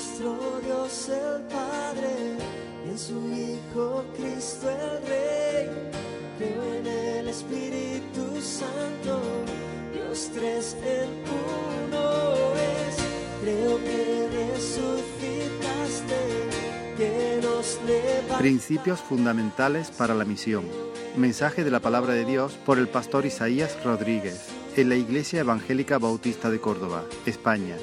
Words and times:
nuestro 0.00 0.60
Dios 0.64 1.08
el 1.10 1.42
Padre 1.42 2.36
y 2.86 2.90
en 2.90 2.98
su 2.98 3.18
Hijo 3.32 4.04
Cristo 4.16 4.70
el 4.70 5.06
Rey. 5.06 5.68
Creo 6.38 6.74
en 6.74 6.86
el 6.86 7.28
Espíritu 7.28 8.40
Santo, 8.40 9.20
Dios 9.92 10.30
tres 10.34 10.76
en 10.82 11.10
uno 11.86 12.54
es. 12.54 12.96
Creo 13.42 13.76
que 13.78 14.28
resucitaste, 14.54 16.20
que 16.96 17.40
nos 17.42 17.78
levantaste. 17.86 18.42
Principios 18.42 19.00
fundamentales 19.00 19.90
para 19.90 20.14
la 20.14 20.24
misión. 20.24 20.64
Mensaje 21.16 21.62
de 21.62 21.70
la 21.70 21.80
palabra 21.80 22.14
de 22.14 22.24
Dios 22.24 22.54
por 22.64 22.78
el 22.78 22.88
pastor 22.88 23.26
Isaías 23.26 23.76
Rodríguez 23.84 24.48
en 24.76 24.88
la 24.88 24.94
Iglesia 24.94 25.40
Evangélica 25.40 25.98
Bautista 25.98 26.48
de 26.48 26.60
Córdoba, 26.60 27.04
España, 27.26 27.76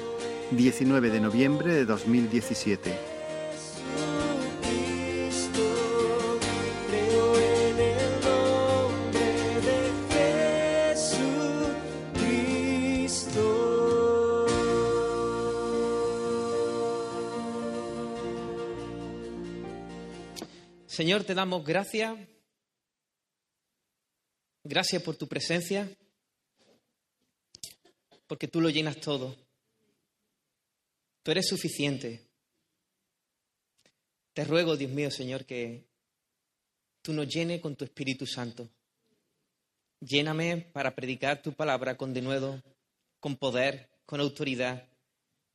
19 0.50 1.10
de 1.10 1.20
noviembre 1.20 1.74
de 1.74 1.84
2017. 1.84 2.90
Jesucristo, 4.62 5.60
creo 6.88 7.36
en 7.36 7.78
el 7.78 8.20
nombre 8.22 9.20
de 9.60 9.92
Jesucristo. 10.94 12.46
Señor, 20.86 21.24
te 21.24 21.34
damos 21.34 21.62
gracias. 21.64 22.16
Gracias 24.64 25.02
por 25.02 25.16
tu 25.16 25.28
presencia, 25.28 25.88
porque 28.26 28.48
tú 28.48 28.62
lo 28.62 28.70
llenas 28.70 28.96
todo. 28.96 29.47
Tú 31.28 31.32
eres 31.32 31.46
suficiente. 31.46 32.22
Te 34.32 34.44
ruego, 34.44 34.78
Dios 34.78 34.90
mío, 34.90 35.10
Señor, 35.10 35.44
que 35.44 35.84
tú 37.02 37.12
nos 37.12 37.28
llenes 37.28 37.60
con 37.60 37.76
tu 37.76 37.84
Espíritu 37.84 38.24
Santo. 38.24 38.66
Lléname 40.00 40.56
para 40.72 40.94
predicar 40.94 41.42
tu 41.42 41.52
palabra 41.52 41.98
con 41.98 42.14
denuedo, 42.14 42.62
con 43.20 43.36
poder, 43.36 43.90
con 44.06 44.22
autoridad, 44.22 44.88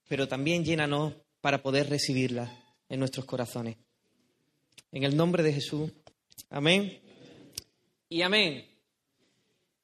pero 0.07 0.27
también 0.27 0.63
llénanos 0.63 1.15
para 1.41 1.63
poder 1.63 1.89
recibirla 1.89 2.55
en 2.87 2.99
nuestros 2.99 3.25
corazones. 3.25 3.75
En 4.91 5.01
el 5.01 5.17
nombre 5.17 5.41
de 5.41 5.53
Jesús. 5.53 5.91
Amén. 6.51 7.01
Y 8.09 8.21
amén. 8.21 8.63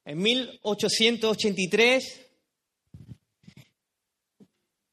En 0.04 0.18
1883, 0.18 2.29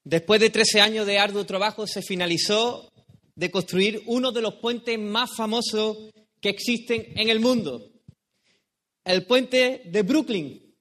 después 0.10 0.40
de 0.40 0.50
13 0.50 0.80
años 0.80 1.06
de 1.06 1.20
arduo 1.20 1.46
trabajo, 1.46 1.86
se 1.86 2.02
finalizó 2.02 2.92
de 3.36 3.52
construir 3.52 4.02
uno 4.06 4.32
de 4.32 4.42
los 4.42 4.56
puentes 4.56 4.98
más 4.98 5.36
famosos 5.36 5.98
que 6.42 6.50
existen 6.50 7.14
en 7.16 7.30
el 7.30 7.40
mundo. 7.40 7.92
El 9.04 9.26
puente 9.26 9.82
de 9.86 10.02
Brooklyn. 10.04 10.76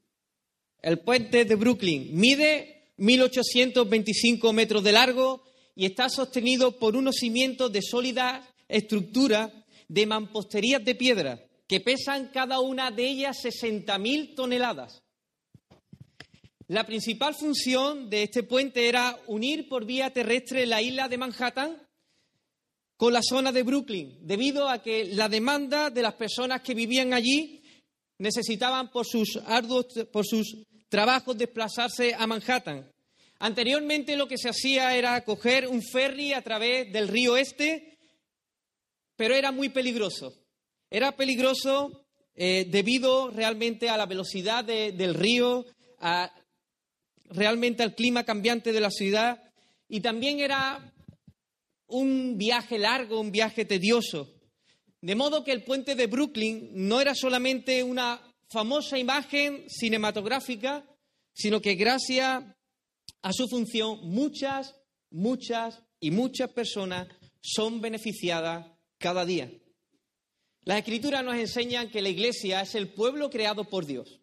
El 0.80 1.00
puente 1.00 1.44
de 1.44 1.54
Brooklyn 1.56 2.08
mide 2.12 2.92
1825 2.98 4.52
metros 4.52 4.84
de 4.84 4.92
largo 4.92 5.42
y 5.74 5.86
está 5.86 6.08
sostenido 6.08 6.78
por 6.78 6.96
unos 6.96 7.16
cimientos 7.16 7.72
de 7.72 7.82
sólida 7.82 8.48
estructura 8.68 9.52
de 9.88 10.06
mamposterías 10.06 10.84
de 10.84 10.94
piedra 10.94 11.44
que 11.66 11.80
pesan 11.80 12.30
cada 12.32 12.60
una 12.60 12.90
de 12.90 13.08
ellas 13.08 13.44
60.000 13.44 14.36
toneladas. 14.36 15.02
La 16.68 16.84
principal 16.84 17.34
función 17.34 18.10
de 18.10 18.24
este 18.24 18.42
puente 18.42 18.88
era 18.88 19.16
unir 19.28 19.68
por 19.68 19.84
vía 19.84 20.12
terrestre 20.12 20.66
la 20.66 20.82
isla 20.82 21.08
de 21.08 21.16
Manhattan 21.16 21.80
con 22.96 23.12
la 23.12 23.22
zona 23.22 23.52
de 23.52 23.62
Brooklyn, 23.62 24.18
debido 24.22 24.68
a 24.68 24.82
que 24.82 25.04
la 25.04 25.28
demanda 25.28 25.90
de 25.90 26.02
las 26.02 26.14
personas 26.14 26.62
que 26.62 26.74
vivían 26.74 27.12
allí 27.12 27.62
necesitaban 28.18 28.90
por 28.90 29.06
sus 29.06 29.36
arduos, 29.46 29.86
por 30.10 30.26
sus 30.26 30.66
trabajos 30.88 31.38
desplazarse 31.38 32.14
a 32.14 32.26
Manhattan. 32.26 32.90
Anteriormente 33.38 34.16
lo 34.16 34.26
que 34.26 34.38
se 34.38 34.48
hacía 34.48 34.96
era 34.96 35.24
coger 35.24 35.68
un 35.68 35.82
ferry 35.82 36.32
a 36.32 36.42
través 36.42 36.90
del 36.92 37.06
río 37.06 37.36
Este, 37.36 37.96
pero 39.14 39.34
era 39.34 39.52
muy 39.52 39.68
peligroso. 39.68 40.34
Era 40.90 41.12
peligroso 41.12 42.06
eh, 42.34 42.66
debido 42.68 43.30
realmente 43.30 43.88
a 43.88 43.96
la 43.96 44.06
velocidad 44.06 44.64
de, 44.64 44.90
del 44.92 45.14
río, 45.14 45.64
a, 46.00 46.32
realmente 47.30 47.82
al 47.82 47.94
clima 47.94 48.24
cambiante 48.24 48.72
de 48.72 48.80
la 48.80 48.90
ciudad 48.90 49.42
y 49.88 50.00
también 50.00 50.40
era 50.40 50.92
un 51.86 52.36
viaje 52.36 52.78
largo, 52.78 53.20
un 53.20 53.30
viaje 53.30 53.64
tedioso. 53.64 54.32
De 55.00 55.14
modo 55.14 55.44
que 55.44 55.52
el 55.52 55.62
puente 55.62 55.94
de 55.94 56.06
Brooklyn 56.06 56.70
no 56.72 57.00
era 57.00 57.14
solamente 57.14 57.82
una 57.82 58.20
famosa 58.48 58.98
imagen 58.98 59.64
cinematográfica, 59.68 60.84
sino 61.32 61.60
que 61.60 61.74
gracias 61.74 62.44
a 63.22 63.32
su 63.32 63.46
función 63.48 64.00
muchas, 64.02 64.74
muchas 65.10 65.82
y 66.00 66.10
muchas 66.10 66.52
personas 66.52 67.08
son 67.40 67.80
beneficiadas 67.80 68.66
cada 68.98 69.24
día. 69.24 69.50
Las 70.62 70.78
escrituras 70.78 71.24
nos 71.24 71.36
enseñan 71.36 71.90
que 71.90 72.02
la 72.02 72.08
iglesia 72.08 72.62
es 72.62 72.74
el 72.74 72.92
pueblo 72.92 73.30
creado 73.30 73.64
por 73.68 73.86
Dios. 73.86 74.20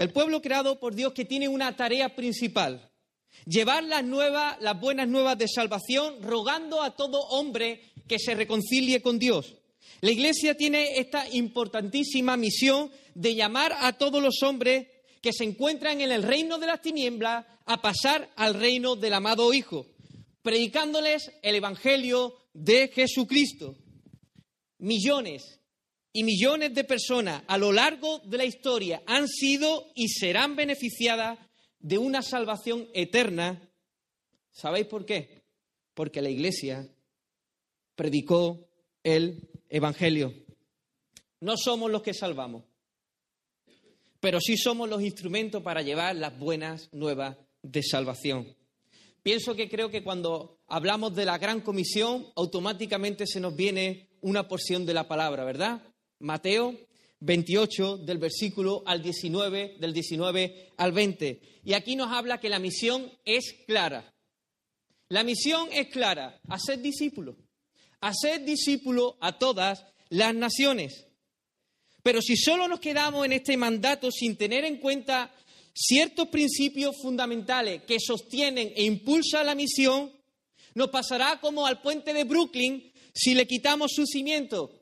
El 0.00 0.14
pueblo 0.14 0.40
creado 0.40 0.80
por 0.80 0.94
Dios 0.94 1.12
que 1.12 1.26
tiene 1.26 1.46
una 1.46 1.76
tarea 1.76 2.16
principal, 2.16 2.90
llevar 3.44 3.84
las 3.84 4.02
nuevas, 4.02 4.56
las 4.62 4.80
buenas 4.80 5.06
nuevas 5.06 5.36
de 5.36 5.46
salvación, 5.46 6.22
rogando 6.22 6.82
a 6.82 6.96
todo 6.96 7.20
hombre 7.28 7.82
que 8.08 8.18
se 8.18 8.34
reconcilie 8.34 9.02
con 9.02 9.18
Dios. 9.18 9.56
La 10.00 10.10
iglesia 10.10 10.56
tiene 10.56 10.96
esta 10.96 11.28
importantísima 11.28 12.38
misión 12.38 12.90
de 13.14 13.34
llamar 13.34 13.76
a 13.78 13.92
todos 13.92 14.22
los 14.22 14.42
hombres 14.42 14.86
que 15.20 15.34
se 15.34 15.44
encuentran 15.44 16.00
en 16.00 16.10
el 16.12 16.22
reino 16.22 16.56
de 16.56 16.68
las 16.68 16.80
tinieblas 16.80 17.44
a 17.66 17.82
pasar 17.82 18.30
al 18.36 18.54
reino 18.54 18.96
del 18.96 19.12
amado 19.12 19.52
Hijo, 19.52 19.84
predicándoles 20.40 21.30
el 21.42 21.56
Evangelio 21.56 22.38
de 22.54 22.88
Jesucristo. 22.88 23.76
Millones 24.78 25.59
y 26.12 26.24
millones 26.24 26.74
de 26.74 26.84
personas 26.84 27.42
a 27.46 27.56
lo 27.58 27.72
largo 27.72 28.18
de 28.20 28.38
la 28.38 28.44
historia 28.44 29.02
han 29.06 29.28
sido 29.28 29.86
y 29.94 30.08
serán 30.08 30.56
beneficiadas 30.56 31.38
de 31.78 31.98
una 31.98 32.22
salvación 32.22 32.88
eterna. 32.94 33.70
¿Sabéis 34.50 34.86
por 34.86 35.06
qué? 35.06 35.44
Porque 35.94 36.20
la 36.20 36.30
Iglesia 36.30 36.88
predicó 37.94 38.68
el 39.04 39.48
Evangelio. 39.68 40.34
No 41.40 41.56
somos 41.56 41.90
los 41.90 42.02
que 42.02 42.12
salvamos, 42.12 42.64
pero 44.18 44.40
sí 44.40 44.56
somos 44.56 44.88
los 44.88 45.02
instrumentos 45.02 45.62
para 45.62 45.82
llevar 45.82 46.16
las 46.16 46.38
buenas 46.38 46.92
nuevas 46.92 47.36
de 47.62 47.82
salvación. 47.82 48.56
Pienso 49.22 49.54
que 49.54 49.68
creo 49.68 49.90
que 49.90 50.02
cuando 50.02 50.60
hablamos 50.66 51.14
de 51.14 51.24
la 51.24 51.38
gran 51.38 51.60
comisión, 51.60 52.26
automáticamente 52.36 53.26
se 53.26 53.40
nos 53.40 53.54
viene 53.54 54.08
una 54.22 54.48
porción 54.48 54.84
de 54.86 54.94
la 54.94 55.08
palabra, 55.08 55.44
¿verdad? 55.44 55.82
Mateo 56.20 56.76
28, 57.20 57.98
del 57.98 58.18
versículo 58.18 58.82
al 58.86 59.02
19, 59.02 59.76
del 59.78 59.92
19 59.92 60.72
al 60.76 60.92
20. 60.92 61.40
Y 61.64 61.72
aquí 61.74 61.96
nos 61.96 62.10
habla 62.10 62.40
que 62.40 62.48
la 62.48 62.58
misión 62.58 63.10
es 63.24 63.54
clara. 63.66 64.14
La 65.08 65.22
misión 65.24 65.68
es 65.72 65.88
clara, 65.88 66.40
hacer 66.48 66.80
discípulos. 66.80 67.36
Hacer 68.00 68.44
discípulos 68.44 69.14
a 69.20 69.38
todas 69.38 69.84
las 70.08 70.34
naciones. 70.34 71.06
Pero 72.02 72.22
si 72.22 72.36
solo 72.36 72.66
nos 72.66 72.80
quedamos 72.80 73.26
en 73.26 73.32
este 73.32 73.56
mandato 73.56 74.10
sin 74.10 74.36
tener 74.36 74.64
en 74.64 74.78
cuenta 74.78 75.34
ciertos 75.74 76.28
principios 76.28 76.96
fundamentales 77.02 77.82
que 77.82 78.00
sostienen 78.00 78.72
e 78.74 78.84
impulsan 78.84 79.46
la 79.46 79.54
misión, 79.54 80.10
nos 80.74 80.88
pasará 80.88 81.40
como 81.40 81.66
al 81.66 81.82
puente 81.82 82.14
de 82.14 82.24
Brooklyn 82.24 82.90
si 83.12 83.34
le 83.34 83.46
quitamos 83.46 83.92
su 83.94 84.06
cimiento. 84.06 84.80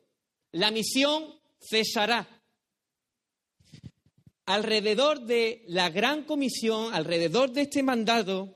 La 0.52 0.70
misión 0.70 1.37
cesará. 1.60 2.28
Alrededor 4.46 5.20
de 5.20 5.64
la 5.68 5.90
gran 5.90 6.24
comisión, 6.24 6.94
alrededor 6.94 7.52
de 7.52 7.62
este 7.62 7.82
mandato, 7.82 8.54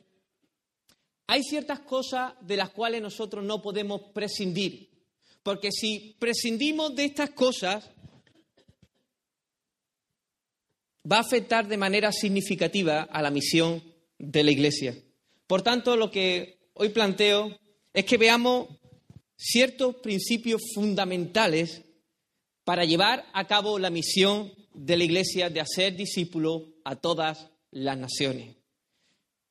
hay 1.27 1.43
ciertas 1.43 1.81
cosas 1.81 2.35
de 2.41 2.57
las 2.57 2.71
cuales 2.71 3.03
nosotros 3.03 3.45
no 3.45 3.61
podemos 3.61 4.01
prescindir. 4.13 4.91
Porque 5.43 5.71
si 5.71 6.17
prescindimos 6.19 6.95
de 6.95 7.05
estas 7.05 7.31
cosas, 7.31 7.91
va 11.11 11.17
a 11.17 11.21
afectar 11.21 11.67
de 11.67 11.77
manera 11.77 12.13
significativa 12.13 13.03
a 13.03 13.23
la 13.23 13.31
misión 13.31 13.83
de 14.19 14.45
la 14.45 14.51
Iglesia. 14.53 14.97
Por 15.47 15.63
tanto, 15.63 15.97
lo 15.97 16.11
que 16.11 16.71
hoy 16.75 16.91
planteo 16.91 17.59
es 17.93 18.05
que 18.05 18.17
veamos 18.17 18.69
ciertos 19.37 19.97
principios 19.97 20.63
fundamentales 20.75 21.83
para 22.65 22.85
llevar 22.85 23.25
a 23.33 23.47
cabo 23.47 23.79
la 23.79 23.91
misión 23.91 24.53
de 24.75 24.97
la 24.97 25.05
Iglesia 25.05 25.51
de 25.51 25.61
hacer 25.61 25.97
discípulos 25.97 26.63
a 26.85 26.97
todas 26.97 27.49
las 27.71 27.99
naciones. 27.99 28.57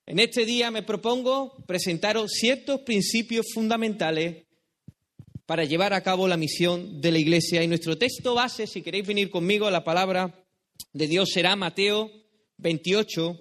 En 0.05 0.19
este 0.19 0.45
día 0.45 0.71
me 0.71 0.83
propongo 0.83 1.55
presentaros 1.65 2.31
ciertos 2.31 2.81
principios 2.81 3.47
fundamentales 3.53 4.45
para 5.45 5.65
llevar 5.65 5.93
a 5.93 6.01
cabo 6.01 6.27
la 6.27 6.37
misión 6.37 7.01
de 7.01 7.11
la 7.11 7.19
Iglesia. 7.19 7.63
Y 7.63 7.67
nuestro 7.67 7.97
texto 7.97 8.33
base, 8.33 8.67
si 8.67 8.81
queréis 8.81 9.05
venir 9.05 9.29
conmigo 9.29 9.67
a 9.67 9.71
la 9.71 9.83
palabra 9.83 10.45
de 10.93 11.07
Dios, 11.07 11.29
será 11.29 11.55
Mateo 11.55 12.09
28, 12.57 13.37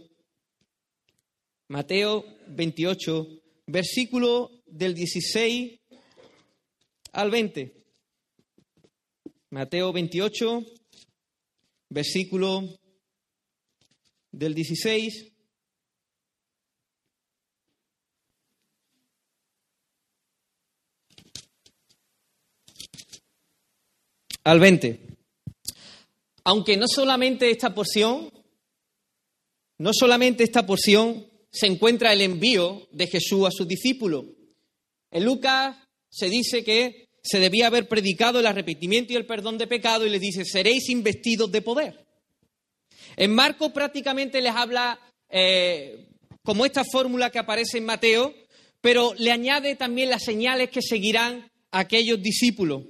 Mateo 1.69 2.25
28, 2.49 3.29
versículo 3.67 4.51
del 4.67 4.95
16 4.95 5.81
al 7.13 7.31
20. 7.31 7.80
Mateo 9.53 9.93
28, 9.93 10.65
versículo 11.89 12.79
del 14.31 14.55
16 14.55 15.33
al 24.45 24.61
20. 24.61 25.19
Aunque 26.45 26.77
no 26.77 26.87
solamente 26.87 27.51
esta 27.51 27.75
porción, 27.75 28.31
no 29.79 29.91
solamente 29.93 30.45
esta 30.45 30.65
porción 30.65 31.27
se 31.51 31.67
encuentra 31.67 32.13
el 32.13 32.21
envío 32.21 32.87
de 32.93 33.09
Jesús 33.09 33.49
a 33.49 33.51
sus 33.51 33.67
discípulos. 33.67 34.27
En 35.11 35.25
Lucas 35.25 35.77
se 36.09 36.31
dice 36.31 36.63
que 36.63 37.10
se 37.23 37.39
debía 37.39 37.67
haber 37.67 37.89
predicado 37.89 38.41
el 38.41 38.47
arrepentimiento 38.47 39.13
y 39.13 39.17
el 39.17 39.27
perdón 39.27 39.59
de 39.59 39.67
pecado 39.67 40.07
y 40.07 40.11
les 40.11 40.21
dice, 40.21 40.45
seréis 40.45 40.89
investidos 40.89 41.51
de 41.53 41.63
poder. 41.63 42.07
En 43.17 43.35
Marcos 43.35 43.73
prácticamente 43.73 44.41
les 44.41 44.55
habla 44.55 44.99
eh, 45.29 46.09
como 46.43 46.65
esta 46.65 46.85
fórmula 46.85 47.31
que 47.31 47.39
aparece 47.39 47.79
en 47.79 47.85
Mateo, 47.85 48.35
pero 48.81 49.15
le 49.19 49.31
añade 49.31 49.77
también 49.77 50.11
las 50.11 50.25
señales 50.25 50.71
que 50.71 50.83
seguirán 50.83 51.51
a 51.71 51.81
aquellos 51.81 52.23
discípulos. 52.23 52.85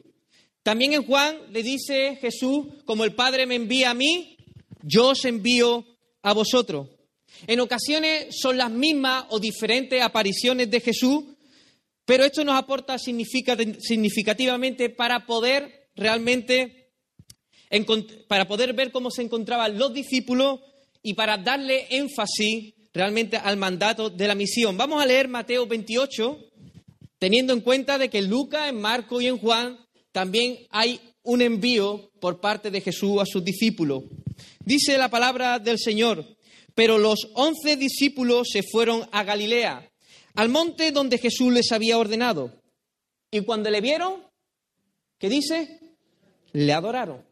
También 0.62 0.92
en 0.92 1.04
Juan 1.04 1.36
le 1.50 1.62
dice 1.62 2.16
Jesús, 2.20 2.66
como 2.84 3.04
el 3.04 3.14
Padre 3.14 3.46
me 3.46 3.56
envía 3.56 3.90
a 3.90 3.94
mí, 3.94 4.36
yo 4.82 5.08
os 5.08 5.24
envío 5.24 5.84
a 6.22 6.32
vosotros. 6.32 6.88
En 7.46 7.60
ocasiones 7.60 8.36
son 8.38 8.58
las 8.58 8.70
mismas 8.70 9.24
o 9.30 9.40
diferentes 9.40 10.02
apariciones 10.02 10.70
de 10.70 10.80
Jesús, 10.80 11.24
pero 12.10 12.24
esto 12.24 12.42
nos 12.44 12.56
aporta 12.56 12.98
significativamente 12.98 14.90
para 14.90 15.26
poder 15.26 15.90
realmente, 15.94 16.90
para 18.26 18.48
poder 18.48 18.72
ver 18.72 18.90
cómo 18.90 19.12
se 19.12 19.22
encontraban 19.22 19.78
los 19.78 19.94
discípulos 19.94 20.58
y 21.04 21.14
para 21.14 21.38
darle 21.38 21.86
énfasis 21.90 22.74
realmente 22.92 23.36
al 23.36 23.56
mandato 23.56 24.10
de 24.10 24.26
la 24.26 24.34
misión. 24.34 24.76
Vamos 24.76 25.00
a 25.00 25.06
leer 25.06 25.28
Mateo 25.28 25.68
28, 25.68 26.36
teniendo 27.20 27.52
en 27.52 27.60
cuenta 27.60 27.96
de 27.96 28.10
que 28.10 28.18
en 28.18 28.28
Lucas, 28.28 28.68
en 28.68 28.80
Marco 28.80 29.20
y 29.20 29.28
en 29.28 29.38
Juan 29.38 29.78
también 30.10 30.66
hay 30.70 30.98
un 31.22 31.42
envío 31.42 32.10
por 32.20 32.40
parte 32.40 32.72
de 32.72 32.80
Jesús 32.80 33.20
a 33.20 33.24
sus 33.24 33.44
discípulos. 33.44 34.02
Dice 34.64 34.98
la 34.98 35.10
palabra 35.10 35.60
del 35.60 35.78
Señor, 35.78 36.26
pero 36.74 36.98
los 36.98 37.28
once 37.34 37.76
discípulos 37.76 38.48
se 38.50 38.64
fueron 38.64 39.08
a 39.12 39.22
Galilea, 39.22 39.89
al 40.34 40.48
monte 40.48 40.92
donde 40.92 41.18
Jesús 41.18 41.52
les 41.52 41.72
había 41.72 41.98
ordenado. 41.98 42.52
Y 43.30 43.40
cuando 43.42 43.70
le 43.70 43.80
vieron, 43.80 44.22
¿qué 45.18 45.28
dice? 45.28 45.78
Le 46.52 46.72
adoraron. 46.72 47.24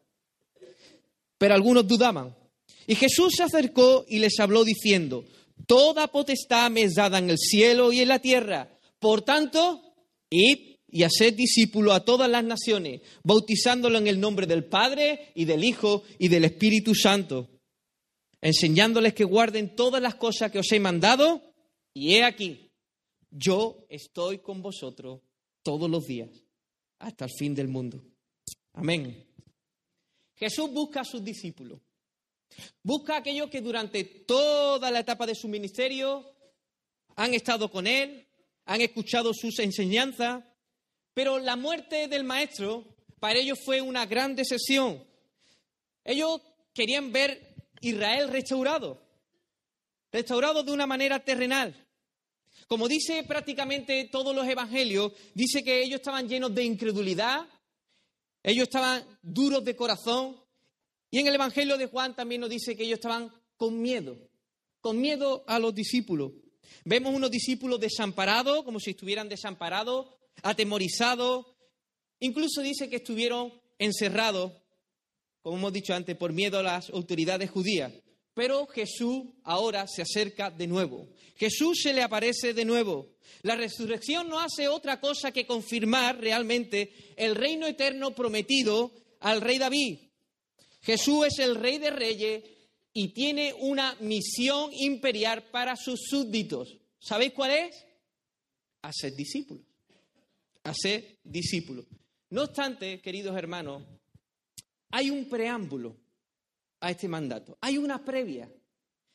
Pero 1.39 1.55
algunos 1.55 1.87
dudaban. 1.87 2.35
Y 2.87 2.95
Jesús 2.95 3.35
se 3.37 3.43
acercó 3.43 4.05
y 4.09 4.19
les 4.19 4.39
habló 4.41 4.65
diciendo, 4.65 5.25
Toda 5.67 6.09
potestad 6.09 6.71
me 6.71 6.83
es 6.83 6.95
dada 6.95 7.19
en 7.19 7.31
el 7.31 7.39
cielo 7.39 7.93
y 7.93 8.01
en 8.01 8.09
la 8.09 8.21
tierra. 8.21 8.69
Por 8.99 9.23
tanto, 9.23 9.83
id 10.31 10.77
y 10.91 11.03
hacer 11.03 11.35
discípulo 11.35 11.93
a 11.93 12.05
todas 12.05 12.31
las 12.31 12.45
naciones, 12.45 13.03
bautizándolo 13.23 13.99
en 13.99 14.07
el 14.07 14.19
nombre 14.19 14.47
del 14.47 14.65
Padre 14.65 15.33
y 15.35 15.45
del 15.45 15.65
Hijo 15.65 16.03
y 16.19 16.29
del 16.29 16.47
Espíritu 16.47 16.95
Santo, 16.95 17.51
enseñándoles 18.41 19.13
que 19.13 19.25
guarden 19.25 19.77
todas 19.77 20.01
las 20.01 20.15
cosas 20.15 20.51
que 20.51 20.61
os 20.61 20.73
he 20.73 20.81
mandado, 20.81 21.43
y 21.93 22.15
he 22.15 22.25
aquí, 22.25 22.68
yo 23.31 23.87
estoy 23.89 24.39
con 24.39 24.63
vosotros 24.63 25.21
todos 25.63 25.91
los 25.91 26.07
días, 26.07 26.31
hasta 26.99 27.27
el 27.27 27.31
fin 27.31 27.55
del 27.55 27.69
mundo. 27.69 28.03
Amén. 28.73 29.27
Jesús 30.35 30.73
busca 30.73 31.01
a 31.01 31.05
sus 31.05 31.23
discípulos. 31.23 31.81
Busca 32.83 33.15
a 33.15 33.19
aquellos 33.19 33.51
que 33.51 33.61
durante 33.61 34.05
toda 34.05 34.91
la 34.91 35.01
etapa 35.01 35.27
de 35.27 35.35
su 35.35 35.49
ministerio 35.49 36.25
han 37.17 37.35
estado 37.35 37.71
con 37.71 37.87
Él, 37.87 38.27
han 38.65 38.81
escuchado 38.81 39.33
sus 39.35 39.59
enseñanzas, 39.59 40.45
pero 41.13 41.39
la 41.39 41.57
muerte 41.57 42.09
del 42.09 42.25
maestro 42.25 42.85
para 43.19 43.39
ellos 43.39 43.59
fue 43.65 43.81
una 43.81 44.07
gran 44.07 44.37
decepción. 44.37 45.05
Ellos 46.05 46.41
querían 46.73 47.13
ver 47.13 47.57
Israel 47.81 48.29
restaurado, 48.29 49.03
restaurado 50.13 50.63
de 50.63 50.73
una 50.73 50.87
manera 50.87 51.25
terrenal. 51.25 51.88
Como 52.69 52.87
dice 52.87 53.25
prácticamente 53.25 54.11
todos 54.13 54.37
los 54.37 54.47
evangelios, 54.47 55.13
dice 55.35 55.65
que 55.65 55.83
ellos 55.83 56.01
estaban 56.01 56.29
llenos 56.29 56.55
de 56.55 56.65
incredulidad, 56.65 57.49
ellos 58.43 58.65
estaban 58.65 59.05
duros 59.23 59.65
de 59.65 59.75
corazón, 59.75 60.37
y 61.11 61.19
en 61.19 61.27
el 61.27 61.35
evangelio 61.35 61.79
de 61.79 61.87
Juan 61.87 62.15
también 62.15 62.43
nos 62.43 62.51
dice 62.51 62.77
que 62.77 62.85
ellos 62.85 62.99
estaban 62.99 63.33
con 63.57 63.81
miedo, 63.81 64.19
con 64.83 65.01
miedo 65.01 65.45
a 65.47 65.59
los 65.59 65.75
discípulos. 65.75 66.33
Vemos 66.85 67.15
unos 67.15 67.31
discípulos 67.31 67.81
desamparados, 67.81 68.63
como 68.65 68.79
si 68.79 68.91
estuvieran 68.91 69.31
desamparados, 69.31 70.07
atemorizados, 70.43 71.47
incluso 72.21 72.61
dice 72.61 72.91
que 72.91 72.97
estuvieron 72.97 73.51
encerrados, 73.79 74.53
como 75.41 75.57
hemos 75.57 75.73
dicho 75.73 75.95
antes, 75.95 76.15
por 76.19 76.35
miedo 76.35 76.59
a 76.59 76.63
las 76.63 76.91
autoridades 76.91 77.51
judías. 77.51 77.95
Pero 78.39 78.69
Jesús 78.69 79.25
ahora 79.43 79.89
se 79.89 80.03
acerca 80.03 80.49
de 80.49 80.69
nuevo. 80.69 81.09
Jesús 81.35 81.81
se 81.83 81.93
le 81.93 82.03
aparece 82.03 82.55
de 82.55 82.65
nuevo. 82.65 83.17
La 83.43 83.57
resurrección 83.57 84.29
no 84.29 84.39
hace 84.39 84.69
otra 84.69 85.01
cosa 85.01 85.33
que 85.33 85.45
confirmar 85.45 86.21
realmente 86.21 86.93
el 87.17 87.35
reino 87.35 87.67
eterno 87.67 88.15
prometido 88.15 88.93
al 89.19 89.41
rey 89.41 89.59
David. 89.59 89.99
Jesús 90.83 91.27
es 91.27 91.41
el 91.41 91.57
rey 91.57 91.79
de 91.79 91.91
reyes 91.91 92.45
y 92.93 93.09
tiene 93.09 93.55
una 93.59 93.97
misión 93.99 94.71
imperial 94.73 95.43
para 95.51 95.75
sus 95.75 95.99
súbditos. 96.09 96.79
¿Sabéis 97.01 97.33
cuál 97.33 97.51
es? 97.51 97.85
Hacer 98.83 99.17
discípulos 99.17 99.65
a 100.63 100.75
ser 100.75 101.19
discípulos. 101.25 101.87
No 102.31 102.45
obstante, 102.45 103.01
queridos 103.01 103.37
hermanos, 103.37 103.83
hay 104.91 105.11
un 105.11 105.29
preámbulo 105.29 105.97
a 106.81 106.91
este 106.91 107.09
mandato, 107.09 107.59
hay 107.61 107.79
una 107.79 108.05
previa 108.05 108.51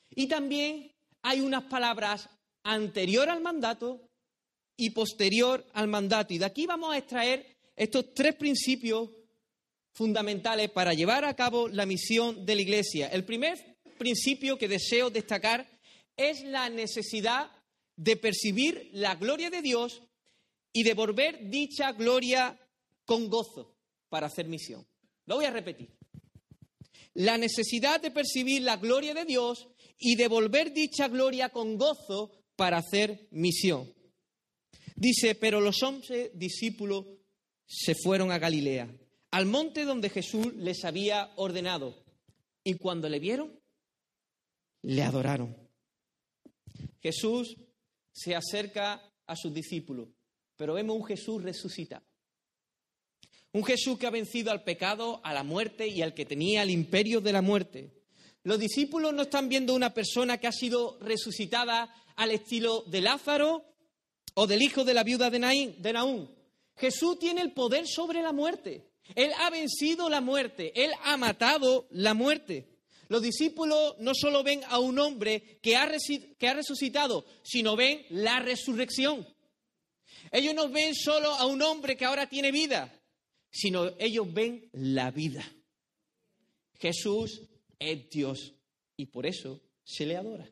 y 0.10 0.28
también 0.28 0.92
hay 1.22 1.42
unas 1.42 1.64
palabras 1.64 2.30
anterior 2.64 3.30
al 3.30 3.42
mandato 3.42 4.10
y 4.76 4.90
posterior 4.92 5.66
al 5.74 5.88
mandato. 5.88 6.34
Y 6.34 6.38
de 6.38 6.46
aquí 6.46 6.66
vamos 6.66 6.94
a 6.94 6.98
extraer 6.98 7.58
estos 7.76 8.14
tres 8.14 8.36
principios 8.36 9.10
fundamentales 9.94 10.70
para 10.72 10.94
llevar 10.94 11.26
a 11.26 11.36
cabo 11.36 11.68
la 11.68 11.86
misión 11.86 12.46
de 12.46 12.56
la 12.56 12.62
Iglesia. 12.62 13.08
El 13.08 13.26
primer 13.26 13.78
principio 13.98 14.58
que 14.58 14.68
deseo 14.68 15.10
destacar 15.10 15.68
es 16.18 16.44
la 16.44 16.70
necesidad 16.70 17.52
de 17.96 18.18
percibir 18.18 18.90
la 18.94 19.16
gloria 19.16 19.50
de 19.50 19.62
Dios 19.62 20.02
y 20.72 20.84
devolver 20.84 21.50
dicha 21.50 21.92
gloria 21.92 22.60
con 23.06 23.30
gozo 23.30 23.76
para 24.10 24.28
hacer 24.28 24.48
misión. 24.48 24.86
Lo 25.26 25.36
voy 25.36 25.46
a 25.46 25.52
repetir. 25.52 25.90
La 27.14 27.38
necesidad 27.38 28.02
de 28.02 28.12
percibir 28.12 28.62
la 28.62 28.78
gloria 28.78 29.14
de 29.14 29.26
Dios 29.26 29.68
y 30.00 30.16
devolver 30.16 30.74
dicha 30.74 31.08
gloria 31.08 31.50
con 31.50 31.78
gozo 31.78 32.32
para 32.56 32.78
hacer 32.78 33.28
misión. 33.32 33.94
Dice, 34.96 35.36
pero 35.36 35.62
los 35.62 35.82
once 35.84 36.32
discípulos 36.34 37.06
se 37.66 37.96
fueron 37.96 38.32
a 38.32 38.40
Galilea, 38.40 38.90
al 39.32 39.46
monte 39.46 39.86
donde 39.86 40.10
Jesús 40.10 40.54
les 40.56 40.86
había 40.86 41.32
ordenado. 41.36 42.04
Y 42.64 42.76
cuando 42.76 43.10
le 43.10 43.20
vieron, 43.20 43.60
le 44.82 45.04
adoraron. 45.04 45.56
Jesús 47.02 47.58
se 48.12 48.36
acerca 48.36 49.14
a 49.26 49.36
sus 49.36 49.54
discípulos 49.54 50.10
pero 50.56 50.74
vemos 50.74 50.96
un 50.96 51.06
Jesús 51.06 51.42
resucitado. 51.42 52.06
Un 53.54 53.64
Jesús 53.64 54.00
que 54.00 54.08
ha 54.08 54.12
vencido 54.12 54.52
al 54.52 54.64
pecado, 54.64 55.22
a 55.24 55.34
la 55.34 55.44
muerte 55.44 55.88
y 55.88 56.02
al 56.02 56.14
que 56.14 56.26
tenía 56.26 56.64
el 56.64 56.72
imperio 56.72 57.22
de 57.22 57.32
la 57.32 57.42
muerte. 57.42 57.92
Los 58.44 58.60
discípulos 58.60 59.14
no 59.14 59.22
están 59.22 59.48
viendo 59.48 59.74
una 59.76 59.94
persona 59.94 60.40
que 60.40 60.48
ha 60.48 60.52
sido 60.52 60.98
resucitada 61.00 61.94
al 62.16 62.32
estilo 62.32 62.84
de 62.88 63.02
Lázaro 63.02 63.64
o 64.34 64.48
del 64.48 64.62
hijo 64.62 64.84
de 64.84 64.96
la 64.96 65.04
viuda 65.04 65.30
de, 65.30 65.40
Naín, 65.40 65.76
de 65.80 65.94
Naúm. 65.94 66.28
Jesús 66.76 67.20
tiene 67.20 67.42
el 67.42 67.54
poder 67.54 67.88
sobre 67.88 68.22
la 68.22 68.34
muerte. 68.34 68.90
Él 69.16 69.32
ha 69.38 69.50
vencido 69.50 70.10
la 70.10 70.20
muerte. 70.20 70.74
Él 70.76 70.92
ha 71.04 71.16
matado 71.18 71.88
la 71.92 72.14
muerte. 72.14 72.74
Los 73.08 73.22
discípulos 73.22 73.96
no 74.00 74.14
solo 74.16 74.44
ven 74.44 74.62
a 74.68 74.80
un 74.80 74.98
hombre 74.98 75.60
que 75.62 75.76
ha, 75.76 75.88
que 76.40 76.48
ha 76.48 76.54
resucitado, 76.54 77.26
sino 77.44 77.76
ven 77.76 78.04
la 78.10 78.40
resurrección. 78.40 79.28
Ellos 80.32 80.56
no 80.56 80.70
ven 80.70 80.96
solo 80.96 81.30
a 81.36 81.46
un 81.46 81.62
hombre 81.62 81.96
que 81.96 82.06
ahora 82.06 82.28
tiene 82.28 82.52
vida, 82.52 82.92
sino 83.54 83.92
ellos 84.00 84.34
ven 84.34 84.68
la 84.74 85.12
vida. 85.12 85.46
Jesús 86.80 87.44
es 87.78 88.10
Dios 88.10 88.56
y 88.98 89.06
por 89.06 89.26
eso 89.26 89.62
se 89.84 90.06
le 90.06 90.18
adora. 90.18 90.50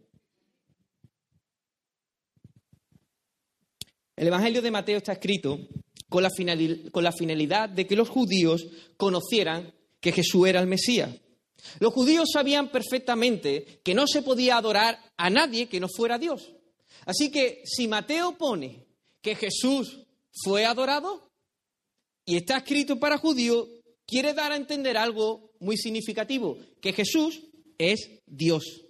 El 4.16 4.28
Evangelio 4.28 4.62
de 4.62 4.72
Mateo 4.72 4.98
está 4.98 5.14
escrito 5.14 5.60
con 6.08 6.22
la, 6.22 6.30
finalidad 7.12 7.70
de 7.70 7.88
que 7.88 7.96
los 7.96 8.10
judíos 8.10 8.68
conocieran 8.98 9.74
que 10.00 10.12
Jesús 10.12 10.48
era 10.48 10.60
el 10.60 10.68
Mesías. 10.68 11.10
Los 11.80 11.94
judíos 11.94 12.30
sabían 12.32 12.70
perfectamente 12.70 13.82
que 13.84 13.96
no 13.96 14.06
se 14.06 14.22
podía 14.22 14.58
adorar 14.58 15.00
a 15.18 15.30
nadie 15.30 15.68
que 15.68 15.80
no 15.80 15.88
fuera 15.88 16.20
Dios. 16.20 16.52
Así 17.06 17.32
que 17.32 17.64
si 17.66 17.88
Mateo 17.88 18.38
pone 18.38 18.86
que 19.22 19.36
Jesús 19.36 20.06
fue 20.44 20.66
adorado 20.66 21.31
y 22.26 22.38
está 22.38 22.58
escrito 22.58 23.00
para 23.00 23.18
judíos, 23.18 23.68
quiere 24.06 24.34
dar 24.34 24.52
a 24.52 24.56
entender 24.56 24.98
algo 24.98 25.52
muy 25.60 25.78
significativo, 25.78 26.58
que 26.82 26.94
Jesús 26.94 27.42
es 27.78 28.22
Dios. 28.26 28.84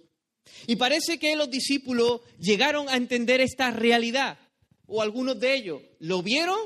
Y 0.66 0.76
parece 0.76 1.18
que 1.18 1.36
los 1.36 1.50
discípulos 1.50 2.20
llegaron 2.38 2.88
a 2.88 2.96
entender 2.96 3.40
esta 3.40 3.70
realidad, 3.70 4.38
o 4.86 5.02
algunos 5.02 5.38
de 5.38 5.54
ellos 5.54 5.82
lo 5.98 6.22
vieron 6.22 6.58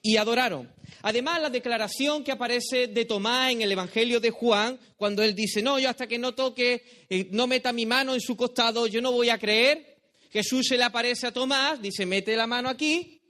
y 0.00 0.16
adoraron. 0.16 0.72
Además, 1.02 1.42
la 1.42 1.50
declaración 1.50 2.24
que 2.24 2.32
aparece 2.32 2.86
de 2.86 3.04
Tomás 3.04 3.52
en 3.52 3.62
el 3.62 3.72
Evangelio 3.72 4.20
de 4.20 4.30
Juan, 4.30 4.78
cuando 4.96 5.22
él 5.22 5.34
dice, 5.34 5.62
no, 5.62 5.78
yo 5.78 5.90
hasta 5.90 6.06
que 6.06 6.18
no 6.18 6.34
toque, 6.34 7.06
eh, 7.08 7.28
no 7.30 7.46
meta 7.46 7.72
mi 7.72 7.86
mano 7.86 8.14
en 8.14 8.20
su 8.20 8.36
costado, 8.36 8.86
yo 8.86 9.00
no 9.00 9.12
voy 9.12 9.28
a 9.28 9.38
creer. 9.38 9.98
Jesús 10.30 10.66
se 10.68 10.76
le 10.76 10.84
aparece 10.84 11.26
a 11.26 11.32
Tomás, 11.32 11.80
dice, 11.80 12.06
mete 12.06 12.36
la 12.36 12.46
mano 12.46 12.68
aquí. 12.68 13.20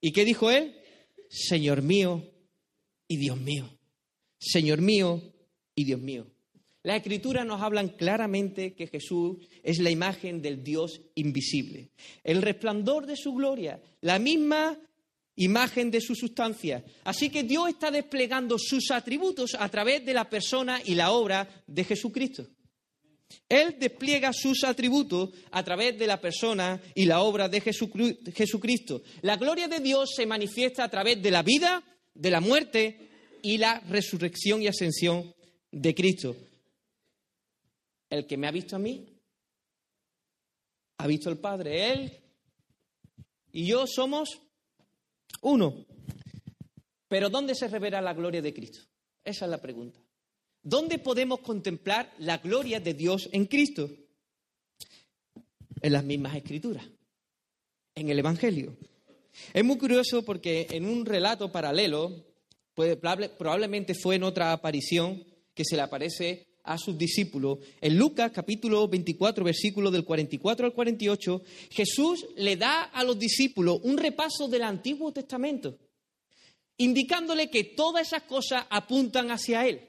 ¿Y 0.00 0.12
qué 0.12 0.24
dijo 0.24 0.50
él? 0.50 0.77
Señor 1.28 1.82
mío 1.82 2.24
y 3.06 3.16
Dios 3.16 3.38
mío. 3.38 3.68
Señor 4.38 4.80
mío 4.80 5.22
y 5.74 5.84
Dios 5.84 6.00
mío. 6.00 6.26
Las 6.82 6.98
escrituras 6.98 7.44
nos 7.44 7.60
hablan 7.60 7.88
claramente 7.88 8.74
que 8.74 8.86
Jesús 8.86 9.36
es 9.62 9.78
la 9.78 9.90
imagen 9.90 10.40
del 10.40 10.62
Dios 10.62 11.00
invisible, 11.16 11.90
el 12.22 12.40
resplandor 12.40 13.04
de 13.04 13.16
su 13.16 13.34
gloria, 13.34 13.82
la 14.00 14.18
misma 14.18 14.78
imagen 15.36 15.90
de 15.90 16.00
su 16.00 16.14
sustancia. 16.14 16.84
Así 17.04 17.30
que 17.30 17.42
Dios 17.42 17.68
está 17.68 17.90
desplegando 17.90 18.56
sus 18.58 18.90
atributos 18.90 19.56
a 19.58 19.68
través 19.68 20.04
de 20.04 20.14
la 20.14 20.28
persona 20.28 20.80
y 20.84 20.94
la 20.94 21.10
obra 21.10 21.48
de 21.66 21.84
Jesucristo. 21.84 22.46
Él 23.48 23.76
despliega 23.78 24.32
sus 24.32 24.64
atributos 24.64 25.30
a 25.50 25.62
través 25.62 25.98
de 25.98 26.06
la 26.06 26.20
persona 26.20 26.80
y 26.94 27.04
la 27.06 27.20
obra 27.20 27.48
de 27.48 27.62
Jesucri- 27.62 28.32
Jesucristo. 28.34 29.02
La 29.22 29.36
gloria 29.36 29.68
de 29.68 29.80
Dios 29.80 30.10
se 30.14 30.26
manifiesta 30.26 30.84
a 30.84 30.88
través 30.90 31.22
de 31.22 31.30
la 31.30 31.42
vida, 31.42 31.82
de 32.14 32.30
la 32.30 32.40
muerte 32.40 33.08
y 33.42 33.58
la 33.58 33.80
resurrección 33.80 34.62
y 34.62 34.66
ascensión 34.66 35.34
de 35.70 35.94
Cristo. 35.94 36.36
El 38.10 38.26
que 38.26 38.36
me 38.36 38.46
ha 38.46 38.50
visto 38.50 38.76
a 38.76 38.78
mí, 38.78 39.06
ha 40.98 41.06
visto 41.06 41.28
al 41.28 41.38
Padre. 41.38 41.92
Él 41.92 42.12
y 43.52 43.66
yo 43.66 43.86
somos 43.86 44.40
uno. 45.42 45.86
Pero 47.08 47.30
¿dónde 47.30 47.54
se 47.54 47.68
revela 47.68 48.00
la 48.00 48.14
gloria 48.14 48.42
de 48.42 48.52
Cristo? 48.52 48.80
Esa 49.24 49.44
es 49.44 49.50
la 49.50 49.60
pregunta. 49.60 50.00
¿Dónde 50.68 50.98
podemos 50.98 51.40
contemplar 51.40 52.12
la 52.18 52.36
gloria 52.36 52.78
de 52.78 52.92
Dios 52.92 53.30
en 53.32 53.46
Cristo? 53.46 53.88
En 55.80 55.92
las 55.94 56.04
mismas 56.04 56.36
escrituras, 56.36 56.84
en 57.94 58.10
el 58.10 58.18
Evangelio. 58.18 58.76
Es 59.54 59.64
muy 59.64 59.78
curioso 59.78 60.26
porque 60.26 60.66
en 60.68 60.84
un 60.84 61.06
relato 61.06 61.50
paralelo, 61.50 62.22
probablemente 62.74 63.94
fue 63.94 64.16
en 64.16 64.24
otra 64.24 64.52
aparición 64.52 65.24
que 65.54 65.64
se 65.64 65.74
le 65.74 65.80
aparece 65.80 66.48
a 66.64 66.76
sus 66.76 66.98
discípulos, 66.98 67.60
en 67.80 67.96
Lucas 67.96 68.30
capítulo 68.30 68.86
24, 68.88 69.42
versículo 69.42 69.90
del 69.90 70.04
44 70.04 70.66
al 70.66 70.74
48, 70.74 71.42
Jesús 71.70 72.26
le 72.36 72.56
da 72.56 72.82
a 72.82 73.04
los 73.04 73.18
discípulos 73.18 73.80
un 73.84 73.96
repaso 73.96 74.48
del 74.48 74.64
Antiguo 74.64 75.14
Testamento, 75.14 75.78
indicándole 76.76 77.48
que 77.48 77.64
todas 77.64 78.08
esas 78.08 78.24
cosas 78.24 78.66
apuntan 78.68 79.30
hacia 79.30 79.66
Él. 79.66 79.88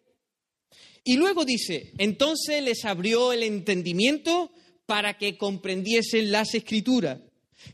Y 1.03 1.15
luego 1.17 1.45
dice, 1.45 1.91
entonces 1.97 2.63
les 2.63 2.85
abrió 2.85 3.33
el 3.33 3.43
entendimiento 3.43 4.51
para 4.85 5.17
que 5.17 5.37
comprendiesen 5.37 6.31
las 6.31 6.53
escrituras. 6.53 7.19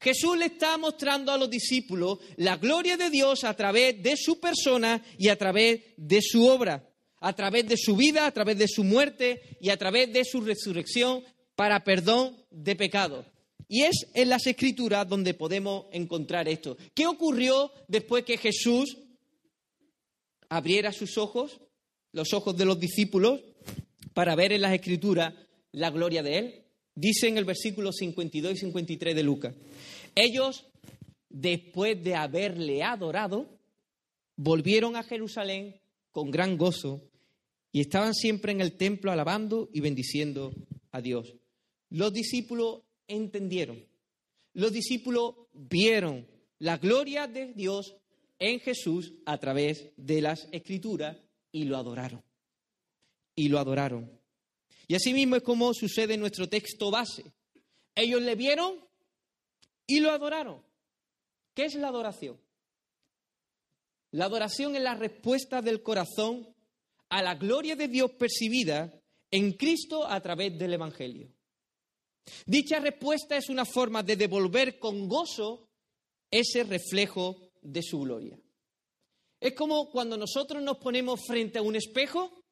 Jesús 0.01 0.37
le 0.37 0.45
está 0.45 0.77
mostrando 0.77 1.31
a 1.31 1.37
los 1.37 1.49
discípulos 1.49 2.19
la 2.37 2.57
gloria 2.57 2.97
de 2.97 3.09
Dios 3.09 3.43
a 3.43 3.53
través 3.53 4.01
de 4.01 4.17
su 4.17 4.39
persona 4.39 5.03
y 5.17 5.29
a 5.29 5.37
través 5.37 5.81
de 5.95 6.21
su 6.21 6.47
obra, 6.47 6.89
a 7.19 7.33
través 7.33 7.67
de 7.67 7.77
su 7.77 7.95
vida, 7.95 8.25
a 8.25 8.31
través 8.31 8.57
de 8.57 8.67
su 8.67 8.83
muerte 8.83 9.57
y 9.61 9.69
a 9.69 9.77
través 9.77 10.11
de 10.11 10.25
su 10.25 10.41
resurrección 10.41 11.23
para 11.55 11.83
perdón 11.83 12.35
de 12.49 12.75
pecados. 12.75 13.25
Y 13.67 13.83
es 13.83 14.07
en 14.13 14.29
las 14.29 14.45
escrituras 14.45 15.07
donde 15.07 15.33
podemos 15.33 15.85
encontrar 15.91 16.47
esto. 16.47 16.77
¿Qué 16.93 17.07
ocurrió 17.07 17.71
después 17.87 18.23
que 18.23 18.37
Jesús 18.37 18.97
abriera 20.49 20.91
sus 20.91 21.17
ojos, 21.17 21.59
los 22.15 22.33
ojos 22.33 22.55
de 22.55 22.63
los 22.63 22.79
discípulos, 22.79 23.41
para 24.13 24.35
ver 24.35 24.53
en 24.53 24.61
las 24.61 24.73
escrituras 24.73 25.33
la 25.73 25.91
gloria 25.91 26.23
de 26.23 26.37
Él. 26.37 26.63
Dice 26.95 27.27
en 27.27 27.37
el 27.37 27.43
versículo 27.43 27.91
52 27.91 28.53
y 28.53 28.57
53 28.57 29.13
de 29.13 29.21
Lucas, 29.21 29.53
ellos, 30.15 30.65
después 31.29 32.01
de 32.01 32.15
haberle 32.15 32.83
adorado, 32.83 33.59
volvieron 34.37 34.95
a 34.95 35.03
Jerusalén 35.03 35.75
con 36.11 36.31
gran 36.31 36.57
gozo 36.57 37.01
y 37.73 37.81
estaban 37.81 38.13
siempre 38.13 38.53
en 38.53 38.61
el 38.61 38.77
templo 38.77 39.11
alabando 39.11 39.69
y 39.73 39.81
bendiciendo 39.81 40.53
a 40.91 41.01
Dios. 41.01 41.35
Los 41.89 42.13
discípulos 42.13 42.83
entendieron, 43.09 43.85
los 44.53 44.71
discípulos 44.71 45.33
vieron 45.51 46.25
la 46.59 46.77
gloria 46.77 47.27
de 47.27 47.51
Dios 47.51 47.97
en 48.39 48.61
Jesús 48.61 49.15
a 49.25 49.37
través 49.37 49.89
de 49.97 50.21
las 50.21 50.47
escrituras 50.53 51.17
y 51.55 51.63
lo 51.63 51.77
adoraron. 51.77 52.21
Y 53.33 53.47
lo 53.47 53.59
adoraron. 53.59 54.11
Y 54.89 54.95
así 54.95 55.13
mismo 55.13 55.37
es 55.37 55.41
como 55.41 55.73
sucede 55.73 56.15
en 56.15 56.19
nuestro 56.19 56.49
texto 56.49 56.91
base. 56.91 57.31
Ellos 57.95 58.21
le 58.21 58.35
vieron 58.35 58.85
y 59.87 60.01
lo 60.01 60.11
adoraron. 60.11 60.61
¿Qué 61.53 61.63
es 61.63 61.75
la 61.75 61.87
adoración? 61.87 62.37
La 64.11 64.25
adoración 64.25 64.75
es 64.75 64.81
la 64.81 64.95
respuesta 64.95 65.61
del 65.61 65.81
corazón 65.81 66.53
a 67.07 67.23
la 67.23 67.35
gloria 67.35 67.77
de 67.77 67.87
Dios 67.87 68.11
percibida 68.19 68.93
en 69.31 69.53
Cristo 69.53 70.05
a 70.05 70.19
través 70.19 70.59
del 70.59 70.73
Evangelio. 70.73 71.31
Dicha 72.45 72.81
respuesta 72.81 73.37
es 73.37 73.47
una 73.47 73.63
forma 73.63 74.03
de 74.03 74.17
devolver 74.17 74.77
con 74.77 75.07
gozo 75.07 75.69
ese 76.29 76.65
reflejo 76.65 77.53
de 77.61 77.81
su 77.81 78.01
gloria. 78.01 78.37
Es 79.39 79.53
como 79.53 79.89
cuando 79.89 80.17
nosotros 80.17 80.61
nos 80.61 80.77
ponemos 80.77 81.19
frente 81.27 81.59
a 81.59 81.61
un 81.61 81.75
espejo, 81.75 82.43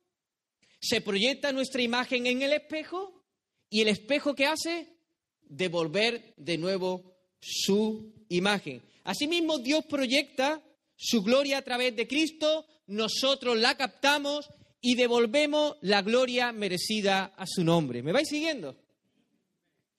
se 0.80 1.02
proyecta 1.02 1.52
nuestra 1.52 1.82
imagen 1.82 2.28
en 2.28 2.42
el 2.42 2.54
espejo 2.54 3.24
y 3.70 3.82
el 3.82 3.88
espejo 3.88 4.36
que 4.36 4.46
hace 4.46 4.98
devolver 5.42 6.34
de 6.38 6.58
nuevo 6.58 7.16
su 7.40 8.14
imagen. 8.30 8.84
Asimismo, 9.04 9.60
Dios 9.60 9.86
proyecta 9.86 10.62
su 10.96 11.24
gloria 11.24 11.58
a 11.58 11.62
través 11.62 11.96
de 11.96 12.08
Cristo, 12.08 12.66
nosotros 12.88 13.58
la 13.58 13.76
captamos 13.76 14.50
y 14.82 14.96
devolvemos 14.96 15.78
la 15.82 16.02
gloria 16.02 16.52
merecida 16.52 17.34
a 17.38 17.46
su 17.48 17.64
nombre. 17.64 18.04
¿Me 18.04 18.12
vais 18.12 18.28
siguiendo? 18.28 18.76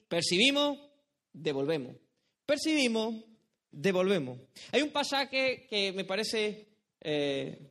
Percibimos, 0.08 0.78
devolvemos. 1.32 1.96
Percibimos, 2.44 3.24
devolvemos. 3.70 4.38
Hay 4.72 4.82
un 4.82 4.90
pasaje 4.90 5.66
que 5.68 5.92
me 5.92 6.04
parece 6.04 6.73
eh, 7.04 7.70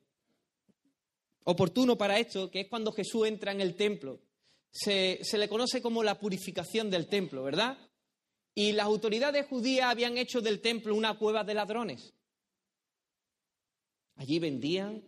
oportuno 1.43 1.97
para 1.97 2.19
esto, 2.19 2.49
que 2.49 2.61
es 2.61 2.67
cuando 2.69 2.91
Jesús 2.91 3.27
entra 3.27 3.51
en 3.51 3.61
el 3.61 3.75
templo. 3.75 4.21
Se, 4.71 5.19
se 5.23 5.37
le 5.37 5.49
conoce 5.49 5.81
como 5.81 6.03
la 6.03 6.17
purificación 6.17 6.89
del 6.89 7.07
templo, 7.07 7.43
¿verdad? 7.43 7.77
Y 8.55 8.71
las 8.71 8.85
autoridades 8.85 9.47
judías 9.47 9.89
habían 9.89 10.17
hecho 10.17 10.41
del 10.41 10.61
templo 10.61 10.95
una 10.95 11.17
cueva 11.17 11.43
de 11.43 11.53
ladrones. 11.53 12.13
Allí 14.15 14.39
vendían, 14.39 15.03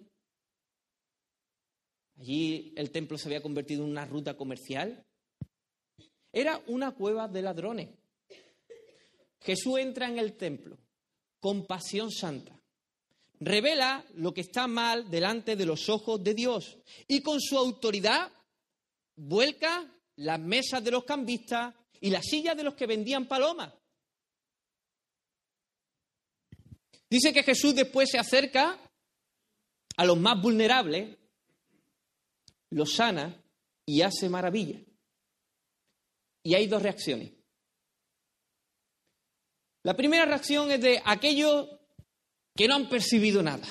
allí 2.18 2.74
el 2.76 2.92
templo 2.92 3.18
se 3.18 3.28
había 3.28 3.42
convertido 3.42 3.84
en 3.84 3.92
una 3.92 4.06
ruta 4.06 4.36
comercial. 4.36 5.06
Era 6.34 6.62
una 6.68 6.92
cueva 6.92 7.28
de 7.28 7.42
ladrones. 7.42 7.90
Jesús 9.42 9.78
entra 9.78 10.08
en 10.08 10.18
el 10.18 10.36
templo 10.36 10.78
con 11.40 11.68
pasión 11.68 12.12
santa. 12.12 12.55
Revela 13.40 14.06
lo 14.16 14.34
que 14.34 14.42
está 14.42 14.68
mal 14.68 15.10
delante 15.10 15.56
de 15.56 15.66
los 15.66 15.90
ojos 15.90 16.24
de 16.24 16.34
Dios 16.34 16.78
y 17.08 17.22
con 17.22 17.42
su 17.42 17.58
autoridad 17.58 18.32
vuelca 19.16 19.92
las 20.18 20.40
mesas 20.40 20.84
de 20.84 20.92
los 20.92 21.04
cambistas 21.04 21.74
y 22.00 22.10
las 22.10 22.26
sillas 22.26 22.56
de 22.56 22.64
los 22.64 22.76
que 22.76 22.88
vendían 22.88 23.28
palomas. 23.28 23.74
Dice 27.10 27.34
que 27.34 27.44
Jesús 27.44 27.76
después 27.76 28.10
se 28.10 28.18
acerca 28.18 28.78
a 29.98 30.06
los 30.06 30.18
más 30.18 30.42
vulnerables, 30.42 31.18
los 32.72 32.94
sana 32.94 33.42
y 33.86 34.02
hace 34.02 34.30
maravilla. 34.30 34.80
Y 36.44 36.54
hay 36.54 36.68
dos 36.68 36.82
reacciones. 36.82 37.32
La 39.84 39.96
primera 39.96 40.26
reacción 40.26 40.72
es 40.72 40.82
de 40.82 41.02
aquellos 41.06 41.70
que 42.56 42.68
no 42.68 42.76
han 42.76 42.90
percibido 42.90 43.44
nada. 43.44 43.68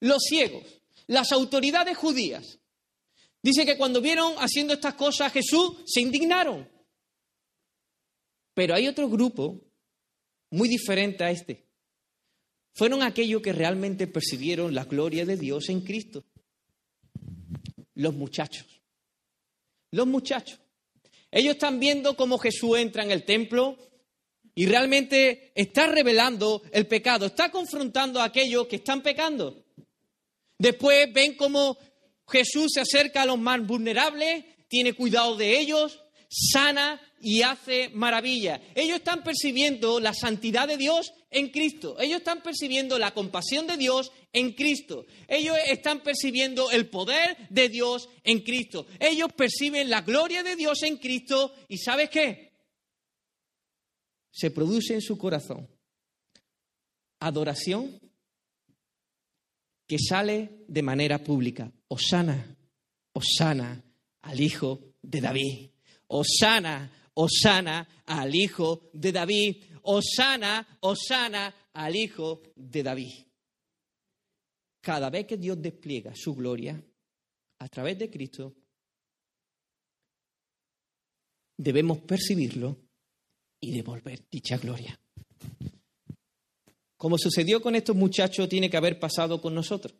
Los 0.00 0.22
ciegos, 0.28 0.64
las 1.06 1.32
autoridades 1.32 1.96
judías. 1.96 2.58
Dice 3.42 3.64
que 3.64 3.76
cuando 3.76 4.00
vieron 4.00 4.34
haciendo 4.38 4.74
estas 4.74 4.94
cosas 4.94 5.28
a 5.28 5.30
Jesús, 5.30 5.78
se 5.86 6.00
indignaron. 6.00 6.68
Pero 8.54 8.74
hay 8.74 8.86
otro 8.86 9.08
grupo 9.08 9.60
muy 10.50 10.68
diferente 10.68 11.24
a 11.24 11.30
este. 11.30 11.66
Fueron 12.74 13.02
aquellos 13.02 13.42
que 13.42 13.52
realmente 13.52 14.06
percibieron 14.06 14.74
la 14.74 14.84
gloria 14.84 15.26
de 15.26 15.36
Dios 15.36 15.68
en 15.68 15.80
Cristo. 15.80 16.24
Los 17.94 18.14
muchachos. 18.14 18.66
Los 19.90 20.06
muchachos. 20.06 20.58
Ellos 21.30 21.54
están 21.54 21.80
viendo 21.80 22.16
cómo 22.16 22.38
Jesús 22.38 22.78
entra 22.78 23.02
en 23.02 23.10
el 23.10 23.24
templo 23.24 23.78
y 24.54 24.66
realmente 24.66 25.52
está 25.54 25.86
revelando 25.86 26.62
el 26.72 26.86
pecado, 26.86 27.26
está 27.26 27.50
confrontando 27.50 28.20
a 28.20 28.24
aquellos 28.24 28.66
que 28.66 28.76
están 28.76 29.02
pecando. 29.02 29.64
Después 30.58 31.12
ven 31.12 31.34
cómo 31.34 31.78
Jesús 32.28 32.72
se 32.74 32.80
acerca 32.80 33.22
a 33.22 33.26
los 33.26 33.38
más 33.38 33.66
vulnerables, 33.66 34.44
tiene 34.68 34.92
cuidado 34.92 35.36
de 35.36 35.58
ellos, 35.58 36.00
sana 36.28 37.00
y 37.20 37.42
hace 37.42 37.90
maravilla. 37.90 38.60
Ellos 38.74 38.98
están 38.98 39.22
percibiendo 39.22 40.00
la 40.00 40.14
santidad 40.14 40.66
de 40.66 40.76
Dios 40.76 41.12
en 41.30 41.48
Cristo. 41.48 41.96
Ellos 42.00 42.18
están 42.18 42.42
percibiendo 42.42 42.98
la 42.98 43.12
compasión 43.12 43.66
de 43.66 43.76
Dios 43.76 44.12
en 44.32 44.52
Cristo. 44.52 45.06
Ellos 45.28 45.56
están 45.66 46.00
percibiendo 46.00 46.70
el 46.70 46.88
poder 46.88 47.36
de 47.50 47.68
Dios 47.68 48.08
en 48.24 48.40
Cristo. 48.40 48.86
Ellos 48.98 49.32
perciben 49.34 49.90
la 49.90 50.02
gloria 50.02 50.42
de 50.42 50.56
Dios 50.56 50.82
en 50.82 50.96
Cristo 50.96 51.54
y 51.68 51.78
¿sabes 51.78 52.10
qué? 52.10 52.51
Se 54.32 54.50
produce 54.50 54.94
en 54.94 55.02
su 55.02 55.16
corazón 55.16 55.68
adoración 57.20 58.00
que 59.86 59.98
sale 59.98 60.64
de 60.66 60.82
manera 60.82 61.22
pública. 61.22 61.70
Osana, 61.88 62.56
Osana 63.12 63.84
al 64.22 64.40
Hijo 64.40 64.94
de 65.02 65.20
David. 65.20 65.70
Osana, 66.08 67.10
Osana 67.14 68.02
al 68.06 68.34
Hijo 68.34 68.90
de 68.92 69.12
David. 69.12 69.64
Osana, 69.82 70.78
Osana 70.80 71.54
al 71.74 71.94
Hijo 71.94 72.42
de 72.56 72.82
David. 72.82 73.12
Cada 74.80 75.10
vez 75.10 75.26
que 75.26 75.36
Dios 75.36 75.60
despliega 75.60 76.12
su 76.14 76.34
gloria 76.34 76.82
a 77.58 77.68
través 77.68 77.98
de 77.98 78.10
Cristo, 78.10 78.56
debemos 81.56 81.98
percibirlo 81.98 82.81
y 83.62 83.72
devolver 83.72 84.20
dicha 84.30 84.58
gloria. 84.58 84.98
Como 86.98 87.16
sucedió 87.16 87.62
con 87.62 87.74
estos 87.74 87.96
muchachos, 87.96 88.48
tiene 88.48 88.68
que 88.68 88.76
haber 88.76 89.00
pasado 89.00 89.40
con 89.40 89.54
nosotros. 89.54 89.94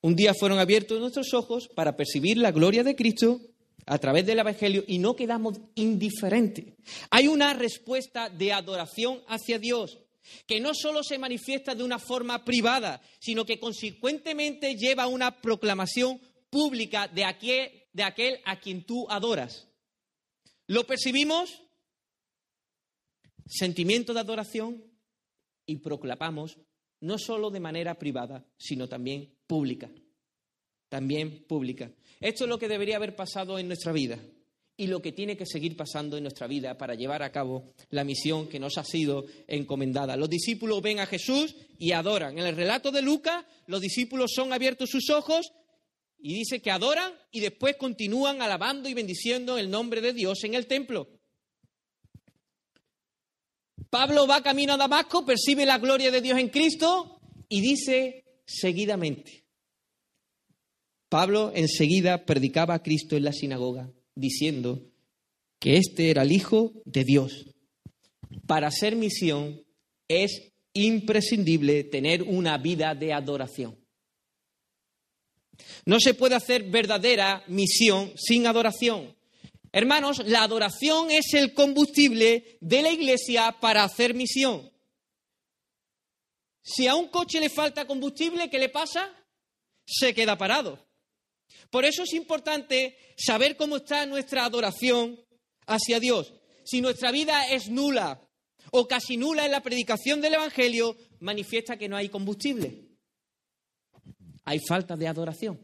Un 0.00 0.16
día 0.16 0.32
fueron 0.32 0.58
abiertos 0.58 0.98
nuestros 1.00 1.34
ojos 1.34 1.68
para 1.68 1.96
percibir 1.96 2.38
la 2.38 2.52
gloria 2.52 2.84
de 2.84 2.96
Cristo 2.96 3.40
a 3.86 3.98
través 3.98 4.24
del 4.26 4.38
Evangelio 4.38 4.84
y 4.86 4.98
no 4.98 5.16
quedamos 5.16 5.60
indiferentes. 5.74 6.74
Hay 7.10 7.28
una 7.28 7.52
respuesta 7.52 8.30
de 8.30 8.52
adoración 8.52 9.22
hacia 9.28 9.58
Dios 9.58 9.98
que 10.46 10.60
no 10.60 10.74
solo 10.74 11.02
se 11.02 11.18
manifiesta 11.18 11.74
de 11.74 11.84
una 11.84 11.98
forma 11.98 12.44
privada, 12.44 13.02
sino 13.18 13.44
que 13.44 13.58
consecuentemente 13.58 14.74
lleva 14.76 15.06
una 15.06 15.40
proclamación 15.40 16.20
pública 16.50 17.08
de 17.08 17.24
aquel, 17.24 17.70
de 17.92 18.02
aquel 18.02 18.40
a 18.44 18.58
quien 18.60 18.84
tú 18.84 19.06
adoras. 19.10 19.68
¿Lo 20.66 20.86
percibimos? 20.86 21.63
Sentimiento 23.46 24.14
de 24.14 24.20
adoración, 24.20 24.82
y 25.66 25.76
proclamamos 25.76 26.58
no 27.00 27.18
solo 27.18 27.50
de 27.50 27.60
manera 27.60 27.98
privada, 27.98 28.44
sino 28.56 28.88
también 28.88 29.34
pública. 29.46 29.90
También 30.88 31.44
pública. 31.46 31.90
Esto 32.20 32.44
es 32.44 32.50
lo 32.50 32.58
que 32.58 32.68
debería 32.68 32.96
haber 32.96 33.16
pasado 33.16 33.58
en 33.58 33.66
nuestra 33.66 33.92
vida 33.92 34.18
y 34.76 34.86
lo 34.86 35.00
que 35.02 35.12
tiene 35.12 35.36
que 35.36 35.46
seguir 35.46 35.76
pasando 35.76 36.16
en 36.16 36.24
nuestra 36.24 36.46
vida 36.46 36.76
para 36.76 36.94
llevar 36.94 37.22
a 37.22 37.30
cabo 37.30 37.72
la 37.90 38.04
misión 38.04 38.48
que 38.48 38.58
nos 38.58 38.78
ha 38.78 38.84
sido 38.84 39.24
encomendada. 39.46 40.16
Los 40.16 40.30
discípulos 40.30 40.82
ven 40.82 41.00
a 41.00 41.06
Jesús 41.06 41.54
y 41.78 41.92
adoran. 41.92 42.38
En 42.38 42.46
el 42.46 42.56
relato 42.56 42.90
de 42.90 43.02
Lucas, 43.02 43.44
los 43.66 43.80
discípulos 43.80 44.32
son 44.34 44.52
abiertos 44.52 44.90
sus 44.90 45.10
ojos 45.10 45.52
y 46.18 46.34
dice 46.34 46.60
que 46.60 46.70
adoran 46.70 47.12
y 47.30 47.40
después 47.40 47.76
continúan 47.76 48.40
alabando 48.40 48.88
y 48.88 48.94
bendiciendo 48.94 49.58
el 49.58 49.70
nombre 49.70 50.00
de 50.00 50.12
Dios 50.12 50.42
en 50.44 50.54
el 50.54 50.66
templo. 50.66 51.08
Pablo 53.94 54.26
va 54.26 54.42
camino 54.42 54.72
a 54.72 54.76
Damasco, 54.76 55.24
percibe 55.24 55.64
la 55.64 55.78
gloria 55.78 56.10
de 56.10 56.20
Dios 56.20 56.36
en 56.36 56.48
Cristo 56.48 57.20
y 57.48 57.60
dice 57.60 58.24
seguidamente. 58.44 59.44
Pablo 61.08 61.52
enseguida 61.54 62.24
predicaba 62.26 62.74
a 62.74 62.82
Cristo 62.82 63.16
en 63.16 63.22
la 63.22 63.32
sinagoga, 63.32 63.88
diciendo 64.16 64.82
que 65.60 65.76
este 65.76 66.10
era 66.10 66.22
el 66.22 66.32
Hijo 66.32 66.72
de 66.84 67.04
Dios. 67.04 67.46
Para 68.48 68.66
hacer 68.66 68.96
misión 68.96 69.62
es 70.08 70.52
imprescindible 70.72 71.84
tener 71.84 72.24
una 72.24 72.58
vida 72.58 72.96
de 72.96 73.12
adoración. 73.12 73.78
No 75.86 76.00
se 76.00 76.14
puede 76.14 76.34
hacer 76.34 76.64
verdadera 76.64 77.44
misión 77.46 78.10
sin 78.16 78.48
adoración. 78.48 79.14
Hermanos, 79.76 80.22
la 80.24 80.44
adoración 80.44 81.10
es 81.10 81.34
el 81.34 81.52
combustible 81.52 82.58
de 82.60 82.80
la 82.80 82.92
iglesia 82.92 83.56
para 83.60 83.82
hacer 83.82 84.14
misión. 84.14 84.70
Si 86.62 86.86
a 86.86 86.94
un 86.94 87.08
coche 87.08 87.40
le 87.40 87.50
falta 87.50 87.84
combustible, 87.84 88.48
¿qué 88.48 88.60
le 88.60 88.68
pasa? 88.68 89.12
Se 89.84 90.14
queda 90.14 90.38
parado. 90.38 90.78
Por 91.70 91.84
eso 91.84 92.04
es 92.04 92.12
importante 92.12 92.96
saber 93.16 93.56
cómo 93.56 93.78
está 93.78 94.06
nuestra 94.06 94.44
adoración 94.44 95.20
hacia 95.66 95.98
Dios. 95.98 96.32
Si 96.64 96.80
nuestra 96.80 97.10
vida 97.10 97.48
es 97.48 97.68
nula 97.68 98.20
o 98.70 98.86
casi 98.86 99.16
nula 99.16 99.44
en 99.44 99.50
la 99.50 99.60
predicación 99.60 100.20
del 100.20 100.34
Evangelio, 100.34 100.96
manifiesta 101.18 101.76
que 101.76 101.88
no 101.88 101.96
hay 101.96 102.08
combustible. 102.10 102.90
Hay 104.44 104.60
falta 104.68 104.94
de 104.94 105.08
adoración. 105.08 105.60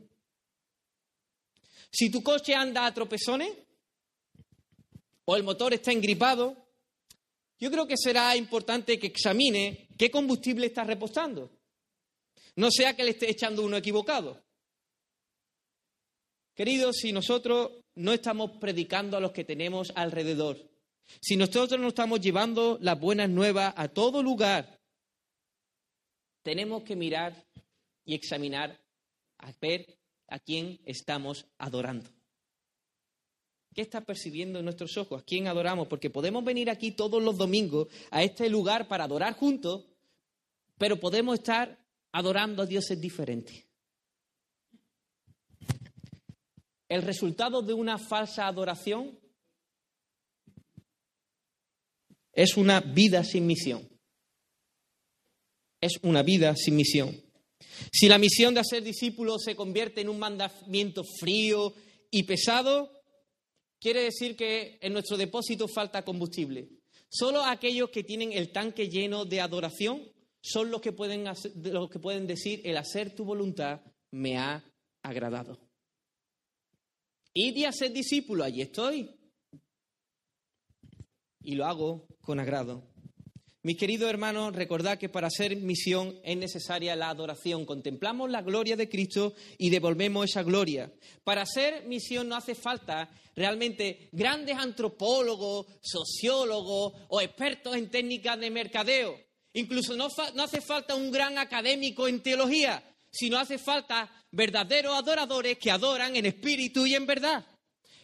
Si 1.93 2.11
tu 2.11 2.25
coche 2.25 2.57
anda 2.57 2.87
a 2.87 2.93
tropezones, 2.93 3.53
o 5.31 5.37
el 5.37 5.45
motor 5.45 5.73
está 5.73 5.93
engripado, 5.93 6.57
yo 7.57 7.71
creo 7.71 7.87
que 7.87 7.97
será 7.97 8.35
importante 8.35 8.99
que 8.99 9.07
examine 9.07 9.87
qué 9.97 10.11
combustible 10.11 10.67
está 10.67 10.83
repostando. 10.83 11.53
No 12.57 12.69
sea 12.73 12.97
que 12.97 13.05
le 13.05 13.11
esté 13.11 13.31
echando 13.31 13.63
uno 13.63 13.77
equivocado. 13.77 14.43
Queridos, 16.53 16.97
si 16.97 17.13
nosotros 17.13 17.71
no 17.95 18.13
estamos 18.13 18.59
predicando 18.59 19.17
a 19.17 19.21
los 19.21 19.31
que 19.31 19.45
tenemos 19.45 19.93
alrededor, 19.95 20.69
si 21.21 21.37
nosotros 21.37 21.79
no 21.79 21.87
estamos 21.87 22.21
llevando 22.21 22.77
las 22.81 22.99
buenas 22.99 23.31
nuevas 23.31 23.73
a 23.77 23.87
todo 23.87 24.25
lugar, 24.25 24.81
tenemos 26.43 26.83
que 26.83 26.97
mirar 26.97 27.47
y 28.05 28.17
examinar 28.17 28.85
a 29.39 29.53
ver 29.61 29.97
a 30.27 30.41
quién 30.41 30.81
estamos 30.87 31.47
adorando. 31.57 32.11
¿Qué 33.75 33.83
está 33.83 34.01
percibiendo 34.01 34.59
en 34.59 34.65
nuestros 34.65 34.97
ojos? 34.97 35.23
¿A 35.23 35.25
quién 35.25 35.47
adoramos? 35.47 35.87
Porque 35.87 36.11
podemos 36.11 36.45
venir 36.45 36.71
aquí 36.71 36.91
todos 36.91 37.23
los 37.23 37.37
domingos 37.37 37.89
a 38.11 38.23
este 38.23 38.49
lugar 38.49 38.89
para 38.89 39.05
adorar 39.05 39.35
juntos, 39.35 39.85
pero 40.77 40.99
podemos 40.99 41.39
estar 41.39 41.79
adorando 42.11 42.63
a 42.63 42.67
dioses 42.67 43.01
diferentes. 43.01 43.65
El 46.89 47.03
resultado 47.03 47.63
de 47.63 47.73
una 47.73 47.99
falsa 47.99 48.49
adoración 48.49 49.17
es 52.33 52.57
una 52.57 52.81
vida 52.81 53.23
sin 53.23 53.47
misión. 53.47 53.89
Es 55.81 55.93
una 56.03 56.25
vida 56.25 56.57
sin 56.57 56.75
misión. 56.75 57.23
Si 57.93 58.09
la 58.09 58.19
misión 58.19 58.55
de 58.55 58.61
hacer 58.61 58.83
discípulos 58.83 59.45
se 59.45 59.55
convierte 59.55 60.01
en 60.01 60.09
un 60.09 60.19
mandamiento 60.19 61.05
frío 61.05 61.73
y 62.11 62.25
pesado, 62.25 63.00
quiere 63.81 64.03
decir 64.03 64.37
que 64.37 64.79
en 64.81 64.93
nuestro 64.93 65.17
depósito 65.17 65.67
falta 65.67 66.05
combustible. 66.05 66.69
Solo 67.09 67.45
aquellos 67.45 67.91
que 67.91 68.05
tienen 68.05 68.33
el 68.33 68.53
tanque 68.53 68.89
lleno 68.89 69.25
de 69.25 69.41
adoración 69.41 70.03
son 70.43 70.71
los 70.71 70.81
que 70.81 70.93
pueden, 70.93 71.25
los 71.25 71.91
que 71.91 71.99
pueden 71.99 72.27
decir, 72.27 72.61
el 72.65 72.77
hacer 72.77 73.15
tu 73.15 73.25
voluntad 73.25 73.81
me 74.11 74.39
ha 74.39 74.65
agradado. 75.03 75.59
Id 77.35 77.57
y 77.57 77.65
hacer 77.65 77.93
discípulos, 77.93 78.47
allí 78.47 78.63
estoy. 78.63 79.17
Y 81.43 81.55
lo 81.55 81.65
hago 81.65 82.07
con 82.21 82.39
agrado. 82.39 82.90
Mis 83.63 83.77
queridos 83.77 84.09
hermanos, 84.09 84.55
recordad 84.55 84.97
que 84.97 85.11
para 85.11 85.27
hacer 85.27 85.55
misión 85.55 86.19
es 86.25 86.35
necesaria 86.35 86.97
la 86.97 87.11
adoración. 87.11 87.67
Contemplamos 87.67 88.31
la 88.31 88.41
gloria 88.41 88.75
de 88.75 88.89
Cristo 88.89 89.35
y 89.59 89.69
devolvemos 89.69 90.25
esa 90.25 90.43
gloria. 90.43 90.91
Para 91.25 91.43
hacer 91.43 91.85
misión 91.85 92.27
no 92.27 92.37
hace 92.37 92.55
falta 92.55 93.11
realmente 93.37 94.09
grandes 94.13 94.57
antropólogos, 94.57 95.67
sociólogos 95.83 96.95
o 97.09 97.21
expertos 97.21 97.77
en 97.77 97.91
técnicas 97.91 98.41
de 98.41 98.51
mercadeo. 98.51 99.21
Incluso 99.53 99.95
no, 99.95 100.09
no 100.35 100.43
hace 100.43 100.63
falta 100.63 100.95
un 100.95 101.11
gran 101.11 101.37
académico 101.37 102.09
en 102.09 102.23
teología, 102.23 102.83
sino 103.11 103.39
hace 103.39 103.59
falta 103.59 104.11
verdaderos 104.31 104.97
adoradores 104.97 105.59
que 105.59 105.71
adoran 105.71 106.17
en 106.17 106.25
espíritu 106.25 106.87
y 106.87 106.95
en 106.95 107.05
verdad. 107.05 107.45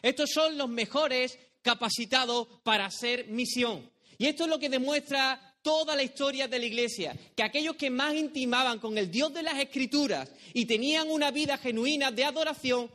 Estos 0.02 0.28
son 0.34 0.58
los 0.58 0.68
mejores 0.68 1.38
capacitados 1.62 2.46
para 2.62 2.84
hacer 2.84 3.28
misión. 3.28 3.90
Y 4.18 4.26
esto 4.26 4.44
es 4.44 4.50
lo 4.50 4.58
que 4.58 4.68
demuestra 4.68 5.56
toda 5.62 5.96
la 5.96 6.02
historia 6.02 6.46
de 6.46 6.58
la 6.58 6.64
Iglesia, 6.64 7.16
que 7.34 7.42
aquellos 7.42 7.76
que 7.76 7.90
más 7.90 8.14
intimaban 8.14 8.78
con 8.78 8.96
el 8.98 9.10
Dios 9.10 9.34
de 9.34 9.42
las 9.42 9.58
Escrituras 9.58 10.30
y 10.54 10.64
tenían 10.66 11.10
una 11.10 11.30
vida 11.30 11.58
genuina 11.58 12.12
de 12.12 12.24
adoración, 12.24 12.90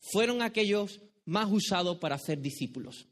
fueron 0.00 0.40
aquellos 0.40 1.00
más 1.24 1.50
usados 1.50 1.98
para 1.98 2.14
hacer 2.14 2.40
discípulos. 2.40 3.08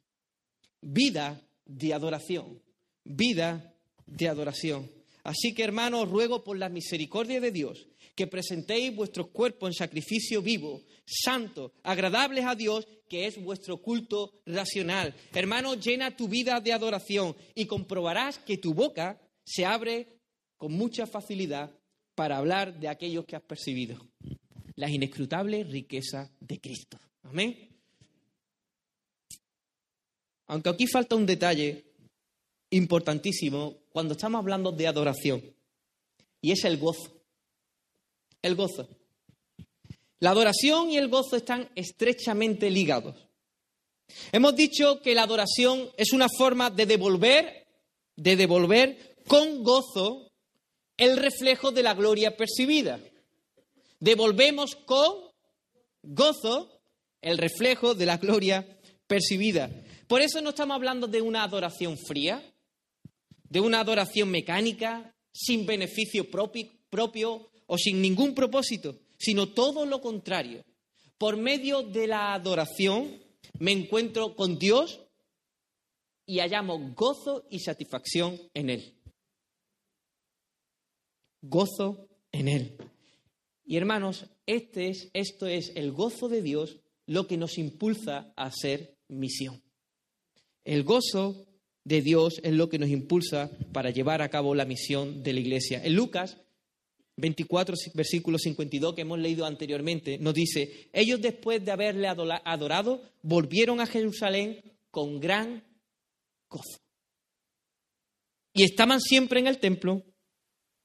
Vida 0.80 1.42
de 1.64 1.92
adoración, 1.92 2.62
vida 3.04 3.74
de 4.06 4.28
adoración. 4.28 4.90
Así 5.24 5.54
que 5.54 5.64
hermanos, 5.64 6.08
ruego 6.08 6.44
por 6.44 6.56
la 6.56 6.68
misericordia 6.68 7.40
de 7.40 7.50
Dios 7.50 7.87
que 8.18 8.26
presentéis 8.26 8.92
vuestros 8.96 9.28
cuerpos 9.28 9.68
en 9.68 9.74
sacrificio 9.74 10.42
vivo, 10.42 10.82
santo, 11.06 11.72
agradables 11.84 12.44
a 12.44 12.56
Dios, 12.56 12.84
que 13.08 13.28
es 13.28 13.40
vuestro 13.40 13.80
culto 13.80 14.32
racional. 14.44 15.14
Hermano, 15.32 15.76
llena 15.76 16.16
tu 16.16 16.26
vida 16.26 16.58
de 16.58 16.72
adoración 16.72 17.36
y 17.54 17.66
comprobarás 17.66 18.40
que 18.40 18.58
tu 18.58 18.74
boca 18.74 19.20
se 19.44 19.64
abre 19.64 20.18
con 20.56 20.72
mucha 20.72 21.06
facilidad 21.06 21.70
para 22.16 22.38
hablar 22.38 22.80
de 22.80 22.88
aquellos 22.88 23.24
que 23.24 23.36
has 23.36 23.42
percibido. 23.42 24.04
Las 24.74 24.90
inescrutables 24.90 25.70
riquezas 25.70 26.28
de 26.40 26.60
Cristo. 26.60 26.98
Amén. 27.22 27.68
Aunque 30.48 30.70
aquí 30.70 30.88
falta 30.88 31.14
un 31.14 31.24
detalle 31.24 31.84
importantísimo 32.70 33.76
cuando 33.90 34.14
estamos 34.14 34.40
hablando 34.40 34.72
de 34.72 34.88
adoración, 34.88 35.40
y 36.40 36.50
es 36.50 36.64
el 36.64 36.78
gozo 36.78 37.17
el 38.42 38.54
gozo. 38.54 38.88
La 40.20 40.30
adoración 40.30 40.90
y 40.90 40.96
el 40.96 41.08
gozo 41.08 41.36
están 41.36 41.70
estrechamente 41.74 42.70
ligados. 42.70 43.14
Hemos 44.32 44.56
dicho 44.56 45.00
que 45.00 45.14
la 45.14 45.22
adoración 45.22 45.90
es 45.96 46.12
una 46.12 46.28
forma 46.28 46.70
de 46.70 46.86
devolver, 46.86 47.66
de 48.16 48.36
devolver 48.36 49.16
con 49.26 49.62
gozo 49.62 50.30
el 50.96 51.16
reflejo 51.16 51.70
de 51.70 51.82
la 51.82 51.94
gloria 51.94 52.36
percibida. 52.36 53.00
Devolvemos 54.00 54.74
con 54.74 55.28
gozo 56.02 56.80
el 57.20 57.38
reflejo 57.38 57.94
de 57.94 58.06
la 58.06 58.16
gloria 58.16 58.66
percibida. 59.06 59.70
Por 60.06 60.20
eso 60.20 60.40
no 60.40 60.50
estamos 60.50 60.74
hablando 60.74 61.06
de 61.06 61.20
una 61.20 61.42
adoración 61.42 61.96
fría, 61.98 62.42
de 63.48 63.60
una 63.60 63.80
adoración 63.80 64.30
mecánica, 64.30 65.14
sin 65.32 65.66
beneficio 65.66 66.28
propio, 66.30 67.50
o 67.68 67.78
sin 67.78 68.02
ningún 68.02 68.34
propósito, 68.34 68.98
sino 69.18 69.50
todo 69.50 69.86
lo 69.86 70.00
contrario. 70.00 70.64
Por 71.16 71.36
medio 71.36 71.82
de 71.82 72.06
la 72.06 72.34
adoración 72.34 73.22
me 73.60 73.72
encuentro 73.72 74.34
con 74.34 74.58
Dios 74.58 75.00
y 76.26 76.40
hallamos 76.40 76.94
gozo 76.94 77.46
y 77.50 77.60
satisfacción 77.60 78.40
en 78.54 78.70
Él. 78.70 78.94
Gozo 81.42 82.08
en 82.32 82.48
Él. 82.48 82.76
Y 83.64 83.76
hermanos, 83.76 84.26
este 84.46 84.88
es, 84.88 85.10
esto 85.12 85.46
es 85.46 85.72
el 85.74 85.92
gozo 85.92 86.28
de 86.28 86.42
Dios 86.42 86.80
lo 87.06 87.26
que 87.26 87.36
nos 87.36 87.58
impulsa 87.58 88.32
a 88.34 88.46
hacer 88.46 88.96
misión. 89.08 89.62
El 90.64 90.84
gozo 90.84 91.46
de 91.84 92.02
Dios 92.02 92.40
es 92.42 92.52
lo 92.52 92.68
que 92.68 92.78
nos 92.78 92.88
impulsa 92.88 93.50
para 93.72 93.90
llevar 93.90 94.22
a 94.22 94.28
cabo 94.28 94.54
la 94.54 94.64
misión 94.64 95.22
de 95.22 95.32
la 95.32 95.40
iglesia. 95.40 95.82
En 95.84 95.94
Lucas 95.94 96.38
24, 97.18 97.74
versículo 97.94 98.38
52 98.38 98.94
que 98.94 99.02
hemos 99.02 99.18
leído 99.18 99.44
anteriormente, 99.44 100.18
nos 100.18 100.34
dice, 100.34 100.88
ellos 100.92 101.20
después 101.20 101.64
de 101.64 101.72
haberle 101.72 102.06
adorado, 102.08 103.02
volvieron 103.22 103.80
a 103.80 103.86
Jerusalén 103.86 104.62
con 104.90 105.20
gran 105.20 105.64
gozo. 106.48 106.78
Y 108.54 108.62
estaban 108.64 109.00
siempre 109.00 109.40
en 109.40 109.48
el 109.48 109.58
templo, 109.58 110.04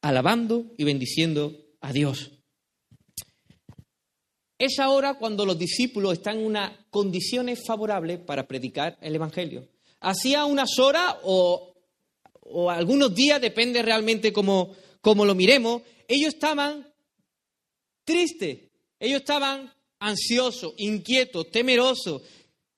alabando 0.02 0.74
y 0.78 0.84
bendiciendo 0.84 1.56
a 1.82 1.94
Dios. 1.94 2.32
Es 4.58 4.80
ahora 4.80 5.18
cuando 5.18 5.46
los 5.46 5.58
discípulos 5.58 6.14
están 6.14 6.40
en 6.40 6.46
unas 6.46 6.72
condiciones 6.90 7.64
favorables 7.66 8.20
para 8.20 8.48
predicar 8.48 8.98
el 9.02 9.16
Evangelio. 9.16 9.68
Hacía 10.00 10.46
unas 10.46 10.78
horas 10.80 11.16
o, 11.24 11.74
o 12.42 12.70
algunos 12.70 13.14
días, 13.14 13.42
depende 13.42 13.82
realmente 13.82 14.32
cómo, 14.32 14.76
cómo 15.04 15.26
lo 15.26 15.36
miremos, 15.36 15.82
ellos 16.08 16.34
estaban 16.34 16.90
tristes, 18.06 18.72
ellos 18.98 19.20
estaban 19.20 19.72
ansiosos, 20.00 20.74
inquietos, 20.78 21.52
temerosos. 21.52 22.22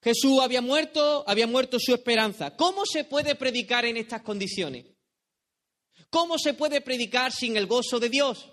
Jesús 0.02 0.40
había 0.42 0.62
muerto, 0.62 1.24
había 1.28 1.46
muerto 1.46 1.78
su 1.80 1.94
esperanza. 1.94 2.56
¿Cómo 2.56 2.84
se 2.88 3.04
puede 3.04 3.36
predicar 3.36 3.86
en 3.86 3.98
estas 3.98 4.24
condiciones? 4.24 4.88
¿Cómo 6.10 6.40
se 6.40 6.56
puede 6.56 6.82
predicar 6.82 7.32
sin 7.32 7.58
el 7.58 7.68
gozo 7.68 8.00
de 8.00 8.10
Dios? 8.10 8.52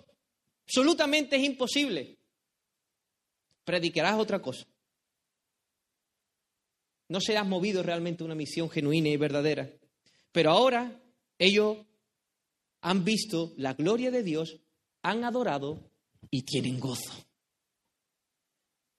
Absolutamente 0.67 1.35
es 1.35 1.43
imposible. 1.43 2.19
Predicarás 3.63 4.19
otra 4.19 4.39
cosa. 4.39 4.67
No 7.09 7.19
serás 7.19 7.47
movido 7.47 7.81
realmente 7.81 8.23
a 8.23 8.25
una 8.27 8.35
misión 8.35 8.69
genuina 8.69 9.09
y 9.09 9.17
verdadera. 9.17 9.67
Pero 10.31 10.51
ahora 10.51 11.01
ellos 11.39 11.77
han 12.83 13.05
visto 13.05 13.53
la 13.57 13.73
gloria 13.73 14.11
de 14.11 14.23
Dios 14.23 14.59
han 15.01 15.23
adorado 15.23 15.89
y 16.29 16.43
tienen 16.43 16.79
gozo. 16.79 17.11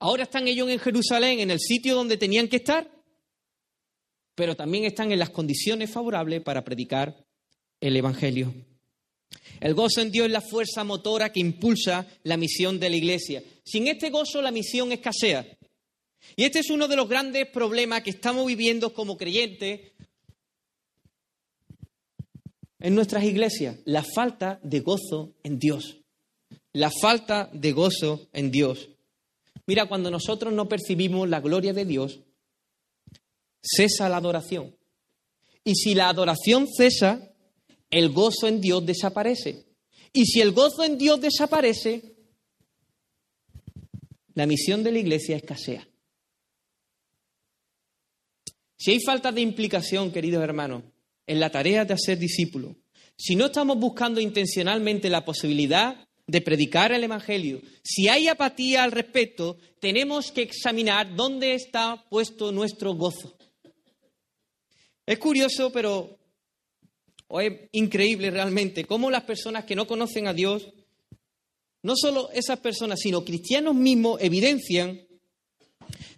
Ahora 0.00 0.24
están 0.24 0.48
ellos 0.48 0.68
en 0.70 0.78
Jerusalén, 0.78 1.40
en 1.40 1.50
el 1.50 1.60
sitio 1.60 1.94
donde 1.94 2.16
tenían 2.16 2.48
que 2.48 2.56
estar, 2.56 2.90
pero 4.34 4.56
también 4.56 4.84
están 4.84 5.12
en 5.12 5.18
las 5.18 5.30
condiciones 5.30 5.90
favorables 5.90 6.42
para 6.42 6.64
predicar 6.64 7.24
el 7.80 7.96
Evangelio. 7.96 8.54
El 9.60 9.74
gozo 9.74 10.00
en 10.00 10.10
Dios 10.10 10.26
es 10.26 10.32
la 10.32 10.40
fuerza 10.40 10.82
motora 10.82 11.30
que 11.30 11.40
impulsa 11.40 12.06
la 12.22 12.38
misión 12.38 12.80
de 12.80 12.88
la 12.88 12.96
Iglesia. 12.96 13.42
Sin 13.64 13.86
este 13.86 14.08
gozo 14.10 14.40
la 14.40 14.50
misión 14.50 14.92
escasea. 14.92 15.46
Y 16.36 16.44
este 16.44 16.60
es 16.60 16.70
uno 16.70 16.88
de 16.88 16.96
los 16.96 17.08
grandes 17.08 17.46
problemas 17.48 18.02
que 18.02 18.10
estamos 18.10 18.46
viviendo 18.46 18.94
como 18.94 19.18
creyentes 19.18 19.92
en 22.84 22.94
nuestras 22.94 23.24
iglesias, 23.24 23.78
la 23.86 24.04
falta 24.04 24.60
de 24.62 24.80
gozo 24.80 25.32
en 25.42 25.58
Dios. 25.58 26.02
La 26.74 26.90
falta 26.90 27.48
de 27.50 27.72
gozo 27.72 28.28
en 28.34 28.50
Dios. 28.50 28.90
Mira, 29.66 29.88
cuando 29.88 30.10
nosotros 30.10 30.52
no 30.52 30.68
percibimos 30.68 31.26
la 31.26 31.40
gloria 31.40 31.72
de 31.72 31.86
Dios, 31.86 32.20
cesa 33.62 34.10
la 34.10 34.18
adoración. 34.18 34.76
Y 35.64 35.76
si 35.76 35.94
la 35.94 36.10
adoración 36.10 36.68
cesa, 36.68 37.32
el 37.88 38.10
gozo 38.10 38.48
en 38.48 38.60
Dios 38.60 38.84
desaparece. 38.84 39.64
Y 40.12 40.26
si 40.26 40.42
el 40.42 40.52
gozo 40.52 40.84
en 40.84 40.98
Dios 40.98 41.22
desaparece, 41.22 42.16
la 44.34 44.44
misión 44.44 44.82
de 44.82 44.92
la 44.92 44.98
iglesia 44.98 45.36
escasea. 45.36 45.88
Si 48.76 48.90
hay 48.90 49.00
falta 49.00 49.32
de 49.32 49.40
implicación, 49.40 50.12
queridos 50.12 50.44
hermanos, 50.44 50.82
en 51.26 51.40
la 51.40 51.50
tarea 51.50 51.84
de 51.84 51.94
hacer 51.94 52.18
discípulos, 52.18 52.76
si 53.16 53.36
no 53.36 53.46
estamos 53.46 53.78
buscando 53.78 54.20
intencionalmente 54.20 55.08
la 55.08 55.24
posibilidad 55.24 56.08
de 56.26 56.40
predicar 56.40 56.92
el 56.92 57.04
Evangelio, 57.04 57.60
si 57.82 58.08
hay 58.08 58.28
apatía 58.28 58.82
al 58.82 58.92
respecto, 58.92 59.58
tenemos 59.78 60.32
que 60.32 60.42
examinar 60.42 61.14
dónde 61.14 61.54
está 61.54 62.04
puesto 62.08 62.50
nuestro 62.50 62.94
gozo. 62.94 63.36
Es 65.06 65.18
curioso, 65.18 65.70
pero 65.70 66.18
es 67.40 67.52
increíble 67.72 68.30
realmente 68.30 68.84
cómo 68.84 69.10
las 69.10 69.24
personas 69.24 69.64
que 69.64 69.76
no 69.76 69.86
conocen 69.86 70.26
a 70.26 70.34
Dios, 70.34 70.68
no 71.82 71.94
solo 71.96 72.30
esas 72.32 72.58
personas, 72.60 73.00
sino 73.00 73.24
cristianos 73.24 73.74
mismos, 73.74 74.20
evidencian 74.20 75.00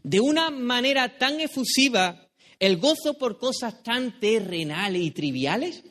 de 0.03 0.21
una 0.21 0.51
manera 0.51 1.19
tan 1.19 1.41
efusiva 1.41 2.26
el 2.59 2.79
gozo 2.79 3.15
por 3.15 3.39
cosas 3.39 3.83
tan 3.83 4.19
terrenales 4.19 5.03
y 5.03 5.11
triviales? 5.11 5.85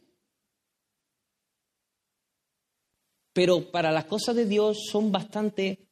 Pero 3.33 3.69
para 3.71 3.91
las 3.91 4.05
cosas 4.05 4.35
de 4.35 4.45
Dios 4.45 4.77
son 4.89 5.11
bastante 5.11 5.87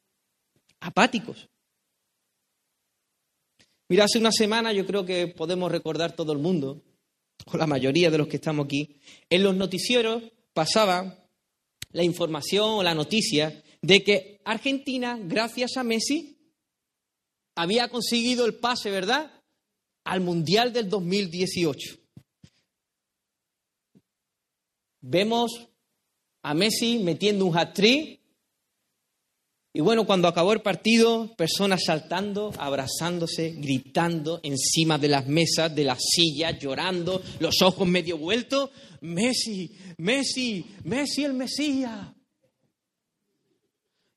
apáticos. 0.79 1.49
Mira, 3.89 4.05
hace 4.05 4.17
una 4.17 4.31
semana 4.31 4.71
yo 4.71 4.85
creo 4.85 5.05
que 5.05 5.27
podemos 5.27 5.71
recordar 5.71 6.15
todo 6.15 6.31
el 6.31 6.39
mundo, 6.39 6.81
o 7.45 7.57
la 7.57 7.67
mayoría 7.67 8.09
de 8.09 8.17
los 8.17 8.27
que 8.27 8.37
estamos 8.37 8.65
aquí, 8.65 8.99
en 9.29 9.43
los 9.43 9.55
noticieros 9.55 10.23
pasaba 10.53 11.27
la 11.91 12.03
información 12.03 12.69
o 12.71 12.83
la 12.83 12.95
noticia 12.95 13.63
de 13.81 14.03
que 14.03 14.41
Argentina, 14.45 15.19
gracias 15.21 15.77
a 15.77 15.83
Messi, 15.83 16.37
había 17.55 17.89
conseguido 17.89 18.45
el 18.45 18.55
pase, 18.55 18.89
¿verdad?, 18.89 19.42
al 20.03 20.21
Mundial 20.21 20.73
del 20.73 20.89
2018. 20.89 21.97
Vemos 25.01 25.69
a 26.41 26.53
Messi 26.53 26.99
metiendo 26.99 27.45
un 27.45 27.57
hat-trick 27.57 28.23
y 29.75 29.81
bueno, 29.81 30.05
cuando 30.05 30.27
acabó 30.27 30.53
el 30.53 30.61
partido, 30.61 31.35
personas 31.35 31.85
saltando, 31.85 32.53
abrazándose, 32.59 33.53
gritando 33.53 34.39
encima 34.43 34.99
de 34.99 35.07
las 35.07 35.25
mesas, 35.25 35.73
de 35.73 35.83
las 35.83 35.97
sillas, 35.99 36.59
llorando, 36.59 37.23
los 37.39 37.59
ojos 37.63 37.87
medio 37.87 38.19
vueltos. 38.19 38.69
Messi, 39.01 39.75
Messi, 39.97 40.63
Messi 40.83 41.23
el 41.23 41.33
Mesías. 41.33 42.07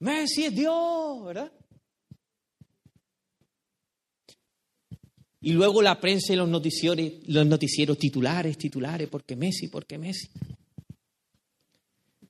Messi 0.01 0.45
es 0.45 0.55
Dios, 0.55 1.25
¿verdad? 1.25 1.51
Y 5.47 5.53
luego 5.53 5.81
la 5.81 6.01
prensa 6.01 6.33
y 6.33 6.37
los 6.37 6.49
noticieros, 6.49 7.09
los 7.29 7.47
noticieros 7.47 7.97
titulares, 7.99 8.59
titulares, 8.59 9.09
porque 9.09 9.37
Messi, 9.37 9.69
porque 9.69 9.97
Messi. 9.97 10.29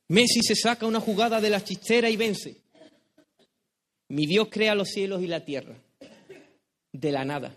Messi 0.08 0.42
se 0.42 0.54
saca 0.54 0.84
una 0.84 1.00
jugada 1.00 1.40
de 1.40 1.48
la 1.48 1.64
chistera 1.64 2.10
y 2.10 2.16
vence. 2.18 2.60
Mi 4.08 4.26
Dios 4.26 4.48
crea 4.50 4.74
los 4.74 4.90
cielos 4.90 5.22
y 5.22 5.28
la 5.28 5.42
tierra 5.42 5.82
de 6.92 7.10
la 7.10 7.24
nada, 7.24 7.56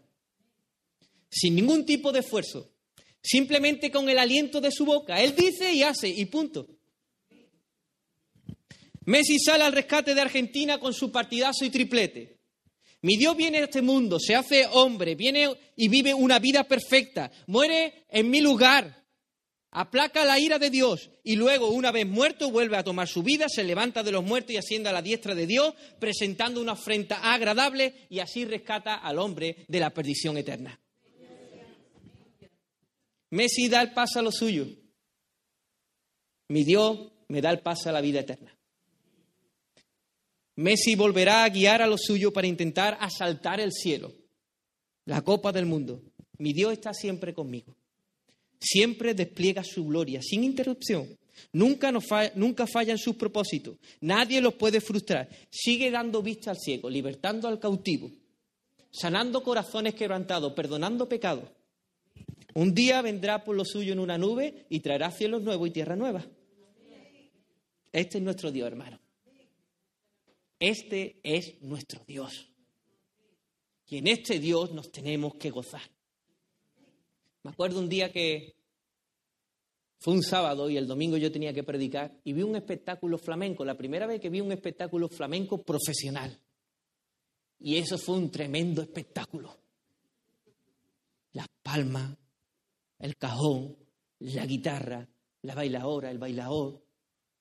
sin 1.30 1.56
ningún 1.56 1.86
tipo 1.86 2.14
de 2.14 2.20
esfuerzo, 2.20 2.72
simplemente 3.22 3.92
con 3.92 4.08
el 4.08 4.18
aliento 4.18 4.62
de 4.62 4.72
su 4.72 4.86
boca. 4.86 5.22
Él 5.22 5.36
dice 5.36 5.74
y 5.74 5.84
hace 5.84 6.08
y 6.08 6.24
punto. 6.28 6.70
Messi 9.04 9.38
sale 9.40 9.66
al 9.66 9.74
rescate 9.74 10.16
de 10.16 10.22
Argentina 10.22 10.80
con 10.80 10.94
su 10.94 11.12
partidazo 11.12 11.66
y 11.66 11.70
triplete. 11.70 12.39
Mi 13.02 13.16
Dios 13.16 13.36
viene 13.38 13.60
a 13.60 13.64
este 13.64 13.82
mundo, 13.82 14.20
se 14.20 14.36
hace 14.36 14.66
hombre, 14.72 15.16
viene 15.16 15.56
y 15.76 15.88
vive 15.88 16.14
una 16.14 16.38
vida 16.40 16.66
perfecta, 16.66 17.32
muere 17.48 18.06
en 18.10 18.30
mi 18.30 18.42
lugar, 18.42 19.06
aplaca 19.72 20.26
la 20.26 20.38
ira 20.38 20.60
de 20.60 20.70
Dios 20.70 21.10
y 21.24 21.38
luego, 21.38 21.70
una 21.70 21.92
vez 21.92 22.06
muerto, 22.06 22.52
vuelve 22.52 22.76
a 22.76 22.84
tomar 22.84 23.08
su 23.08 23.24
vida, 23.24 23.48
se 23.48 23.64
levanta 23.64 24.04
de 24.04 24.12
los 24.12 24.24
muertos 24.26 24.52
y 24.52 24.58
asciende 24.58 24.90
a 24.90 24.94
la 24.94 25.02
diestra 25.02 25.34
de 25.34 25.48
Dios, 25.48 25.74
presentando 26.00 26.60
una 26.60 26.74
afrenta 26.74 27.34
agradable 27.34 28.08
y 28.10 28.20
así 28.20 28.44
rescata 28.44 28.96
al 28.96 29.18
hombre 29.18 29.66
de 29.68 29.80
la 29.80 29.92
perdición 29.92 30.38
eterna. 30.38 30.78
Messi 33.32 33.70
da 33.70 33.82
el 33.82 33.94
paso 33.94 34.20
a 34.20 34.24
lo 34.24 34.32
suyo. 34.32 34.68
Mi 36.50 36.64
Dios 36.64 37.12
me 37.28 37.42
da 37.42 37.52
el 37.52 37.60
paso 37.60 37.90
a 37.90 37.92
la 37.92 38.02
vida 38.02 38.22
eterna. 38.22 38.59
Messi 40.60 40.96
volverá 40.96 41.44
a 41.44 41.50
guiar 41.50 41.82
a 41.82 41.88
lo 41.88 41.98
suyo 41.98 42.32
para 42.32 42.48
intentar 42.48 42.98
asaltar 43.00 43.60
el 43.60 43.72
cielo, 43.72 44.14
la 45.06 45.22
copa 45.22 45.52
del 45.52 45.66
mundo. 45.66 46.02
Mi 46.38 46.54
Dios 46.54 46.74
está 46.74 46.94
siempre 46.94 47.34
conmigo 47.34 47.76
siempre 48.60 49.14
despliega 49.14 49.64
su 49.64 49.86
gloria 49.86 50.22
sin 50.22 50.44
interrupción. 50.44 51.08
Nunca, 51.54 51.92
nos 51.92 52.06
falla, 52.06 52.32
nunca 52.36 52.68
falla 52.68 52.92
en 52.92 52.98
sus 52.98 53.16
propósitos. 53.16 53.78
Nadie 54.02 54.42
los 54.42 54.56
puede 54.56 54.82
frustrar. 54.82 55.30
Sigue 55.50 55.90
dando 55.90 56.22
vista 56.22 56.52
al 56.52 56.58
ciego, 56.58 56.90
libertando 56.90 57.48
al 57.48 57.60
cautivo, 57.60 58.12
sanando 58.92 59.42
corazones 59.42 59.96
quebrantados, 59.96 60.54
perdonando 60.54 61.08
pecados. 61.08 61.46
Un 62.56 62.74
día 62.74 63.02
vendrá 63.02 63.44
por 63.44 63.56
lo 63.56 63.64
suyo 63.64 63.94
en 63.94 64.00
una 64.00 64.18
nube 64.18 64.66
y 64.70 64.82
traerá 64.82 65.12
cielos 65.12 65.42
nuevos 65.42 65.70
y 65.70 65.72
tierra 65.72 65.96
nueva. 65.96 66.26
Este 67.92 68.18
es 68.18 68.24
nuestro 68.24 68.52
Dios, 68.52 68.68
hermano. 68.68 69.00
Este 70.60 71.20
es 71.24 71.62
nuestro 71.62 72.04
Dios. 72.06 72.50
Y 73.88 73.98
en 73.98 74.08
este 74.08 74.40
Dios 74.40 74.72
nos 74.72 74.92
tenemos 74.92 75.36
que 75.36 75.50
gozar. 75.50 75.82
Me 77.44 77.52
acuerdo 77.52 77.80
un 77.80 77.90
día 77.90 78.12
que 78.12 78.56
fue 80.00 80.14
un 80.14 80.24
sábado 80.24 80.70
y 80.70 80.78
el 80.78 80.88
domingo 80.88 81.18
yo 81.18 81.32
tenía 81.32 81.54
que 81.54 81.64
predicar 81.64 82.20
y 82.24 82.34
vi 82.34 82.44
un 82.44 82.56
espectáculo 82.56 83.18
flamenco, 83.18 83.66
la 83.66 83.78
primera 83.78 84.06
vez 84.06 84.20
que 84.20 84.30
vi 84.30 84.42
un 84.42 84.52
espectáculo 84.52 85.10
flamenco 85.10 85.64
profesional. 85.64 86.38
Y 87.60 87.78
eso 87.78 87.98
fue 87.98 88.18
un 88.18 88.30
tremendo 88.30 88.82
espectáculo. 88.82 89.58
Las 91.34 91.48
palmas, 91.62 92.18
el 93.00 93.18
cajón, 93.18 93.78
la 94.20 94.46
guitarra, 94.46 95.08
la 95.42 95.56
bailadora, 95.56 96.12
el 96.12 96.18
bailador, 96.18 96.82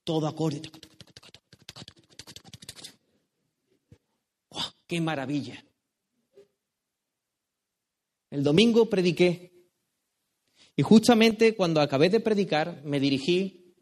todo 0.04 0.26
acorde. 0.26 0.62
¡Qué 4.88 5.00
maravilla! 5.00 5.64
El 8.30 8.42
domingo 8.42 8.90
prediqué 8.90 9.52
y 10.78 10.82
justamente 10.82 11.56
cuando 11.56 11.80
acabé 11.80 12.08
de 12.08 12.20
predicar, 12.20 12.82
me 12.84 13.00
dirigí 13.00 13.74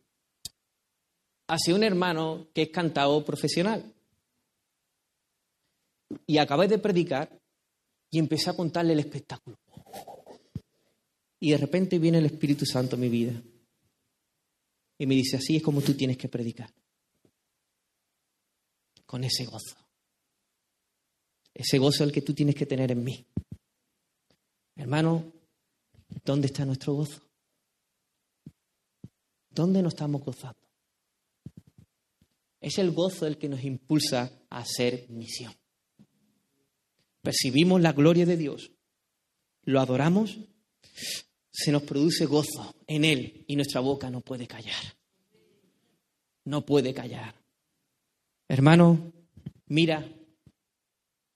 hacia 1.47 1.75
un 1.75 1.85
hermano 1.85 2.49
que 2.55 2.63
es 2.63 2.71
cantado 2.71 3.23
profesional. 3.23 3.93
Y 6.27 6.39
acabé 6.39 6.69
de 6.69 6.79
predicar 6.79 7.39
y 8.11 8.19
empecé 8.19 8.49
a 8.49 8.57
contarle 8.57 8.95
el 8.95 9.01
espectáculo. 9.01 9.59
Y 11.39 11.51
de 11.51 11.59
repente 11.59 11.99
viene 11.99 12.17
el 12.17 12.25
Espíritu 12.27 12.65
Santo 12.65 12.97
a 12.97 12.99
mi 12.99 13.11
vida. 13.11 13.43
Y 14.99 15.07
me 15.07 15.17
dice, 15.17 15.37
así 15.37 15.57
es 15.57 15.63
como 15.63 15.83
tú 15.83 15.93
tienes 15.93 16.17
que 16.17 16.29
predicar. 16.29 16.73
Con 19.05 19.23
ese 19.23 19.45
gozo. 19.45 19.86
Ese 21.59 21.79
gozo 21.79 22.05
el 22.05 22.13
que 22.13 22.23
tú 22.23 22.35
tienes 22.35 22.55
que 22.55 22.67
tener 22.67 22.93
en 22.93 23.03
mí. 23.03 23.27
Hermano, 24.77 25.33
¿Dónde 26.25 26.47
está 26.47 26.65
nuestro 26.65 26.95
gozo? 26.95 27.21
¿Dónde 29.51 29.83
nos 29.83 29.95
estamos 29.95 30.23
gozando? 30.23 30.59
Es 32.61 32.79
el 32.79 32.91
gozo 32.91 33.27
el 33.27 33.39
que 33.39 33.49
nos 33.49 33.63
impulsa 33.65 34.33
a 34.51 34.59
hacer 34.59 35.07
misión. 35.09 35.55
Percibimos 37.23 37.81
la 37.81 37.93
gloria 37.93 38.27
de 38.27 38.37
Dios, 38.37 38.71
lo 39.63 39.81
adoramos, 39.81 40.39
se 41.51 41.73
nos 41.73 41.83
produce 41.83 42.27
gozo 42.27 42.75
en 42.87 43.05
Él 43.05 43.45
y 43.47 43.57
nuestra 43.57 43.81
boca 43.81 44.11
no 44.11 44.21
puede 44.21 44.47
callar. 44.47 44.97
No 46.45 46.65
puede 46.65 46.95
callar. 46.95 47.35
Hermano, 48.49 49.13
mira, 49.67 50.09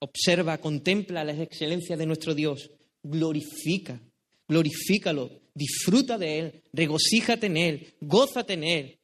observa, 0.00 0.58
contempla 0.58 1.24
la 1.24 1.32
excelencia 1.32 1.96
de 1.96 2.06
nuestro 2.06 2.34
Dios, 2.34 2.70
glorifica 3.02 4.00
glorifícalo, 4.50 5.30
disfruta 5.54 6.18
de 6.18 6.38
Él, 6.38 6.62
regocíjate 6.72 7.46
en 7.46 7.56
Él, 7.56 7.94
gózate 8.00 8.54
en 8.54 8.64
Él. 8.64 8.98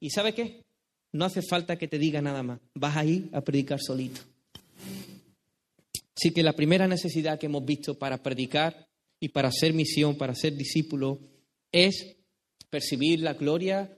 ¿Y 0.00 0.10
sabe 0.10 0.34
qué? 0.34 0.64
No 1.12 1.24
hace 1.24 1.40
falta 1.40 1.78
que 1.78 1.86
te 1.86 2.00
diga 2.00 2.20
nada 2.20 2.42
más, 2.42 2.60
vas 2.74 2.96
ahí 2.96 3.30
a 3.32 3.40
predicar 3.42 3.78
solito. 3.80 4.20
Así 6.16 6.32
que 6.32 6.42
la 6.42 6.54
primera 6.54 6.88
necesidad 6.88 7.38
que 7.38 7.46
hemos 7.46 7.64
visto 7.64 7.96
para 7.96 8.22
predicar 8.22 8.88
y 9.20 9.28
para 9.28 9.48
hacer 9.48 9.72
misión, 9.72 10.16
para 10.16 10.34
ser 10.34 10.56
discípulo, 10.56 11.20
es 11.70 12.16
percibir 12.68 13.20
la 13.20 13.34
gloria 13.34 13.96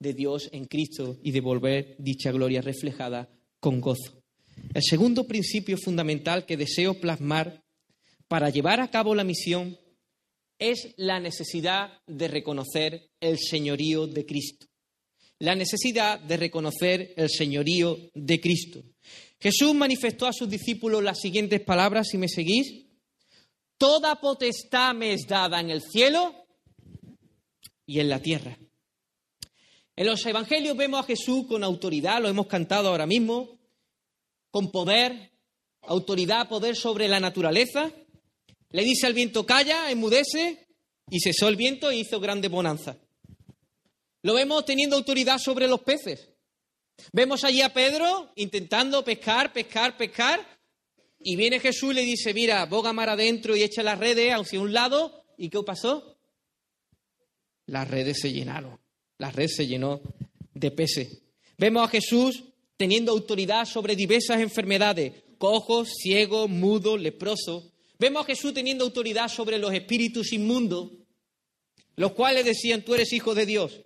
de 0.00 0.12
Dios 0.12 0.48
en 0.52 0.64
Cristo 0.64 1.18
y 1.22 1.30
devolver 1.30 1.94
dicha 1.98 2.32
gloria 2.32 2.62
reflejada 2.62 3.28
con 3.60 3.80
gozo. 3.80 4.19
El 4.72 4.82
segundo 4.82 5.26
principio 5.26 5.76
fundamental 5.76 6.46
que 6.46 6.56
deseo 6.56 6.94
plasmar 7.00 7.64
para 8.28 8.50
llevar 8.50 8.80
a 8.80 8.90
cabo 8.90 9.14
la 9.14 9.24
misión 9.24 9.76
es 10.58 10.94
la 10.96 11.18
necesidad 11.18 12.00
de 12.06 12.28
reconocer 12.28 13.10
el 13.18 13.38
señorío 13.38 14.06
de 14.06 14.24
Cristo. 14.26 14.66
La 15.38 15.54
necesidad 15.54 16.20
de 16.20 16.36
reconocer 16.36 17.14
el 17.16 17.30
señorío 17.30 17.98
de 18.14 18.40
Cristo. 18.40 18.84
Jesús 19.40 19.74
manifestó 19.74 20.26
a 20.26 20.32
sus 20.34 20.48
discípulos 20.48 21.02
las 21.02 21.18
siguientes 21.18 21.60
palabras, 21.62 22.08
si 22.08 22.18
me 22.18 22.28
seguís. 22.28 22.86
Toda 23.78 24.20
potestad 24.20 24.94
me 24.94 25.14
es 25.14 25.26
dada 25.26 25.58
en 25.60 25.70
el 25.70 25.80
cielo 25.80 26.34
y 27.86 28.00
en 28.00 28.10
la 28.10 28.20
tierra. 28.20 28.58
En 29.96 30.06
los 30.06 30.24
evangelios 30.26 30.76
vemos 30.76 31.00
a 31.00 31.06
Jesús 31.06 31.46
con 31.46 31.64
autoridad, 31.64 32.22
lo 32.22 32.28
hemos 32.28 32.46
cantado 32.46 32.88
ahora 32.88 33.06
mismo, 33.06 33.59
con 34.50 34.70
poder, 34.70 35.32
autoridad, 35.82 36.48
poder 36.48 36.76
sobre 36.76 37.08
la 37.08 37.20
naturaleza, 37.20 37.90
le 38.70 38.84
dice 38.84 39.06
al 39.06 39.14
viento, 39.14 39.46
calla, 39.46 39.90
enmudece, 39.90 40.66
y 41.10 41.20
cesó 41.20 41.48
el 41.48 41.56
viento 41.56 41.90
e 41.90 41.96
hizo 41.96 42.20
grande 42.20 42.48
bonanza. 42.48 42.96
Lo 44.22 44.34
vemos 44.34 44.64
teniendo 44.64 44.96
autoridad 44.96 45.38
sobre 45.38 45.66
los 45.66 45.80
peces. 45.80 46.28
Vemos 47.12 47.44
allí 47.44 47.62
a 47.62 47.72
Pedro 47.72 48.32
intentando 48.36 49.04
pescar, 49.04 49.52
pescar, 49.52 49.96
pescar, 49.96 50.46
y 51.18 51.36
viene 51.36 51.60
Jesús 51.60 51.92
y 51.92 51.94
le 51.94 52.02
dice, 52.02 52.32
mira, 52.32 52.64
boga 52.66 52.92
mar 52.92 53.10
adentro 53.10 53.54
y 53.54 53.62
echa 53.62 53.82
las 53.82 53.98
redes 53.98 54.32
hacia 54.32 54.60
un 54.60 54.72
lado. 54.72 55.24
¿Y 55.36 55.50
qué 55.50 55.62
pasó? 55.62 56.16
Las 57.66 57.88
redes 57.88 58.20
se 58.20 58.32
llenaron. 58.32 58.80
La 59.18 59.30
red 59.30 59.48
se 59.48 59.66
llenó 59.66 60.00
de 60.54 60.70
peces. 60.70 61.22
Vemos 61.58 61.86
a 61.86 61.90
Jesús 61.90 62.44
teniendo 62.80 63.12
autoridad 63.12 63.66
sobre 63.66 63.94
diversas 63.94 64.40
enfermedades, 64.40 65.12
cojos, 65.36 65.90
ciegos, 66.02 66.48
mudos, 66.48 66.98
leprosos. 66.98 67.74
Vemos 67.98 68.22
a 68.22 68.24
Jesús 68.24 68.54
teniendo 68.54 68.86
autoridad 68.86 69.28
sobre 69.28 69.58
los 69.58 69.70
espíritus 69.74 70.32
inmundos, 70.32 70.90
los 71.96 72.12
cuales 72.12 72.46
decían, 72.46 72.82
tú 72.82 72.94
eres 72.94 73.12
hijo 73.12 73.34
de 73.34 73.44
Dios. 73.44 73.82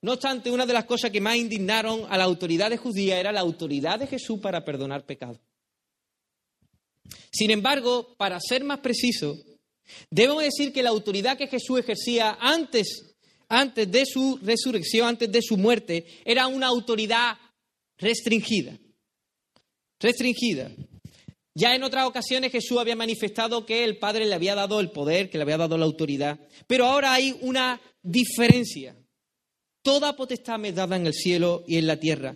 No 0.00 0.14
obstante, 0.14 0.50
una 0.50 0.64
de 0.64 0.72
las 0.72 0.86
cosas 0.86 1.10
que 1.10 1.20
más 1.20 1.36
indignaron 1.36 2.06
a 2.08 2.16
la 2.16 2.24
autoridad 2.24 2.74
judía 2.78 3.20
era 3.20 3.30
la 3.30 3.40
autoridad 3.40 3.98
de 3.98 4.06
Jesús 4.06 4.40
para 4.40 4.64
perdonar 4.64 5.04
pecados. 5.04 5.42
Sin 7.30 7.50
embargo, 7.50 8.14
para 8.16 8.40
ser 8.40 8.64
más 8.64 8.78
preciso, 8.78 9.36
debemos 10.08 10.42
decir 10.42 10.72
que 10.72 10.82
la 10.82 10.88
autoridad 10.88 11.36
que 11.36 11.46
Jesús 11.46 11.80
ejercía 11.80 12.38
antes, 12.40 13.14
antes 13.50 13.92
de 13.92 14.06
su 14.06 14.38
resurrección, 14.42 15.08
antes 15.08 15.30
de 15.30 15.42
su 15.42 15.58
muerte, 15.58 16.06
era 16.24 16.46
una 16.46 16.68
autoridad 16.68 17.36
restringida. 18.02 18.78
Restringida. 20.00 20.70
Ya 21.54 21.74
en 21.74 21.82
otras 21.82 22.06
ocasiones 22.06 22.50
Jesús 22.50 22.78
había 22.78 22.96
manifestado 22.96 23.64
que 23.64 23.84
el 23.84 23.98
Padre 23.98 24.26
le 24.26 24.34
había 24.34 24.54
dado 24.54 24.80
el 24.80 24.90
poder, 24.90 25.30
que 25.30 25.38
le 25.38 25.42
había 25.42 25.58
dado 25.58 25.78
la 25.78 25.84
autoridad, 25.84 26.40
pero 26.66 26.86
ahora 26.86 27.12
hay 27.12 27.36
una 27.42 27.80
diferencia. 28.02 28.96
Toda 29.82 30.16
potestad 30.16 30.58
me 30.58 30.72
dada 30.72 30.96
en 30.96 31.06
el 31.06 31.14
cielo 31.14 31.64
y 31.66 31.76
en 31.76 31.86
la 31.86 31.98
tierra. 31.98 32.34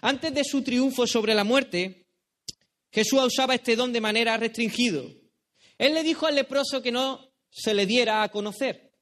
Antes 0.00 0.34
de 0.34 0.44
su 0.44 0.62
triunfo 0.62 1.06
sobre 1.06 1.34
la 1.34 1.44
muerte, 1.44 2.06
Jesús 2.90 3.20
usaba 3.24 3.54
este 3.54 3.76
don 3.76 3.92
de 3.92 4.00
manera 4.00 4.36
restringida. 4.36 5.02
Él 5.78 5.94
le 5.94 6.02
dijo 6.02 6.26
al 6.26 6.34
leproso 6.34 6.82
que 6.82 6.92
no 6.92 7.32
se 7.50 7.74
le 7.74 7.86
diera 7.86 8.22
a 8.22 8.30
conocer. 8.30 8.92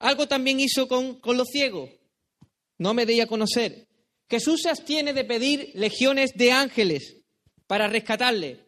Algo 0.00 0.26
también 0.26 0.58
hizo 0.58 0.88
con, 0.88 1.20
con 1.20 1.36
los 1.36 1.48
ciegos. 1.48 1.88
No 2.78 2.94
me 2.94 3.06
deía 3.06 3.24
a 3.24 3.28
conocer. 3.28 3.86
Jesús 4.32 4.62
se 4.62 4.70
abstiene 4.70 5.12
de 5.12 5.24
pedir 5.24 5.72
legiones 5.74 6.30
de 6.34 6.52
ángeles 6.52 7.18
para 7.66 7.86
rescatarle. 7.86 8.64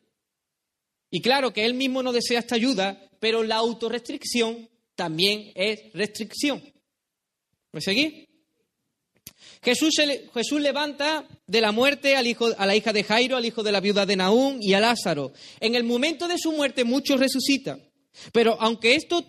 Y 1.10 1.22
claro 1.22 1.54
que 1.54 1.64
él 1.64 1.72
mismo 1.72 2.02
no 2.02 2.12
desea 2.12 2.40
esta 2.40 2.56
ayuda, 2.56 3.08
pero 3.18 3.42
la 3.42 3.56
autorrestricción 3.56 4.68
también 4.94 5.52
es 5.54 5.90
restricción. 5.94 6.62
¿Me 7.72 7.80
seguís? 7.80 8.28
Jesús, 9.62 9.94
Jesús, 10.34 10.60
levanta 10.60 11.26
de 11.46 11.62
la 11.62 11.72
muerte 11.72 12.14
al 12.14 12.26
hijo, 12.26 12.50
a 12.58 12.66
la 12.66 12.76
hija 12.76 12.92
de 12.92 13.02
Jairo, 13.02 13.38
al 13.38 13.46
hijo 13.46 13.62
de 13.62 13.72
la 13.72 13.80
viuda 13.80 14.04
de 14.04 14.16
Naúm 14.16 14.58
y 14.60 14.74
a 14.74 14.80
Lázaro. 14.80 15.32
En 15.60 15.74
el 15.76 15.84
momento 15.84 16.28
de 16.28 16.36
su 16.36 16.52
muerte 16.52 16.84
muchos 16.84 17.18
resucitan. 17.18 17.82
Pero 18.34 18.58
aunque 18.60 18.96
esto 18.96 19.24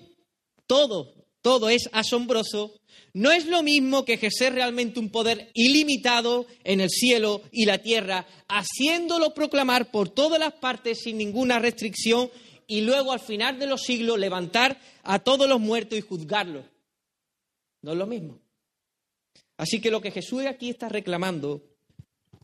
todo, 0.67 1.13
todo 1.41 1.69
es 1.69 1.87
asombroso, 1.93 2.73
no 3.15 3.31
es 3.31 3.45
lo 3.45 3.63
mismo 3.63 4.03
que 4.03 4.15
ejercer 4.15 4.53
realmente 4.53 4.99
un 4.99 5.09
poder 5.09 5.49
ilimitado 5.53 6.47
en 6.65 6.81
el 6.81 6.89
cielo 6.89 7.43
y 7.49 7.63
la 7.63 7.77
tierra, 7.77 8.27
haciéndolo 8.49 9.33
proclamar 9.33 9.89
por 9.89 10.09
todas 10.09 10.37
las 10.37 10.51
partes 10.55 10.99
sin 10.99 11.17
ninguna 11.17 11.57
restricción 11.59 12.29
y 12.67 12.81
luego 12.81 13.13
al 13.13 13.21
final 13.21 13.57
de 13.57 13.67
los 13.67 13.83
siglos 13.83 14.19
levantar 14.19 14.77
a 15.03 15.19
todos 15.19 15.47
los 15.47 15.61
muertos 15.61 15.97
y 15.97 16.01
juzgarlos. 16.01 16.65
No 17.83 17.93
es 17.93 17.97
lo 17.97 18.05
mismo. 18.05 18.37
Así 19.55 19.79
que 19.79 19.91
lo 19.91 20.01
que 20.01 20.11
Jesús 20.11 20.45
aquí 20.45 20.69
está 20.69 20.89
reclamando, 20.89 21.63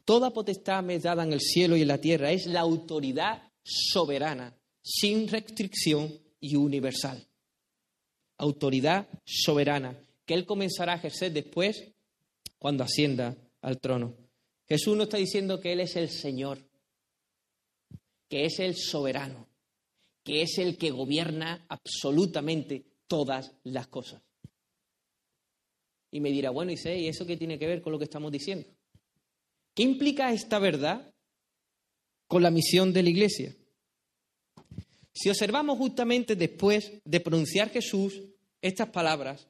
toda 0.06 0.32
potestad 0.32 0.84
me 0.84 0.96
es 0.96 1.04
dada 1.04 1.24
en 1.24 1.34
el 1.34 1.42
cielo 1.42 1.76
y 1.76 1.82
en 1.82 1.90
la 1.90 1.98
tierra, 1.98 2.32
es 2.32 2.46
la 2.46 2.62
autoridad 2.62 3.44
soberana, 3.62 4.56
sin 4.82 5.28
restricción 5.28 6.18
y 6.40 6.56
universal. 6.56 7.28
Autoridad 8.38 9.10
soberana, 9.26 9.98
que 10.26 10.34
Él 10.34 10.46
comenzará 10.46 10.94
a 10.94 10.98
ejercer 10.98 11.32
después 11.32 11.92
cuando 12.58 12.84
ascienda 12.84 13.36
al 13.62 13.80
trono. 13.80 14.16
Jesús 14.68 14.96
no 14.96 15.04
está 15.04 15.18
diciendo 15.18 15.60
que 15.60 15.74
Él 15.74 15.82
es 15.82 15.96
el 15.96 16.10
Señor, 16.10 16.60
que 18.30 18.46
es 18.46 18.60
el 18.60 18.76
soberano, 18.76 19.48
que 20.24 20.42
es 20.42 20.58
el 20.58 20.78
que 20.78 20.92
gobierna 20.92 21.66
absolutamente 21.68 22.86
todas 23.08 23.54
las 23.64 23.88
cosas. 23.88 24.22
Y 26.12 26.20
me 26.20 26.32
dirá, 26.32 26.50
bueno, 26.50 26.72
y 26.72 26.78
sé, 26.78 26.98
¿y 26.98 27.08
eso 27.08 27.26
qué 27.26 27.38
tiene 27.38 27.58
que 27.58 27.68
ver 27.68 27.82
con 27.82 27.92
lo 27.92 27.98
que 27.98 28.06
estamos 28.06 28.32
diciendo? 28.32 28.68
¿Qué 29.74 29.84
implica 29.84 30.32
esta 30.32 30.60
verdad 30.60 31.14
con 32.28 32.44
la 32.44 32.52
misión 32.52 32.94
de 32.94 33.04
la 33.04 33.10
Iglesia? 33.10 33.56
Si 35.14 35.30
observamos 35.30 35.78
justamente 35.78 36.36
después 36.36 37.02
de 37.04 37.20
pronunciar 37.20 37.70
Jesús 37.70 38.22
estas 38.62 38.90
palabras, 38.90 39.48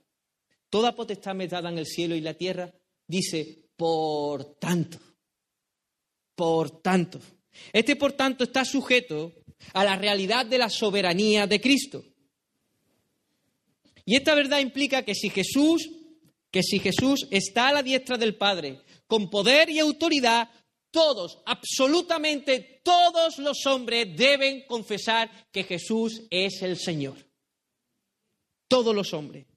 toda 0.71 0.95
potestad 0.95 1.35
me 1.35 1.47
dada 1.47 1.69
en 1.69 1.77
el 1.77 1.85
cielo 1.85 2.15
y 2.15 2.21
la 2.21 2.33
tierra, 2.33 2.73
dice, 3.05 3.69
por 3.75 4.55
tanto, 4.55 4.97
por 6.33 6.81
tanto. 6.81 7.19
Este 7.71 7.95
por 7.95 8.13
tanto 8.13 8.43
está 8.43 8.65
sujeto 8.65 9.33
a 9.73 9.83
la 9.83 9.95
realidad 9.95 10.47
de 10.47 10.57
la 10.57 10.71
soberanía 10.71 11.45
de 11.45 11.61
Cristo. 11.61 12.03
Y 14.05 14.15
esta 14.15 14.33
verdad 14.33 14.59
implica 14.59 15.03
que 15.03 15.13
si 15.13 15.29
Jesús 15.29 15.87
que 16.51 16.61
si 16.61 16.79
Jesús 16.79 17.27
está 17.31 17.69
a 17.69 17.73
la 17.73 17.81
diestra 17.81 18.17
del 18.17 18.35
Padre 18.35 18.81
con 19.07 19.29
poder 19.29 19.69
y 19.69 19.79
autoridad, 19.79 20.49
todos, 20.91 21.39
absolutamente 21.45 22.81
todos 22.83 23.39
los 23.39 23.65
hombres 23.65 24.15
deben 24.15 24.65
confesar 24.67 25.49
que 25.51 25.63
Jesús 25.63 26.23
es 26.29 26.61
el 26.61 26.77
Señor. 26.77 27.17
Todos 28.67 28.93
los 28.93 29.13
hombres. 29.13 29.47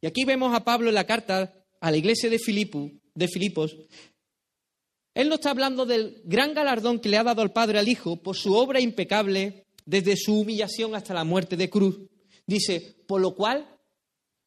Y 0.00 0.06
aquí 0.06 0.24
vemos 0.24 0.54
a 0.54 0.64
Pablo 0.64 0.88
en 0.88 0.94
la 0.94 1.06
carta 1.06 1.52
a 1.80 1.90
la 1.90 1.96
iglesia 1.96 2.30
de, 2.30 2.38
Filipos. 2.38 3.76
Él 5.14 5.28
nos 5.28 5.38
está 5.38 5.50
hablando 5.50 5.86
del 5.86 6.22
gran 6.24 6.54
galardón 6.54 7.00
que 7.00 7.08
le 7.08 7.18
ha 7.18 7.24
dado 7.24 7.42
al 7.42 7.52
Padre 7.52 7.78
al 7.78 7.88
Hijo 7.88 8.16
por 8.16 8.36
su 8.36 8.54
obra 8.54 8.80
impecable 8.80 9.66
desde 9.84 10.16
su 10.16 10.40
humillación 10.40 10.94
hasta 10.94 11.14
la 11.14 11.24
muerte 11.24 11.56
de 11.56 11.68
cruz. 11.68 11.98
Dice, 12.46 12.96
por 13.06 13.20
lo 13.20 13.34
cual 13.34 13.66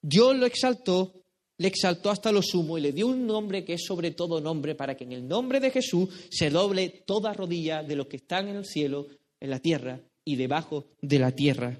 Dios 0.02 0.36
lo 0.36 0.46
exaltó, 0.46 1.14
le 1.58 1.68
exaltó 1.68 2.10
hasta 2.10 2.32
lo 2.32 2.42
sumo 2.42 2.78
y 2.78 2.82
le 2.82 2.92
dio 2.92 3.08
un 3.08 3.26
nombre 3.28 3.64
que 3.64 3.74
es 3.74 3.86
sobre 3.86 4.12
todo 4.12 4.42
nombre 4.42 4.76
para 4.76 4.96
que 4.96 5.04
en 5.04 5.12
el 5.12 5.28
nombre 5.28 5.60
de 5.60 5.72
Jesús 5.72 6.10
se 6.30 6.50
doble 6.50 7.04
toda 7.06 7.34
rodilla 7.34 7.84
de 7.84 7.96
los 7.96 8.08
que 8.08 8.18
están 8.18 8.48
en 8.48 8.56
el 8.58 8.66
cielo, 8.66 9.08
en 9.40 9.50
la 9.50 9.60
tierra 9.60 10.02
y 10.26 10.36
debajo 10.36 10.88
de 11.02 11.20
la 11.20 11.32
tierra. 11.32 11.78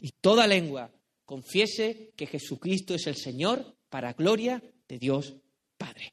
Y 0.00 0.10
toda 0.20 0.46
lengua 0.46 0.90
confiese 1.24 2.12
que 2.16 2.26
Jesucristo 2.26 2.94
es 2.94 3.06
el 3.06 3.16
Señor 3.16 3.76
para 3.88 4.12
gloria 4.12 4.62
de 4.88 4.98
Dios 4.98 5.36
Padre. 5.76 6.12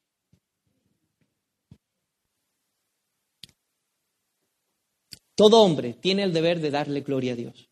Todo 5.35 5.61
hombre 5.61 5.93
tiene 5.93 6.23
el 6.23 6.33
deber 6.33 6.59
de 6.59 6.69
darle 6.69 6.99
gloria 6.99 7.31
a 7.31 7.35
Dios. 7.37 7.69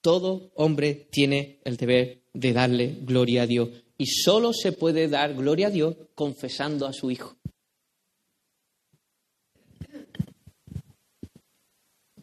Todo 0.00 0.52
hombre 0.54 1.08
tiene 1.10 1.58
el 1.64 1.76
deber 1.76 2.22
de 2.32 2.52
darle 2.52 2.98
gloria 3.00 3.42
a 3.42 3.46
Dios. 3.46 3.70
Y 3.98 4.06
solo 4.06 4.52
se 4.52 4.70
puede 4.70 5.08
dar 5.08 5.34
gloria 5.34 5.66
a 5.66 5.70
Dios 5.70 5.96
confesando 6.14 6.86
a 6.86 6.92
su 6.92 7.10
Hijo. 7.10 7.36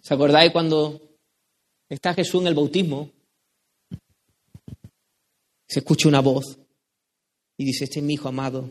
¿Se 0.02 0.14
acordáis 0.14 0.52
cuando 0.52 1.00
está 1.90 2.14
Jesús 2.14 2.42
en 2.42 2.48
el 2.48 2.56
bautismo? 2.56 3.12
Se 5.72 5.80
escucha 5.80 6.10
una 6.10 6.20
voz 6.20 6.60
y 7.56 7.64
dice, 7.64 7.86
este 7.86 8.00
es 8.00 8.06
mi 8.06 8.16
Hijo 8.16 8.28
amado, 8.28 8.70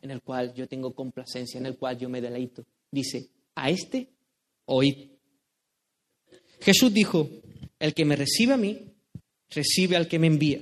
en 0.00 0.10
el 0.10 0.20
cual 0.20 0.52
yo 0.52 0.66
tengo 0.66 0.96
complacencia, 0.96 1.58
en 1.58 1.66
el 1.66 1.76
cual 1.76 1.96
yo 1.96 2.08
me 2.08 2.20
deleito. 2.20 2.66
Dice, 2.90 3.28
a 3.54 3.70
este 3.70 4.08
oíd. 4.64 5.10
Jesús 6.60 6.92
dijo, 6.92 7.30
el 7.78 7.94
que 7.94 8.04
me 8.04 8.16
recibe 8.16 8.54
a 8.54 8.56
mí, 8.56 8.80
recibe 9.48 9.94
al 9.94 10.08
que 10.08 10.18
me 10.18 10.26
envía. 10.26 10.60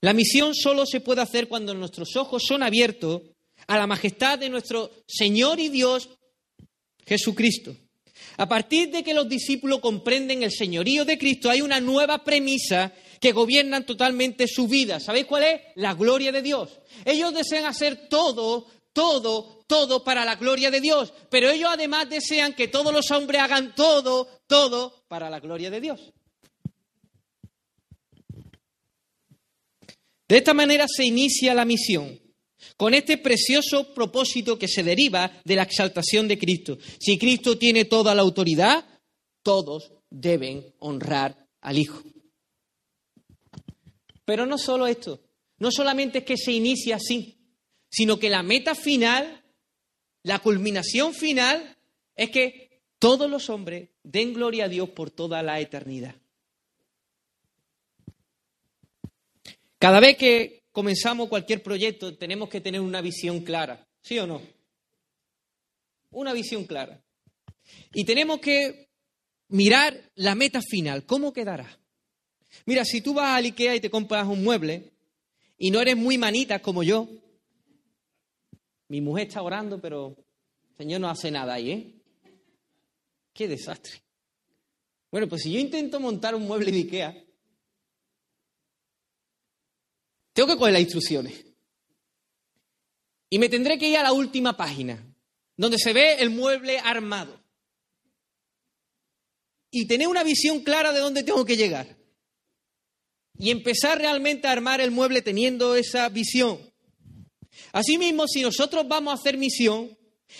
La 0.00 0.14
misión 0.14 0.54
solo 0.54 0.86
se 0.86 1.00
puede 1.00 1.20
hacer 1.20 1.46
cuando 1.46 1.74
nuestros 1.74 2.16
ojos 2.16 2.44
son 2.48 2.62
abiertos 2.62 3.20
a 3.66 3.76
la 3.76 3.86
majestad 3.86 4.38
de 4.38 4.48
nuestro 4.48 4.90
Señor 5.06 5.60
y 5.60 5.68
Dios 5.68 6.08
Jesucristo. 7.06 7.76
A 8.38 8.48
partir 8.48 8.90
de 8.90 9.04
que 9.04 9.12
los 9.12 9.28
discípulos 9.28 9.80
comprenden 9.80 10.44
el 10.44 10.50
señorío 10.50 11.04
de 11.04 11.18
Cristo, 11.18 11.50
hay 11.50 11.60
una 11.60 11.78
nueva 11.78 12.24
premisa 12.24 12.94
que 13.20 13.32
gobierna 13.32 13.84
totalmente 13.84 14.46
su 14.46 14.68
vida. 14.68 15.00
¿Sabéis 15.00 15.26
cuál 15.26 15.42
es? 15.44 15.60
La 15.76 15.94
gloria 15.94 16.32
de 16.32 16.42
Dios. 16.42 16.70
Ellos 17.04 17.34
desean 17.34 17.66
hacer 17.66 18.08
todo, 18.08 18.66
todo, 18.92 19.64
todo 19.66 20.04
para 20.04 20.24
la 20.24 20.36
gloria 20.36 20.70
de 20.70 20.80
Dios, 20.80 21.12
pero 21.30 21.50
ellos 21.50 21.70
además 21.72 22.08
desean 22.08 22.54
que 22.54 22.68
todos 22.68 22.92
los 22.92 23.10
hombres 23.10 23.40
hagan 23.40 23.74
todo, 23.74 24.28
todo 24.46 25.04
para 25.08 25.30
la 25.30 25.40
gloria 25.40 25.70
de 25.70 25.80
Dios. 25.80 26.00
De 30.28 30.36
esta 30.36 30.52
manera 30.52 30.86
se 30.88 31.04
inicia 31.04 31.54
la 31.54 31.64
misión. 31.64 32.20
con 32.76 32.92
este 32.94 33.18
precioso 33.18 33.92
propósito 33.94 34.58
que 34.58 34.68
se 34.68 34.82
deriva 34.82 35.30
de 35.44 35.56
la 35.56 35.62
exaltación 35.62 36.28
de 36.28 36.38
Cristo. 36.38 36.78
Si 36.98 37.18
Cristo 37.18 37.56
tiene 37.56 37.84
toda 37.84 38.14
la 38.14 38.22
autoridad, 38.22 38.84
todos 39.42 39.92
deben 40.10 40.74
honrar 40.78 41.46
al 41.60 41.78
Hijo. 41.78 42.02
Pero 44.28 44.44
no 44.44 44.58
solo 44.58 44.86
esto, 44.86 45.22
no 45.56 45.70
solamente 45.70 46.18
es 46.18 46.24
que 46.24 46.36
se 46.36 46.52
inicia 46.52 46.96
así, 46.96 47.38
sino 47.88 48.18
que 48.18 48.28
la 48.28 48.42
meta 48.42 48.74
final, 48.74 49.42
la 50.22 50.40
culminación 50.40 51.14
final, 51.14 51.78
es 52.14 52.28
que 52.28 52.82
todos 52.98 53.30
los 53.30 53.48
hombres 53.48 53.88
den 54.02 54.34
gloria 54.34 54.66
a 54.66 54.68
Dios 54.68 54.90
por 54.90 55.10
toda 55.10 55.42
la 55.42 55.60
eternidad. 55.60 56.14
Cada 59.78 59.98
vez 59.98 60.18
que 60.18 60.64
comenzamos 60.72 61.30
cualquier 61.30 61.62
proyecto 61.62 62.14
tenemos 62.18 62.50
que 62.50 62.60
tener 62.60 62.82
una 62.82 63.00
visión 63.00 63.40
clara, 63.40 63.88
¿sí 64.02 64.18
o 64.18 64.26
no? 64.26 64.42
Una 66.10 66.34
visión 66.34 66.66
clara. 66.66 67.02
Y 67.94 68.04
tenemos 68.04 68.40
que 68.40 68.90
mirar 69.48 69.98
la 70.16 70.34
meta 70.34 70.60
final, 70.60 71.06
¿cómo 71.06 71.32
quedará? 71.32 71.78
Mira, 72.66 72.84
si 72.84 73.00
tú 73.00 73.14
vas 73.14 73.26
a 73.26 73.36
Ikea 73.36 73.76
y 73.76 73.80
te 73.80 73.90
compras 73.90 74.26
un 74.26 74.42
mueble 74.42 74.90
y 75.56 75.70
no 75.70 75.80
eres 75.80 75.96
muy 75.96 76.18
manita 76.18 76.60
como 76.60 76.82
yo, 76.82 77.08
mi 78.88 79.00
mujer 79.00 79.28
está 79.28 79.42
orando, 79.42 79.80
pero 79.80 80.16
el 80.70 80.76
Señor 80.76 81.00
no 81.00 81.10
hace 81.10 81.30
nada 81.30 81.54
ahí, 81.54 81.70
¿eh? 81.70 81.94
Qué 83.32 83.48
desastre. 83.48 84.02
Bueno, 85.10 85.28
pues 85.28 85.42
si 85.42 85.52
yo 85.52 85.58
intento 85.58 86.00
montar 86.00 86.34
un 86.34 86.46
mueble 86.46 86.70
de 86.70 86.78
Ikea, 86.78 87.24
tengo 90.32 90.48
que 90.48 90.56
coger 90.56 90.72
las 90.72 90.82
instrucciones. 90.82 91.44
Y 93.30 93.38
me 93.38 93.48
tendré 93.48 93.78
que 93.78 93.88
ir 93.88 93.98
a 93.98 94.02
la 94.02 94.12
última 94.12 94.56
página, 94.56 95.04
donde 95.56 95.78
se 95.78 95.92
ve 95.92 96.14
el 96.14 96.30
mueble 96.30 96.78
armado. 96.78 97.38
Y 99.70 99.86
tener 99.86 100.08
una 100.08 100.24
visión 100.24 100.60
clara 100.60 100.92
de 100.92 101.00
dónde 101.00 101.22
tengo 101.22 101.44
que 101.44 101.56
llegar. 101.56 101.97
Y 103.38 103.50
empezar 103.50 103.98
realmente 103.98 104.48
a 104.48 104.52
armar 104.52 104.80
el 104.80 104.90
mueble 104.90 105.22
teniendo 105.22 105.76
esa 105.76 106.08
visión. 106.08 106.58
Asimismo, 107.72 108.26
si 108.26 108.42
nosotros 108.42 108.86
vamos 108.88 109.12
a 109.12 109.20
hacer 109.20 109.36
misión, 109.36 109.96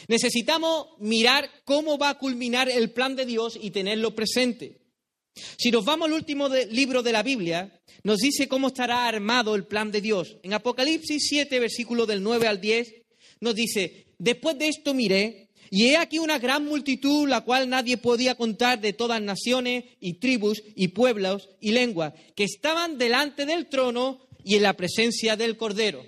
necesitamos 0.09 0.89
mirar 0.99 1.49
cómo 1.65 1.99
va 1.99 2.11
a 2.11 2.19
culminar 2.19 2.69
el 2.69 2.91
plan 2.91 3.17
de 3.17 3.27
Dios 3.27 3.59
y 3.61 3.71
tenerlo 3.71 4.15
presente. 4.15 4.81
Si 5.57 5.71
nos 5.71 5.85
vamos 5.85 6.09
al 6.09 6.15
último 6.15 6.49
libro 6.49 7.03
de 7.03 7.13
la 7.13 7.23
Biblia, 7.23 7.81
nos 8.03 8.19
dice 8.19 8.49
cómo 8.49 8.69
estará 8.69 9.07
armado 9.07 9.55
el 9.55 9.67
plan 9.67 9.91
de 9.91 10.01
Dios. 10.01 10.37
En 10.43 10.53
Apocalipsis 10.53 11.27
7, 11.29 11.61
versículo 11.61 12.07
del 12.07 12.23
9 12.23 12.47
al 12.47 12.61
10, 12.61 12.95
nos 13.41 13.55
dice, 13.55 14.07
después 14.19 14.59
de 14.59 14.69
esto 14.69 14.95
miré, 14.95 15.48
y 15.71 15.87
he 15.87 15.97
aquí 15.97 16.19
una 16.19 16.39
gran 16.39 16.65
multitud, 16.65 17.29
la 17.29 17.43
cual 17.43 17.69
nadie 17.69 17.97
podía 17.97 18.35
contar, 18.35 18.81
de 18.81 18.93
todas 18.93 19.21
naciones 19.21 19.85
y 20.01 20.15
tribus 20.15 20.63
y 20.75 20.89
pueblos 20.89 21.49
y 21.61 21.73
lenguas, 21.73 22.15
que 22.35 22.45
estaban 22.45 22.99
delante 22.99 23.47
del 23.47 23.67
trono 23.67 24.21
y 24.45 24.57
en 24.57 24.63
la 24.63 24.75
presencia 24.75 25.37
del 25.37 25.57
Cordero 25.57 26.03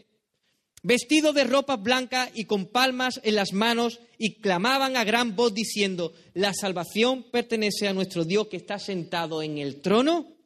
vestidos 0.82 1.34
de 1.34 1.44
ropas 1.44 1.82
blancas 1.82 2.30
y 2.34 2.44
con 2.44 2.66
palmas 2.66 3.20
en 3.22 3.34
las 3.34 3.52
manos, 3.52 4.00
y 4.18 4.40
clamaban 4.40 4.96
a 4.96 5.04
gran 5.04 5.34
voz 5.34 5.54
diciendo, 5.54 6.12
la 6.34 6.52
salvación 6.52 7.24
pertenece 7.30 7.88
a 7.88 7.94
nuestro 7.94 8.24
Dios 8.24 8.48
que 8.48 8.58
está 8.58 8.78
sentado 8.78 9.42
en 9.42 9.58
el 9.58 9.80
trono 9.80 10.36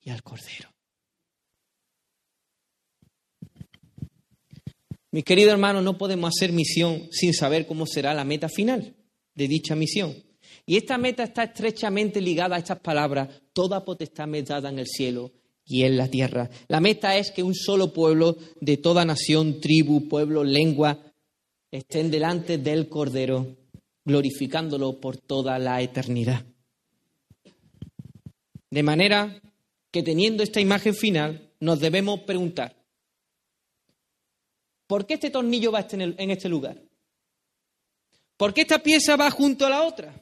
y 0.00 0.10
al 0.10 0.22
Cordero. 0.22 0.69
Mis 5.12 5.24
queridos 5.24 5.52
hermanos, 5.52 5.82
no 5.82 5.98
podemos 5.98 6.32
hacer 6.36 6.52
misión 6.52 7.08
sin 7.10 7.34
saber 7.34 7.66
cómo 7.66 7.86
será 7.86 8.14
la 8.14 8.24
meta 8.24 8.48
final 8.48 8.94
de 9.34 9.48
dicha 9.48 9.74
misión. 9.74 10.14
Y 10.66 10.76
esta 10.76 10.98
meta 10.98 11.24
está 11.24 11.44
estrechamente 11.44 12.20
ligada 12.20 12.56
a 12.56 12.58
estas 12.58 12.78
palabras, 12.80 13.28
toda 13.52 13.84
potestad 13.84 14.28
me 14.28 14.42
dada 14.42 14.68
en 14.68 14.78
el 14.78 14.86
cielo 14.86 15.32
y 15.64 15.82
en 15.82 15.96
la 15.96 16.08
tierra. 16.08 16.48
La 16.68 16.80
meta 16.80 17.16
es 17.16 17.32
que 17.32 17.42
un 17.42 17.54
solo 17.54 17.92
pueblo 17.92 18.36
de 18.60 18.76
toda 18.76 19.04
nación, 19.04 19.60
tribu, 19.60 20.08
pueblo, 20.08 20.44
lengua, 20.44 20.98
estén 21.70 22.10
delante 22.10 22.58
del 22.58 22.88
Cordero, 22.88 23.56
glorificándolo 24.04 25.00
por 25.00 25.16
toda 25.16 25.58
la 25.58 25.80
eternidad. 25.82 26.44
De 28.70 28.82
manera 28.84 29.40
que 29.90 30.02
teniendo 30.02 30.44
esta 30.44 30.60
imagen 30.60 30.94
final, 30.94 31.52
nos 31.58 31.80
debemos 31.80 32.20
preguntar, 32.20 32.79
¿por 34.90 35.06
qué 35.06 35.14
este 35.14 35.30
tornillo 35.30 35.70
va 35.70 35.86
en 35.92 36.30
este 36.32 36.48
lugar? 36.48 36.76
¿Por 38.36 38.52
qué 38.52 38.62
esta 38.62 38.80
pieza 38.80 39.14
va 39.14 39.30
junto 39.30 39.64
a 39.64 39.70
la 39.70 39.82
otra? 39.82 40.12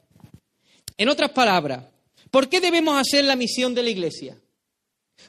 En 0.95 1.09
otras 1.09 1.31
palabras, 1.31 1.85
¿por 2.29 2.47
qué 2.47 2.61
debemos 2.61 2.95
hacer 2.95 3.25
la 3.25 3.35
misión 3.35 3.73
de 3.73 3.81
la 3.81 3.89
iglesia? 3.89 4.39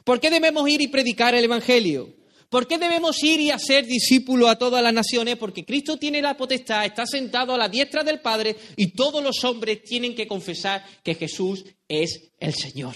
¿Por 0.03 0.19
qué 0.19 0.29
debemos 0.29 0.69
ir 0.69 0.79
y 0.81 0.89
predicar 0.89 1.33
el 1.33 1.45
Evangelio? 1.45 2.13
¿Por 2.49 2.67
qué 2.67 2.77
debemos 2.77 3.23
ir 3.23 3.41
y 3.41 3.49
hacer 3.49 3.87
discípulos 3.87 4.47
a 4.47 4.59
todas 4.59 4.83
las 4.83 4.93
naciones? 4.93 5.37
Porque 5.37 5.65
Cristo 5.65 5.97
tiene 5.97 6.21
la 6.21 6.37
potestad, 6.37 6.85
está 6.85 7.07
sentado 7.07 7.55
a 7.55 7.57
la 7.57 7.67
diestra 7.67 8.03
del 8.03 8.19
Padre 8.19 8.55
y 8.75 8.91
todos 8.91 9.23
los 9.23 9.43
hombres 9.43 9.81
tienen 9.83 10.13
que 10.13 10.27
confesar 10.27 10.85
que 11.01 11.15
Jesús 11.15 11.65
es 11.87 12.29
el 12.37 12.53
Señor. 12.53 12.93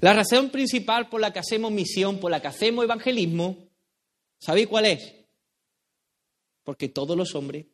La 0.00 0.14
razón 0.14 0.50
principal 0.50 1.08
por 1.08 1.20
la 1.20 1.32
que 1.32 1.40
hacemos 1.40 1.70
misión, 1.70 2.18
por 2.18 2.30
la 2.30 2.40
que 2.40 2.48
hacemos 2.48 2.84
evangelismo, 2.84 3.68
¿sabéis 4.38 4.66
cuál 4.66 4.86
es? 4.86 5.14
Porque 6.64 6.88
todos 6.88 7.16
los 7.16 7.34
hombres 7.34 7.66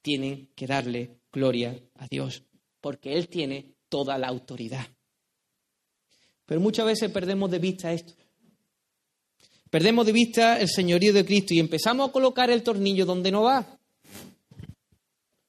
tienen 0.00 0.48
que 0.54 0.66
darle 0.66 1.18
gloria 1.30 1.78
a 1.96 2.06
Dios, 2.08 2.42
porque 2.80 3.14
Él 3.14 3.28
tiene 3.28 3.74
toda 3.88 4.16
la 4.16 4.28
autoridad. 4.28 4.86
Pero 6.46 6.60
muchas 6.60 6.86
veces 6.86 7.10
perdemos 7.10 7.50
de 7.50 7.58
vista 7.58 7.92
esto. 7.92 8.14
Perdemos 9.70 10.06
de 10.06 10.12
vista 10.12 10.60
el 10.60 10.68
señorío 10.68 11.12
de 11.12 11.24
Cristo 11.24 11.52
y 11.52 11.58
empezamos 11.58 12.08
a 12.08 12.12
colocar 12.12 12.50
el 12.50 12.62
tornillo 12.62 13.04
donde 13.04 13.30
no 13.30 13.42
va. 13.42 13.78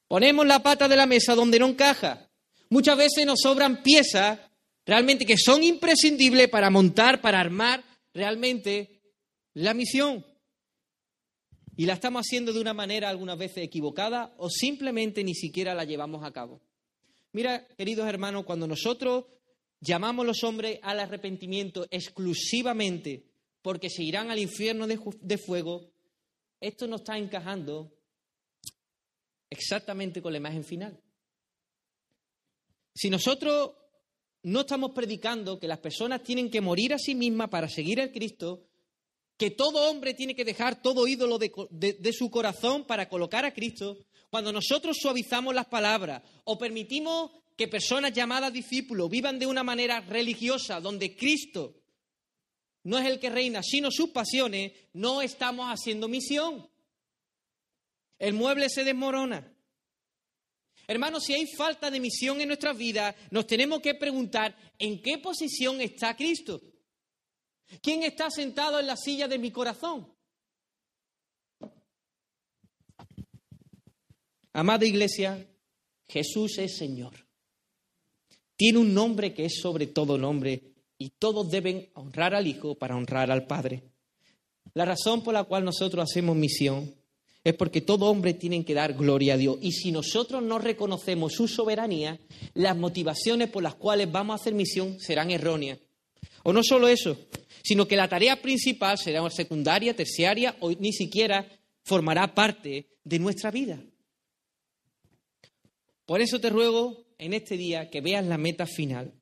Ponemos 0.07 0.45
la 0.45 0.63
pata 0.63 0.87
de 0.87 0.95
la 0.95 1.05
mesa 1.05 1.35
donde 1.35 1.59
no 1.59 1.67
encaja. 1.67 2.27
Muchas 2.69 2.97
veces 2.97 3.25
nos 3.25 3.39
sobran 3.41 3.83
piezas 3.83 4.39
realmente 4.85 5.25
que 5.25 5.37
son 5.37 5.63
imprescindibles 5.63 6.47
para 6.49 6.69
montar, 6.69 7.21
para 7.21 7.39
armar 7.39 7.83
realmente 8.13 9.01
la 9.53 9.73
misión. 9.73 10.25
Y 11.77 11.85
la 11.85 11.93
estamos 11.93 12.21
haciendo 12.21 12.53
de 12.53 12.61
una 12.61 12.73
manera 12.73 13.09
algunas 13.09 13.37
veces 13.37 13.63
equivocada 13.63 14.33
o 14.37 14.49
simplemente 14.49 15.23
ni 15.23 15.35
siquiera 15.35 15.73
la 15.75 15.83
llevamos 15.83 16.23
a 16.23 16.31
cabo. 16.31 16.61
Mira, 17.33 17.67
queridos 17.77 18.07
hermanos, 18.07 18.45
cuando 18.45 18.65
nosotros 18.65 19.25
llamamos 19.81 20.25
los 20.25 20.43
hombres 20.43 20.79
al 20.81 21.01
arrepentimiento 21.01 21.85
exclusivamente 21.91 23.25
porque 23.61 23.89
se 23.89 24.03
irán 24.03 24.31
al 24.31 24.39
infierno 24.39 24.87
de, 24.87 25.37
fuego, 25.37 25.91
esto 26.61 26.87
no 26.87 26.97
está 26.97 27.17
encajando 27.17 27.91
exactamente 29.49 30.21
con 30.21 30.31
la 30.31 30.37
imagen 30.37 30.63
final. 30.63 31.01
Si 32.93 33.09
nosotros 33.09 33.71
no 34.45 34.61
estamos 34.61 34.91
predicando 34.91 35.59
que 35.59 35.67
las 35.67 35.79
personas 35.79 36.21
tienen 36.21 36.51
que 36.51 36.61
morir 36.61 36.93
a 36.93 36.99
sí 36.99 37.15
mismas 37.15 37.49
para 37.49 37.67
seguir 37.67 37.99
al 37.99 38.11
Cristo, 38.11 38.61
que 39.37 39.49
todo 39.49 39.89
hombre 39.89 40.13
tiene 40.13 40.35
que 40.35 40.45
dejar 40.45 40.83
todo 40.83 41.07
ídolo 41.07 41.39
de, 41.39 42.13
su 42.13 42.29
corazón 42.29 42.85
para 42.85 43.09
colocar 43.09 43.43
a 43.43 43.55
Cristo, 43.55 43.97
cuando 44.29 44.53
nosotros 44.53 44.97
suavizamos 45.01 45.55
las 45.55 45.65
palabras 45.65 46.21
o 46.43 46.59
permitimos 46.59 47.31
que 47.57 47.67
personas 47.67 48.13
llamadas 48.13 48.53
discípulos 48.53 49.09
vivan 49.09 49.39
de 49.39 49.47
una 49.47 49.63
manera 49.63 49.99
religiosa, 50.01 50.79
donde 50.79 51.15
Cristo 51.15 51.81
no 52.83 52.99
es 52.99 53.07
el 53.07 53.19
que 53.19 53.31
reina, 53.31 53.63
sino 53.63 53.89
sus 53.89 54.11
pasiones, 54.11 54.73
no 54.93 55.23
estamos 55.23 55.65
haciendo 55.71 56.07
misión. 56.07 56.69
El 58.19 58.33
mueble 58.35 58.69
se 58.69 58.83
desmorona. 58.83 59.54
Hermanos, 60.87 61.23
si 61.23 61.33
hay 61.33 61.47
falta 61.47 61.89
de 61.89 61.99
misión 61.99 62.39
en 62.41 62.47
nuestras 62.47 62.77
vidas, 62.77 63.15
nos 63.31 63.47
tenemos 63.47 63.81
que 63.81 63.95
preguntar 63.95 64.55
en 64.77 65.01
qué 65.01 65.17
posición 65.17 65.81
está 65.81 66.15
Cristo. 66.15 66.61
¿Quién 67.81 68.03
está 68.03 68.29
sentado 68.29 68.79
en 68.79 68.87
la 68.87 68.95
silla 68.95 69.27
de 69.27 69.39
mi 69.39 69.51
corazón? 69.51 70.07
Amada 74.53 74.85
iglesia, 74.85 75.45
Jesús 76.07 76.57
es 76.59 76.77
Señor. 76.77 77.13
Tiene 78.55 78.79
un 78.79 78.93
nombre 78.93 79.33
que 79.33 79.45
es 79.45 79.59
sobre 79.61 79.87
todo 79.87 80.17
nombre 80.17 80.75
y 80.97 81.09
todos 81.09 81.49
deben 81.49 81.89
honrar 81.95 82.33
al 82.33 82.47
Hijo 82.47 82.75
para 82.75 82.95
honrar 82.95 83.31
al 83.31 83.47
Padre. 83.47 83.83
La 84.73 84.85
razón 84.85 85.23
por 85.23 85.33
la 85.33 85.43
cual 85.43 85.65
nosotros 85.65 86.07
hacemos 86.09 86.35
misión 86.35 86.95
es 87.45 87.53
porque 87.53 87.81
todo 87.81 88.07
hombre 88.07 88.33
tiene 88.33 88.65
que 88.65 88.73
dar 88.73 88.95
gloria 88.95 89.35
a 89.35 89.37
Dios. 89.37 89.59
Y 89.61 89.71
si 89.71 89.91
nosotros 89.91 90.41
no 90.41 90.57
reconocemos 90.57 91.33
su 91.33 91.47
soberanía, 91.47 92.19
las 92.55 92.75
motivaciones 92.75 93.49
por 93.51 93.61
las 93.61 93.75
cuales 93.75 94.11
vamos 94.11 94.33
a 94.33 94.41
hacer 94.41 94.55
misión 94.55 94.99
serán 94.99 95.29
erróneas. 95.29 95.77
O 96.41 96.51
no 96.51 96.63
solo 96.63 96.87
eso, 96.87 97.15
sino 97.63 97.87
que 97.87 97.95
la 97.95 98.09
tarea 98.09 98.41
principal 98.41 98.97
será 98.97 99.29
secundaria, 99.29 99.95
terciaria 99.95 100.57
o 100.59 100.71
ni 100.71 100.91
siquiera 100.91 101.47
formará 101.83 102.33
parte 102.33 102.87
de 103.03 103.19
nuestra 103.19 103.51
vida. 103.51 103.79
Por 106.07 106.21
eso 106.21 106.41
te 106.41 106.49
ruego 106.49 107.05
en 107.19 107.33
este 107.33 107.57
día 107.57 107.91
que 107.91 108.01
veas 108.01 108.25
la 108.25 108.39
meta 108.39 108.65
final, 108.65 109.13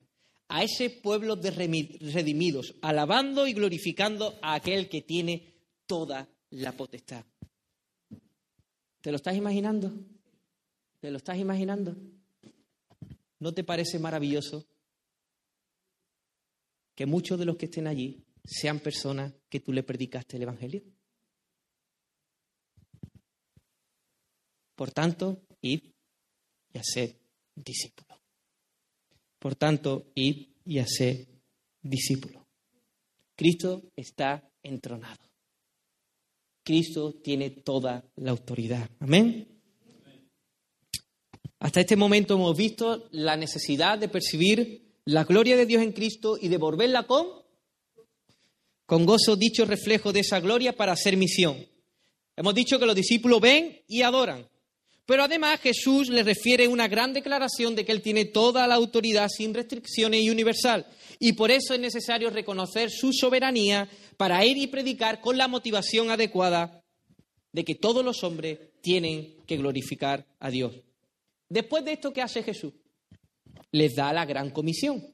a 0.47 0.63
ese 0.63 0.89
pueblo 0.89 1.35
de 1.35 1.51
redimidos, 1.51 2.75
alabando 2.81 3.47
y 3.47 3.53
glorificando 3.53 4.39
a 4.41 4.53
aquel 4.53 4.87
que 4.87 5.01
tiene 5.01 5.55
toda 5.87 6.29
la 6.51 6.71
potestad. 6.71 7.25
¿Te 9.03 9.11
lo 9.11 9.17
estás 9.17 9.35
imaginando? 9.35 9.91
¿Te 11.01 11.11
lo 11.11 11.17
estás 11.17 11.37
imaginando? 11.37 11.93
¿No 13.37 13.53
te 13.53 13.65
parece 13.65 13.99
maravilloso 13.99 14.65
que 16.95 17.05
muchos 17.05 17.37
de 17.37 17.43
los 17.43 17.57
que 17.57 17.65
estén 17.65 17.87
allí 17.87 18.23
sean 18.45 18.79
personas 18.79 19.33
que 19.49 19.59
tú 19.59 19.73
le 19.73 19.83
predicaste 19.83 20.37
el 20.37 20.43
Evangelio? 20.43 20.83
Por 24.73 24.91
tanto, 24.91 25.43
id 25.59 25.81
y 26.71 26.77
haced 26.77 27.17
discípulos. 27.55 28.17
Por 29.37 29.55
tanto, 29.55 30.13
id 30.15 30.47
y 30.63 30.79
haced 30.79 31.27
discípulos. 31.81 32.41
Cristo 33.35 33.83
está 33.97 34.49
entronado. 34.63 35.32
Cristo 36.63 37.13
tiene 37.23 37.49
toda 37.49 38.03
la 38.15 38.31
autoridad. 38.31 38.89
Amén. 38.99 39.47
Hasta 41.59 41.81
este 41.81 41.95
momento 41.95 42.35
hemos 42.35 42.57
visto 42.57 43.07
la 43.11 43.37
necesidad 43.37 43.97
de 43.97 44.09
percibir 44.09 44.99
la 45.05 45.23
gloria 45.23 45.55
de 45.55 45.65
Dios 45.65 45.81
en 45.81 45.91
Cristo 45.91 46.37
y 46.39 46.47
de 46.47 46.57
volverla 46.57 47.03
con, 47.03 47.27
con 48.85 49.05
gozo 49.05 49.35
dicho 49.35 49.65
reflejo 49.65 50.11
de 50.11 50.21
esa 50.21 50.39
gloria 50.39 50.75
para 50.75 50.93
hacer 50.93 51.17
misión. 51.17 51.57
Hemos 52.35 52.55
dicho 52.55 52.79
que 52.79 52.85
los 52.85 52.95
discípulos 52.95 53.39
ven 53.39 53.81
y 53.87 54.01
adoran. 54.01 54.47
Pero 55.05 55.23
además 55.23 55.59
Jesús 55.59 56.09
le 56.09 56.23
refiere 56.23 56.67
una 56.67 56.87
gran 56.87 57.13
declaración 57.13 57.75
de 57.75 57.83
que 57.83 57.91
Él 57.91 58.01
tiene 58.01 58.25
toda 58.25 58.67
la 58.67 58.75
autoridad 58.75 59.27
sin 59.27 59.53
restricciones 59.53 60.21
y 60.21 60.29
universal. 60.29 60.85
Y 61.19 61.33
por 61.33 61.51
eso 61.51 61.73
es 61.73 61.79
necesario 61.79 62.29
reconocer 62.29 62.89
su 62.89 63.11
soberanía 63.11 63.89
para 64.17 64.45
ir 64.45 64.57
y 64.57 64.67
predicar 64.67 65.19
con 65.19 65.37
la 65.37 65.47
motivación 65.47 66.09
adecuada 66.09 66.83
de 67.51 67.65
que 67.65 67.75
todos 67.75 68.03
los 68.03 68.23
hombres 68.23 68.59
tienen 68.81 69.35
que 69.45 69.57
glorificar 69.57 70.25
a 70.39 70.49
Dios. 70.49 70.73
Después 71.49 71.83
de 71.83 71.93
esto, 71.93 72.13
¿qué 72.13 72.21
hace 72.21 72.41
Jesús? 72.41 72.73
Les 73.71 73.95
da 73.95 74.13
la 74.13 74.25
gran 74.25 74.51
comisión. 74.51 75.13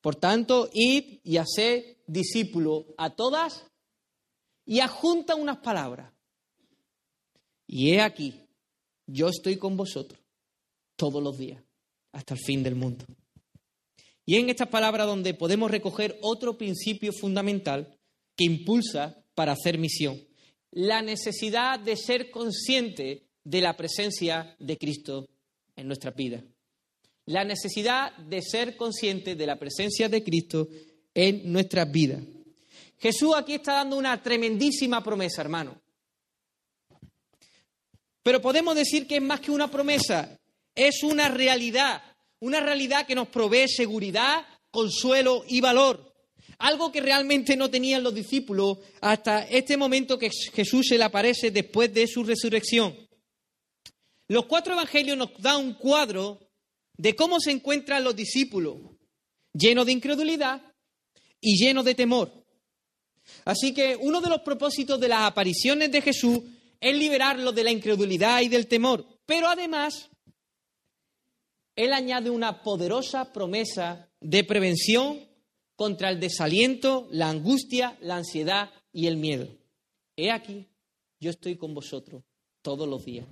Por 0.00 0.16
tanto, 0.16 0.68
id 0.72 1.20
y 1.24 1.36
haced 1.38 1.96
discípulos 2.06 2.84
a 2.98 3.10
todas 3.10 3.66
y 4.64 4.80
adjunta 4.80 5.34
unas 5.34 5.58
palabras. 5.58 6.12
Y 7.66 7.92
he 7.92 8.00
aquí, 8.00 8.45
yo 9.06 9.28
estoy 9.28 9.56
con 9.56 9.76
vosotros 9.76 10.20
todos 10.96 11.22
los 11.22 11.36
días, 11.38 11.62
hasta 12.12 12.34
el 12.34 12.40
fin 12.40 12.62
del 12.62 12.74
mundo. 12.74 13.04
Y 14.24 14.36
en 14.36 14.50
estas 14.50 14.68
palabras 14.68 15.06
donde 15.06 15.34
podemos 15.34 15.70
recoger 15.70 16.18
otro 16.22 16.58
principio 16.58 17.12
fundamental 17.12 17.96
que 18.34 18.44
impulsa 18.44 19.24
para 19.34 19.52
hacer 19.52 19.78
misión, 19.78 20.20
la 20.72 21.00
necesidad 21.00 21.78
de 21.78 21.96
ser 21.96 22.30
consciente 22.30 23.28
de 23.44 23.60
la 23.60 23.76
presencia 23.76 24.56
de 24.58 24.76
Cristo 24.76 25.28
en 25.76 25.86
nuestra 25.86 26.10
vida. 26.10 26.42
La 27.26 27.44
necesidad 27.44 28.16
de 28.16 28.42
ser 28.42 28.76
consciente 28.76 29.36
de 29.36 29.46
la 29.46 29.58
presencia 29.58 30.08
de 30.08 30.22
Cristo 30.22 30.68
en 31.14 31.50
nuestras 31.52 31.90
vidas. 31.90 32.22
Jesús 32.98 33.34
aquí 33.36 33.54
está 33.54 33.74
dando 33.74 33.96
una 33.96 34.22
tremendísima 34.22 35.02
promesa, 35.02 35.42
hermano. 35.42 35.80
Pero 38.26 38.42
podemos 38.42 38.74
decir 38.74 39.06
que 39.06 39.18
es 39.18 39.22
más 39.22 39.38
que 39.38 39.52
una 39.52 39.70
promesa, 39.70 40.36
es 40.74 41.04
una 41.04 41.28
realidad, 41.28 42.02
una 42.40 42.58
realidad 42.58 43.06
que 43.06 43.14
nos 43.14 43.28
provee 43.28 43.68
seguridad, 43.68 44.44
consuelo 44.68 45.44
y 45.46 45.60
valor. 45.60 46.12
Algo 46.58 46.90
que 46.90 47.00
realmente 47.00 47.54
no 47.56 47.70
tenían 47.70 48.02
los 48.02 48.12
discípulos 48.12 48.78
hasta 49.00 49.44
este 49.44 49.76
momento 49.76 50.18
que 50.18 50.30
Jesús 50.52 50.86
se 50.88 50.98
le 50.98 51.04
aparece 51.04 51.52
después 51.52 51.94
de 51.94 52.08
su 52.08 52.24
resurrección. 52.24 52.96
Los 54.26 54.46
cuatro 54.46 54.72
evangelios 54.72 55.16
nos 55.16 55.30
dan 55.40 55.64
un 55.64 55.74
cuadro 55.74 56.40
de 56.96 57.14
cómo 57.14 57.38
se 57.38 57.52
encuentran 57.52 58.02
los 58.02 58.16
discípulos, 58.16 58.78
llenos 59.52 59.86
de 59.86 59.92
incredulidad 59.92 60.60
y 61.40 61.64
llenos 61.64 61.84
de 61.84 61.94
temor. 61.94 62.32
Así 63.44 63.72
que 63.72 63.94
uno 63.94 64.20
de 64.20 64.30
los 64.30 64.40
propósitos 64.40 64.98
de 64.98 65.06
las 65.10 65.20
apariciones 65.20 65.92
de 65.92 66.02
Jesús 66.02 66.40
es 66.80 66.96
liberarlo 66.96 67.52
de 67.52 67.64
la 67.64 67.70
incredulidad 67.70 68.40
y 68.42 68.48
del 68.48 68.66
temor. 68.66 69.04
Pero 69.24 69.48
además, 69.48 70.10
Él 71.74 71.92
añade 71.92 72.30
una 72.30 72.62
poderosa 72.62 73.32
promesa 73.32 74.08
de 74.20 74.44
prevención 74.44 75.20
contra 75.74 76.10
el 76.10 76.20
desaliento, 76.20 77.08
la 77.10 77.28
angustia, 77.28 77.96
la 78.00 78.16
ansiedad 78.16 78.70
y 78.92 79.06
el 79.06 79.16
miedo. 79.16 79.48
He 80.16 80.30
aquí, 80.30 80.66
yo 81.20 81.30
estoy 81.30 81.56
con 81.56 81.74
vosotros 81.74 82.22
todos 82.62 82.88
los 82.88 83.04
días, 83.04 83.26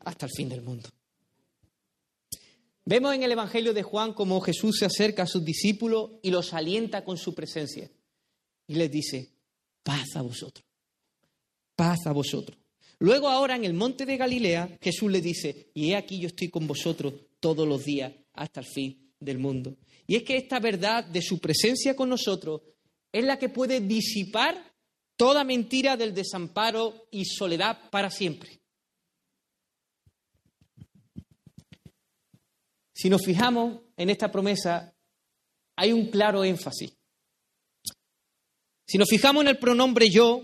hasta 0.00 0.26
el 0.26 0.32
fin 0.32 0.48
del 0.48 0.62
mundo. 0.62 0.88
Vemos 2.84 3.14
en 3.14 3.22
el 3.22 3.32
Evangelio 3.32 3.74
de 3.74 3.82
Juan 3.82 4.14
cómo 4.14 4.40
Jesús 4.40 4.78
se 4.78 4.86
acerca 4.86 5.24
a 5.24 5.26
sus 5.26 5.44
discípulos 5.44 6.12
y 6.22 6.30
los 6.30 6.54
alienta 6.54 7.04
con 7.04 7.18
su 7.18 7.34
presencia. 7.34 7.90
Y 8.66 8.74
les 8.76 8.90
dice, 8.90 9.30
paz 9.82 10.16
a 10.16 10.22
vosotros 10.22 10.67
paz 11.78 12.08
a 12.08 12.12
vosotros. 12.12 12.58
Luego 12.98 13.28
ahora 13.28 13.54
en 13.54 13.64
el 13.64 13.72
monte 13.72 14.04
de 14.04 14.16
Galilea 14.16 14.78
Jesús 14.82 15.12
le 15.12 15.20
dice, 15.20 15.70
y 15.74 15.92
he 15.92 15.96
aquí 15.96 16.18
yo 16.18 16.26
estoy 16.26 16.50
con 16.50 16.66
vosotros 16.66 17.14
todos 17.38 17.68
los 17.68 17.84
días 17.84 18.12
hasta 18.32 18.58
el 18.58 18.66
fin 18.66 19.12
del 19.20 19.38
mundo. 19.38 19.76
Y 20.08 20.16
es 20.16 20.24
que 20.24 20.36
esta 20.36 20.58
verdad 20.58 21.04
de 21.04 21.22
su 21.22 21.38
presencia 21.38 21.94
con 21.94 22.08
nosotros 22.08 22.62
es 23.12 23.24
la 23.24 23.38
que 23.38 23.48
puede 23.48 23.80
disipar 23.80 24.74
toda 25.16 25.44
mentira 25.44 25.96
del 25.96 26.12
desamparo 26.12 27.06
y 27.12 27.24
soledad 27.24 27.88
para 27.90 28.10
siempre. 28.10 28.60
Si 32.92 33.08
nos 33.08 33.24
fijamos 33.24 33.82
en 33.96 34.10
esta 34.10 34.32
promesa, 34.32 34.92
hay 35.76 35.92
un 35.92 36.10
claro 36.10 36.42
énfasis. 36.42 36.92
Si 38.84 38.98
nos 38.98 39.08
fijamos 39.08 39.42
en 39.42 39.48
el 39.48 39.58
pronombre 39.58 40.10
yo, 40.10 40.42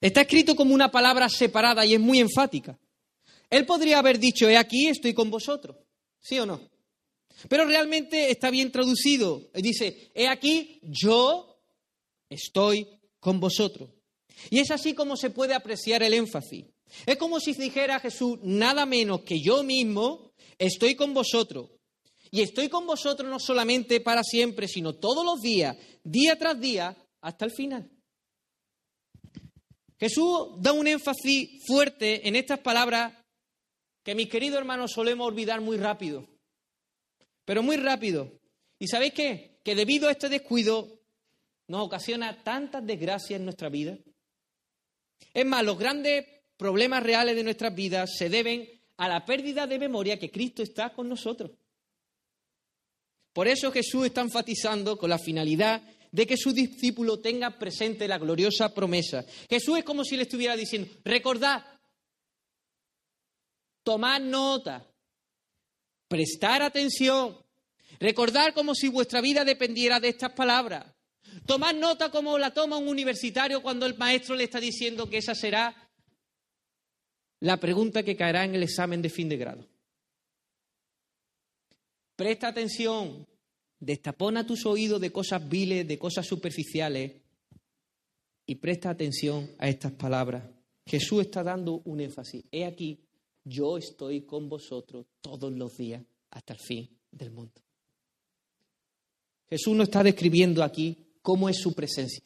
Está 0.00 0.22
escrito 0.22 0.54
como 0.54 0.74
una 0.74 0.90
palabra 0.90 1.28
separada 1.28 1.84
y 1.84 1.94
es 1.94 2.00
muy 2.00 2.20
enfática. 2.20 2.78
Él 3.50 3.66
podría 3.66 3.98
haber 3.98 4.18
dicho, 4.18 4.48
he 4.48 4.56
aquí, 4.56 4.88
estoy 4.88 5.14
con 5.14 5.30
vosotros. 5.30 5.76
¿Sí 6.20 6.38
o 6.38 6.46
no? 6.46 6.60
Pero 7.48 7.64
realmente 7.64 8.30
está 8.30 8.50
bien 8.50 8.70
traducido. 8.70 9.50
Dice, 9.54 10.10
he 10.14 10.28
aquí, 10.28 10.80
yo 10.82 11.60
estoy 12.28 12.86
con 13.20 13.40
vosotros. 13.40 13.90
Y 14.50 14.58
es 14.58 14.70
así 14.70 14.94
como 14.94 15.16
se 15.16 15.30
puede 15.30 15.54
apreciar 15.54 16.02
el 16.02 16.14
énfasis. 16.14 16.66
Es 17.06 17.16
como 17.16 17.40
si 17.40 17.52
dijera 17.54 18.00
Jesús, 18.00 18.38
nada 18.42 18.86
menos 18.86 19.22
que 19.22 19.40
yo 19.40 19.62
mismo 19.62 20.32
estoy 20.58 20.94
con 20.94 21.14
vosotros. 21.14 21.70
Y 22.30 22.42
estoy 22.42 22.68
con 22.68 22.86
vosotros 22.86 23.28
no 23.28 23.38
solamente 23.38 24.00
para 24.00 24.22
siempre, 24.22 24.68
sino 24.68 24.94
todos 24.94 25.24
los 25.24 25.40
días, 25.40 25.76
día 26.04 26.38
tras 26.38 26.60
día, 26.60 26.96
hasta 27.20 27.44
el 27.44 27.52
final. 27.52 27.90
Jesús 29.98 30.48
da 30.58 30.72
un 30.72 30.86
énfasis 30.86 31.64
fuerte 31.66 32.26
en 32.28 32.36
estas 32.36 32.60
palabras 32.60 33.12
que 34.04 34.14
mis 34.14 34.28
queridos 34.28 34.58
hermanos 34.58 34.92
solemos 34.92 35.26
olvidar 35.26 35.60
muy 35.60 35.76
rápido, 35.76 36.26
pero 37.44 37.62
muy 37.62 37.76
rápido. 37.76 38.32
¿Y 38.78 38.86
sabéis 38.86 39.12
qué? 39.12 39.60
Que 39.64 39.74
debido 39.74 40.08
a 40.08 40.12
este 40.12 40.28
descuido 40.28 41.00
nos 41.66 41.86
ocasiona 41.86 42.42
tantas 42.42 42.86
desgracias 42.86 43.38
en 43.38 43.44
nuestra 43.44 43.68
vida. 43.68 43.98
Es 45.34 45.44
más, 45.44 45.64
los 45.64 45.78
grandes 45.78 46.24
problemas 46.56 47.02
reales 47.02 47.36
de 47.36 47.44
nuestras 47.44 47.74
vidas 47.74 48.10
se 48.16 48.28
deben 48.28 48.68
a 48.96 49.08
la 49.08 49.24
pérdida 49.24 49.66
de 49.66 49.78
memoria 49.78 50.18
que 50.18 50.30
Cristo 50.30 50.62
está 50.62 50.90
con 50.90 51.08
nosotros. 51.08 51.50
Por 53.32 53.46
eso 53.46 53.70
Jesús 53.70 54.06
está 54.06 54.20
enfatizando 54.20 54.96
con 54.96 55.10
la 55.10 55.18
finalidad 55.18 55.82
de 56.10 56.26
que 56.26 56.36
su 56.36 56.52
discípulo 56.52 57.20
tenga 57.20 57.58
presente 57.58 58.08
la 58.08 58.18
gloriosa 58.18 58.72
promesa. 58.74 59.24
Jesús 59.48 59.78
es 59.78 59.84
como 59.84 60.04
si 60.04 60.16
le 60.16 60.22
estuviera 60.22 60.56
diciendo, 60.56 60.90
recordad, 61.04 61.64
tomad 63.82 64.20
nota, 64.20 64.86
prestar 66.08 66.62
atención, 66.62 67.36
recordar 68.00 68.54
como 68.54 68.74
si 68.74 68.88
vuestra 68.88 69.20
vida 69.20 69.44
dependiera 69.44 70.00
de 70.00 70.08
estas 70.08 70.32
palabras. 70.32 70.86
Tomad 71.46 71.74
nota 71.74 72.10
como 72.10 72.38
la 72.38 72.52
toma 72.52 72.78
un 72.78 72.88
universitario 72.88 73.62
cuando 73.62 73.86
el 73.86 73.96
maestro 73.96 74.34
le 74.34 74.44
está 74.44 74.60
diciendo 74.60 75.08
que 75.08 75.18
esa 75.18 75.34
será 75.34 75.90
la 77.40 77.58
pregunta 77.58 78.02
que 78.02 78.16
caerá 78.16 78.44
en 78.44 78.54
el 78.54 78.62
examen 78.62 79.00
de 79.02 79.10
fin 79.10 79.28
de 79.28 79.36
grado. 79.36 79.66
Presta 82.16 82.48
atención, 82.48 83.26
Destapona 83.80 84.46
tus 84.46 84.66
oídos 84.66 85.00
de 85.00 85.12
cosas 85.12 85.48
viles, 85.48 85.86
de 85.86 85.98
cosas 85.98 86.26
superficiales 86.26 87.12
y 88.46 88.54
presta 88.56 88.90
atención 88.90 89.50
a 89.58 89.68
estas 89.68 89.92
palabras. 89.92 90.44
Jesús 90.86 91.22
está 91.22 91.42
dando 91.42 91.82
un 91.84 92.00
énfasis. 92.00 92.44
He 92.50 92.64
aquí, 92.64 92.98
yo 93.44 93.78
estoy 93.78 94.22
con 94.22 94.48
vosotros 94.48 95.06
todos 95.20 95.52
los 95.52 95.76
días 95.76 96.02
hasta 96.30 96.54
el 96.54 96.58
fin 96.58 96.88
del 97.10 97.30
mundo. 97.30 97.60
Jesús 99.48 99.76
nos 99.76 99.88
está 99.88 100.02
describiendo 100.02 100.62
aquí 100.62 100.96
cómo 101.22 101.48
es 101.48 101.58
su 101.58 101.74
presencia. 101.74 102.22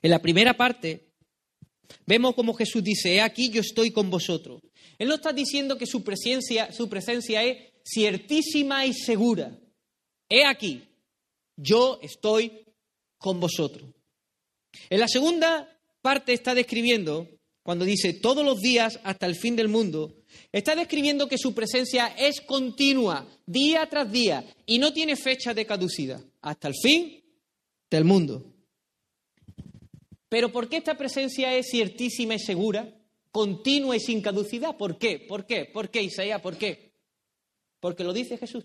En 0.00 0.10
la 0.10 0.20
primera 0.20 0.54
parte 0.56 1.12
vemos 2.06 2.34
como 2.34 2.54
Jesús 2.54 2.82
dice, 2.82 3.14
he 3.14 3.20
aquí 3.20 3.50
yo 3.50 3.60
estoy 3.60 3.90
con 3.90 4.10
vosotros. 4.10 4.62
Él 4.98 5.08
no 5.08 5.14
está 5.14 5.32
diciendo 5.32 5.78
que 5.78 5.86
su 5.86 6.02
presencia, 6.02 6.72
su 6.72 6.88
presencia 6.88 7.42
es 7.44 7.72
ciertísima 7.84 8.86
y 8.86 8.92
segura. 8.92 9.58
He 10.34 10.46
aquí, 10.46 10.88
yo 11.58 11.98
estoy 12.00 12.64
con 13.18 13.38
vosotros. 13.38 13.90
En 14.88 14.98
la 14.98 15.06
segunda 15.06 15.78
parte 16.00 16.32
está 16.32 16.54
describiendo, 16.54 17.28
cuando 17.62 17.84
dice 17.84 18.14
todos 18.14 18.42
los 18.42 18.58
días 18.58 18.98
hasta 19.04 19.26
el 19.26 19.36
fin 19.36 19.56
del 19.56 19.68
mundo, 19.68 20.14
está 20.50 20.74
describiendo 20.74 21.28
que 21.28 21.36
su 21.36 21.52
presencia 21.52 22.06
es 22.16 22.40
continua, 22.40 23.28
día 23.44 23.86
tras 23.90 24.10
día, 24.10 24.42
y 24.64 24.78
no 24.78 24.94
tiene 24.94 25.16
fecha 25.16 25.52
de 25.52 25.66
caducidad, 25.66 26.24
hasta 26.40 26.68
el 26.68 26.74
fin 26.82 27.22
del 27.90 28.06
mundo. 28.06 28.42
Pero 30.30 30.50
¿por 30.50 30.66
qué 30.66 30.78
esta 30.78 30.96
presencia 30.96 31.54
es 31.54 31.66
ciertísima 31.70 32.36
y 32.36 32.38
segura, 32.38 32.88
continua 33.30 33.96
y 33.96 34.00
sin 34.00 34.22
caducidad? 34.22 34.78
¿Por 34.78 34.96
qué? 34.96 35.18
¿Por 35.28 35.44
qué? 35.44 35.66
¿Por 35.66 35.90
qué, 35.90 36.02
Isaías? 36.02 36.40
¿Por 36.40 36.56
qué? 36.56 36.94
Porque 37.80 38.02
lo 38.02 38.14
dice 38.14 38.38
Jesús. 38.38 38.64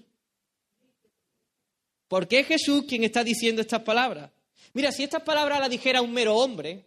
¿Por 2.07 2.27
qué 2.27 2.39
es 2.39 2.47
Jesús 2.47 2.85
quien 2.87 3.03
está 3.03 3.23
diciendo 3.23 3.61
estas 3.61 3.81
palabras? 3.83 4.31
Mira, 4.73 4.91
si 4.91 5.03
estas 5.03 5.23
palabras 5.23 5.59
las 5.59 5.69
dijera 5.69 6.01
un 6.01 6.13
mero 6.13 6.35
hombre, 6.35 6.85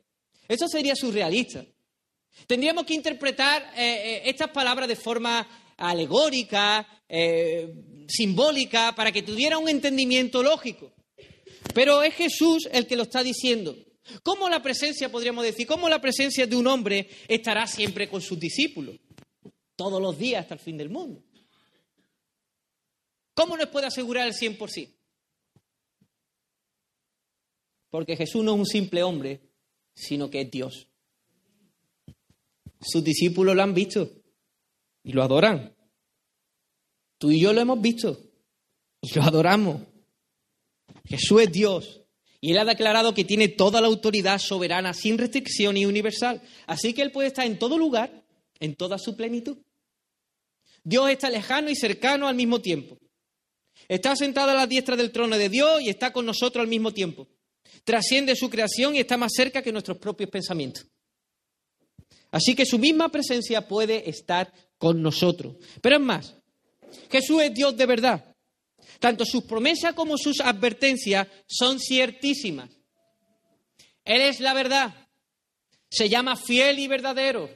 eso 0.49 0.67
sería 0.69 0.97
surrealista. 0.97 1.65
Tendríamos 2.47 2.85
que 2.85 2.95
interpretar 2.95 3.63
eh, 3.77 3.81
eh, 4.17 4.23
estas 4.25 4.51
palabras 4.51 4.89
de 4.89 4.97
forma 4.97 5.47
alegórica, 5.77 6.87
eh, 7.09 7.73
simbólica, 8.09 8.95
para 8.95 9.13
que 9.13 9.23
tuviera 9.23 9.59
un 9.59 9.69
entendimiento 9.69 10.43
lógico. 10.43 10.93
Pero 11.75 12.03
es 12.03 12.15
Jesús 12.15 12.69
el 12.73 12.87
que 12.87 12.97
lo 12.97 13.05
está 13.05 13.23
diciendo. 13.23 13.77
¿Cómo 14.23 14.49
la 14.49 14.63
presencia, 14.63 15.11
podríamos 15.11 15.45
decir, 15.45 15.67
cómo 15.67 15.89
la 15.89 16.01
presencia 16.01 16.47
de 16.47 16.57
un 16.57 16.67
hombre 16.67 17.09
estará 17.29 17.67
siempre 17.67 18.09
con 18.09 18.21
sus 18.21 18.39
discípulos? 18.39 18.97
Todos 19.77 20.01
los 20.01 20.19
días 20.19 20.43
hasta 20.43 20.55
el 20.55 20.61
fin 20.61 20.77
del 20.77 20.91
mundo. 20.91 21.23
¿Cómo 23.35 23.57
nos 23.57 23.69
puede 23.69 23.87
asegurar 23.87 24.27
el 24.27 24.35
100%? 24.35 25.00
Porque 27.91 28.17
Jesús 28.17 28.45
no 28.45 28.55
es 28.55 28.61
un 28.61 28.67
simple 28.67 29.03
hombre, 29.03 29.41
sino 29.95 30.31
que 30.31 30.43
es 30.43 30.51
Dios. 30.51 30.87
Sus 32.81 33.05
discípulos 33.05 33.55
lo 33.55 33.63
han 33.63 33.75
visto 33.75 34.11
y 35.03 35.13
lo 35.13 35.23
adoran. 35.23 35.75
Tú 37.19 37.31
y 37.31 37.41
yo 37.41 37.53
lo 37.53 37.61
hemos 37.61 37.81
visto 37.81 38.19
y 39.03 39.15
lo 39.15 39.23
adoramos. 39.23 39.83
Jesús 41.05 41.43
es 41.43 41.53
Dios 41.53 42.01
y 42.41 42.53
Él 42.53 42.59
ha 42.59 42.65
declarado 42.65 43.13
que 43.13 43.25
tiene 43.25 43.49
toda 43.49 43.81
la 43.81 43.89
autoridad 43.89 44.39
soberana, 44.39 44.95
sin 44.95 45.19
restricción 45.19 45.77
y 45.77 45.85
universal. 45.85 46.41
Así 46.67 46.95
que 46.95 47.03
Él 47.03 47.13
puede 47.13 47.29
estar 47.29 47.45
en 47.45 47.59
todo 47.59 47.77
lugar, 47.77 48.25
en 48.61 48.77
toda 48.77 48.99
su 48.99 49.17
plenitud. 49.17 49.59
Dios 50.83 51.11
está 51.11 51.29
lejano 51.29 51.69
y 51.69 51.77
cercano 51.77 52.29
al 52.29 52.37
mismo 52.37 52.61
tiempo. 52.61 52.99
Está 53.89 54.15
sentado 54.17 54.53
a 54.53 54.55
la 54.55 54.67
diestra 54.67 54.97
del 54.97 55.11
trono 55.11 55.37
de 55.37 55.49
Dios 55.49 55.83
y 55.83 55.91
está 55.91 56.13
con 56.13 56.25
nosotros 56.25 56.63
al 56.63 56.69
mismo 56.69 56.93
tiempo 56.93 57.29
trasciende 57.85 58.37
su 58.37 58.49
creación 58.51 58.95
y 58.95 59.01
está 59.01 59.17
más 59.17 59.33
cerca 59.35 59.63
que 59.63 59.73
nuestros 59.73 59.99
propios 59.99 60.31
pensamientos. 60.31 60.87
Así 62.31 62.55
que 62.55 62.65
su 62.65 62.79
misma 62.79 63.09
presencia 63.09 63.67
puede 63.67 64.09
estar 64.09 64.53
con 64.79 65.03
nosotros. 65.03 65.57
Pero 65.81 65.97
es 65.97 66.03
más, 66.03 66.37
Jesús 67.11 67.43
es 67.43 67.55
Dios 67.55 67.77
de 67.77 67.87
verdad. 67.87 68.37
Tanto 68.99 69.25
sus 69.25 69.45
promesas 69.45 69.95
como 69.95 70.17
sus 70.17 70.41
advertencias 70.41 71.27
son 71.47 71.81
ciertísimas. 71.81 72.71
Él 74.05 74.23
es 74.23 74.41
la 74.41 74.55
verdad. 74.55 74.95
Se 75.91 76.09
llama 76.09 76.37
fiel 76.37 76.79
y 76.79 76.87
verdadero. 76.87 77.51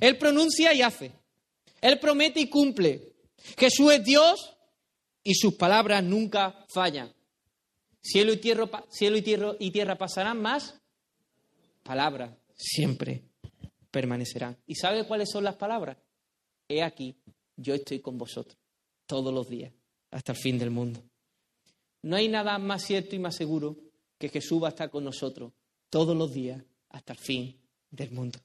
Él 0.00 0.18
pronuncia 0.18 0.72
y 0.74 0.82
hace. 0.82 1.12
Él 1.80 1.98
promete 1.98 2.40
y 2.40 2.48
cumple. 2.48 3.14
Jesús 3.58 3.92
es 3.92 4.04
Dios 4.04 4.56
y 5.22 5.34
sus 5.34 5.54
palabras 5.54 6.02
nunca 6.02 6.64
fallan. 6.68 7.14
Cielo 8.02 8.32
y 8.32 8.38
tierra, 8.38 8.68
cielo 8.88 9.16
y 9.16 9.22
tierra, 9.22 9.54
y 9.58 9.70
tierra 9.70 9.96
pasarán 9.96 10.40
más. 10.40 10.80
Palabras 11.82 12.32
siempre 12.54 13.24
permanecerán. 13.90 14.56
¿Y 14.66 14.74
sabe 14.74 15.06
cuáles 15.06 15.30
son 15.30 15.44
las 15.44 15.56
palabras? 15.56 15.98
He 16.68 16.82
aquí, 16.82 17.16
yo 17.56 17.74
estoy 17.74 18.00
con 18.00 18.16
vosotros 18.16 18.56
todos 19.06 19.34
los 19.34 19.48
días, 19.48 19.72
hasta 20.10 20.32
el 20.32 20.38
fin 20.38 20.58
del 20.58 20.70
mundo. 20.70 21.02
No 22.02 22.16
hay 22.16 22.28
nada 22.28 22.58
más 22.58 22.84
cierto 22.84 23.16
y 23.16 23.18
más 23.18 23.34
seguro 23.34 23.76
que 24.18 24.28
Jesús 24.28 24.62
va 24.62 24.68
a 24.68 24.70
estar 24.70 24.90
con 24.90 25.04
nosotros 25.04 25.52
todos 25.90 26.16
los 26.16 26.32
días, 26.32 26.62
hasta 26.90 27.12
el 27.12 27.18
fin 27.18 27.60
del 27.90 28.12
mundo. 28.12 28.38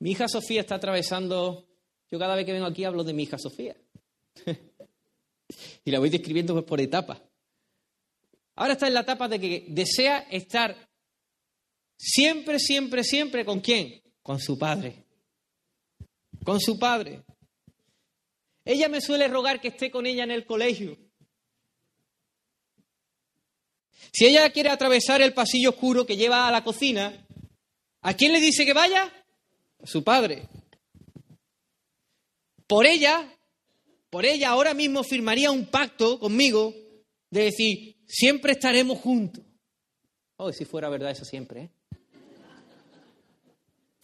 Mi 0.00 0.12
hija 0.12 0.28
Sofía 0.28 0.60
está 0.60 0.76
atravesando, 0.76 1.66
yo 2.10 2.18
cada 2.18 2.34
vez 2.34 2.46
que 2.46 2.52
vengo 2.52 2.66
aquí 2.66 2.84
hablo 2.84 3.04
de 3.04 3.12
mi 3.12 3.24
hija 3.24 3.38
Sofía. 3.38 3.76
y 5.84 5.90
la 5.90 5.98
voy 5.98 6.10
describiendo 6.10 6.54
pues 6.54 6.64
por 6.64 6.80
etapas. 6.80 7.20
Ahora 8.58 8.72
está 8.72 8.88
en 8.88 8.94
la 8.94 9.00
etapa 9.00 9.28
de 9.28 9.38
que 9.38 9.66
desea 9.68 10.26
estar 10.32 10.76
siempre, 11.96 12.58
siempre, 12.58 13.04
siempre 13.04 13.44
con 13.44 13.60
quién? 13.60 14.02
Con 14.20 14.40
su 14.40 14.58
padre. 14.58 15.04
Con 16.44 16.58
su 16.60 16.76
padre. 16.76 17.22
Ella 18.64 18.88
me 18.88 19.00
suele 19.00 19.28
rogar 19.28 19.60
que 19.60 19.68
esté 19.68 19.92
con 19.92 20.06
ella 20.06 20.24
en 20.24 20.32
el 20.32 20.44
colegio. 20.44 20.98
Si 24.12 24.26
ella 24.26 24.50
quiere 24.50 24.70
atravesar 24.70 25.22
el 25.22 25.34
pasillo 25.34 25.70
oscuro 25.70 26.04
que 26.04 26.16
lleva 26.16 26.48
a 26.48 26.50
la 26.50 26.64
cocina, 26.64 27.28
¿a 28.00 28.14
quién 28.14 28.32
le 28.32 28.40
dice 28.40 28.66
que 28.66 28.72
vaya? 28.72 29.04
A 29.80 29.86
su 29.86 30.02
padre. 30.02 30.48
Por 32.66 32.86
ella, 32.86 33.32
por 34.10 34.26
ella 34.26 34.48
ahora 34.48 34.74
mismo 34.74 35.04
firmaría 35.04 35.52
un 35.52 35.66
pacto 35.66 36.18
conmigo 36.18 36.74
de 37.30 37.44
decir, 37.44 37.97
siempre 38.08 38.52
estaremos 38.52 38.98
juntos. 38.98 39.44
Oh, 40.36 40.52
si 40.52 40.64
fuera 40.64 40.88
verdad 40.88 41.10
eso 41.10 41.24
siempre, 41.24 41.62
¿eh? 41.62 41.70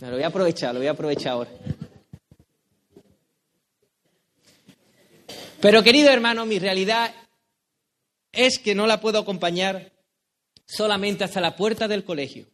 lo 0.01 0.13
voy 0.13 0.23
a 0.23 0.27
aprovechar, 0.27 0.75
lo 0.75 0.81
voy 0.81 0.89
a 0.89 0.93
aprovechar 0.93 1.33
ahora. 1.33 1.51
Pero 5.61 5.83
querido 5.83 6.11
hermano, 6.11 6.45
mi 6.45 6.59
realidad 6.59 7.15
es 8.33 8.59
que 8.59 8.75
no 8.75 8.87
la 8.87 9.01
puedo 9.01 9.19
acompañar 9.19 9.93
solamente 10.67 11.25
hasta 11.25 11.41
la 11.41 11.57
puerta 11.57 11.89
del 11.89 12.05
colegio, 12.05 12.47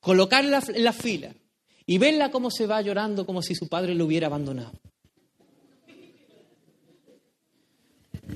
colocarla 0.00 0.62
en 0.68 0.84
la 0.84 0.92
fila 0.92 1.32
y 1.86 1.98
verla 1.98 2.30
cómo 2.30 2.50
se 2.50 2.66
va 2.66 2.82
llorando 2.82 3.24
como 3.24 3.42
si 3.42 3.54
su 3.54 3.68
padre 3.68 3.94
lo 3.94 4.06
hubiera 4.06 4.26
abandonado. 4.26 4.72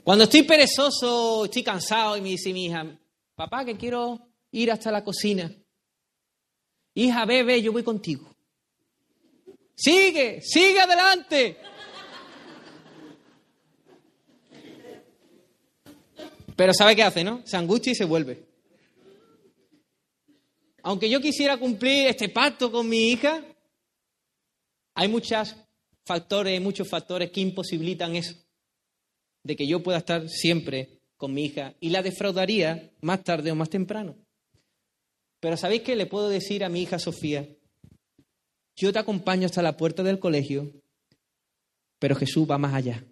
Cuando 0.05 0.25
estoy 0.25 0.43
perezoso, 0.43 1.45
estoy 1.45 1.63
cansado 1.63 2.17
y 2.17 2.21
me 2.21 2.31
dice 2.31 2.53
mi 2.53 2.67
hija, 2.67 2.99
papá, 3.37 3.65
que 3.65 3.77
quiero 3.77 4.19
ir 4.51 4.73
hasta 4.73 4.91
la 4.91 5.05
cocina. 5.05 5.51
Hija, 6.95 7.25
ve, 7.25 7.63
yo 7.63 7.73
voy 7.73 7.85
contigo. 7.85 8.35
Sigue, 9.77 10.41
sigue 10.43 10.81
adelante. 10.81 11.57
Pero 16.57 16.75
¿sabe 16.75 16.97
qué 16.97 17.05
hace, 17.05 17.23
no? 17.23 17.43
Se 17.47 17.57
angustia 17.57 17.93
y 17.93 17.95
se 17.95 18.05
vuelve. 18.05 18.45
Aunque 20.83 21.09
yo 21.09 21.21
quisiera 21.21 21.57
cumplir 21.59 22.09
este 22.09 22.29
pacto 22.29 22.73
con 22.73 22.89
mi 22.89 23.13
hija, 23.13 23.41
hay 24.95 25.07
muchos 25.07 25.55
factores, 26.05 26.61
muchos 26.61 26.89
factores 26.89 27.31
que 27.31 27.41
imposibilitan 27.41 28.17
eso 28.17 28.35
de 29.43 29.57
que 29.57 29.67
yo 29.67 29.83
pueda 29.83 29.99
estar 29.99 30.29
siempre 30.29 31.01
con 31.17 31.35
mi 31.35 31.45
hija 31.45 31.75
y 31.81 31.91
la 31.91 32.03
defraudaría 32.03 32.91
más 33.01 33.23
tarde 33.23 33.51
o 33.51 33.55
más 33.55 33.71
temprano. 33.71 34.17
Pero 35.41 35.57
¿sabéis 35.57 35.83
qué 35.83 35.97
le 35.97 36.07
puedo 36.07 36.29
decir 36.29 36.65
a 36.65 36.69
mi 36.69 36.83
hija 36.83 36.99
Sofía? 36.99 37.49
Yo 38.77 38.93
te 38.93 38.99
acompaño 38.99 39.47
hasta 39.47 39.63
la 39.63 39.77
puerta 39.77 40.03
del 40.03 40.19
colegio, 40.19 40.73
pero 41.99 42.17
Jesús 42.17 42.49
va 42.51 42.59
más 42.59 42.75
allá. 42.75 43.05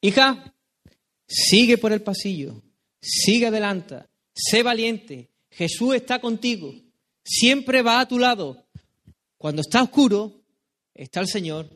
Hija, 0.00 0.54
sigue 1.28 1.78
por 1.78 1.92
el 1.92 2.02
pasillo, 2.02 2.62
sigue 3.00 3.46
adelante, 3.46 4.04
sé 4.34 4.62
valiente, 4.62 5.30
Jesús 5.50 5.94
está 5.94 6.20
contigo, 6.20 6.74
siempre 7.24 7.82
va 7.82 8.00
a 8.00 8.08
tu 8.08 8.18
lado. 8.18 8.66
Cuando 9.38 9.60
está 9.62 9.82
oscuro, 9.82 10.42
está 10.94 11.20
el 11.20 11.28
Señor 11.28 11.68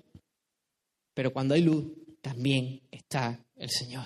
Pero 1.16 1.32
cuando 1.32 1.54
hay 1.54 1.62
luz, 1.62 1.82
también 2.20 2.82
está 2.90 3.42
el 3.56 3.70
Señor. 3.70 4.04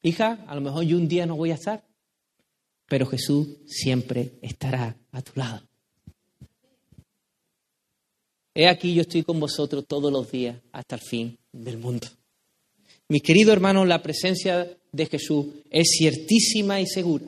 Hija, 0.00 0.42
a 0.48 0.54
lo 0.54 0.62
mejor 0.62 0.84
yo 0.84 0.96
un 0.96 1.06
día 1.06 1.26
no 1.26 1.36
voy 1.36 1.50
a 1.50 1.56
estar, 1.56 1.84
pero 2.88 3.04
Jesús 3.04 3.48
siempre 3.66 4.32
estará 4.40 4.96
a 5.12 5.20
tu 5.20 5.32
lado. 5.34 5.62
He 8.54 8.66
aquí 8.66 8.94
yo 8.94 9.02
estoy 9.02 9.24
con 9.24 9.38
vosotros 9.38 9.84
todos 9.86 10.10
los 10.10 10.32
días 10.32 10.56
hasta 10.72 10.96
el 10.96 11.02
fin 11.02 11.38
del 11.52 11.76
mundo. 11.76 12.08
Mis 13.08 13.20
queridos 13.20 13.52
hermanos, 13.52 13.86
la 13.86 14.02
presencia 14.02 14.74
de 14.90 15.06
Jesús 15.06 15.48
es 15.68 15.96
ciertísima 15.98 16.80
y 16.80 16.86
segura. 16.86 17.26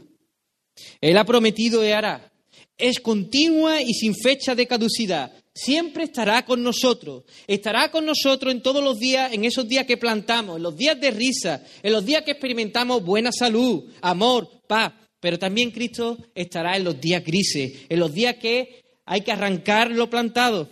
Él 1.03 1.19
ha 1.19 1.27
prometido 1.27 1.85
y 1.85 1.91
hará. 1.91 2.33
Es 2.79 3.01
continua 3.01 3.83
y 3.83 3.93
sin 3.93 4.15
fecha 4.15 4.55
de 4.55 4.67
caducidad. 4.67 5.44
Siempre 5.55 6.05
estará 6.05 6.45
con 6.45 6.63
nosotros. 6.63 7.23
Estará 7.47 7.91
con 7.91 8.05
nosotros 8.05 8.53
en 8.53 8.61
todos 8.61 8.83
los 8.83 8.99
días, 8.99 9.33
en 9.33 9.45
esos 9.45 9.69
días 9.69 9.87
que 9.87 9.97
plantamos, 9.97 10.57
en 10.57 10.65
los 10.65 10.77
días 10.77 11.01
de 11.01 11.13
risa, 11.13 11.65
en 11.83 11.93
los 11.93 12.05
días 12.05 12.23
que 12.23 12.33
experimentamos 12.33 13.05
buena 13.05 13.31
salud, 13.31 13.85
amor, 14.01 14.49
paz. 14.67 14.93
Pero 15.21 15.39
también 15.39 15.71
Cristo 15.71 16.19
estará 16.35 16.77
en 16.77 16.85
los 16.85 17.01
días 17.01 17.25
grises, 17.25 17.87
en 17.89 18.01
los 18.01 18.13
días 18.13 18.35
que 18.37 18.85
hay 19.07 19.21
que 19.21 19.33
arrancar 19.33 19.91
lo 19.91 20.11
plantado, 20.11 20.69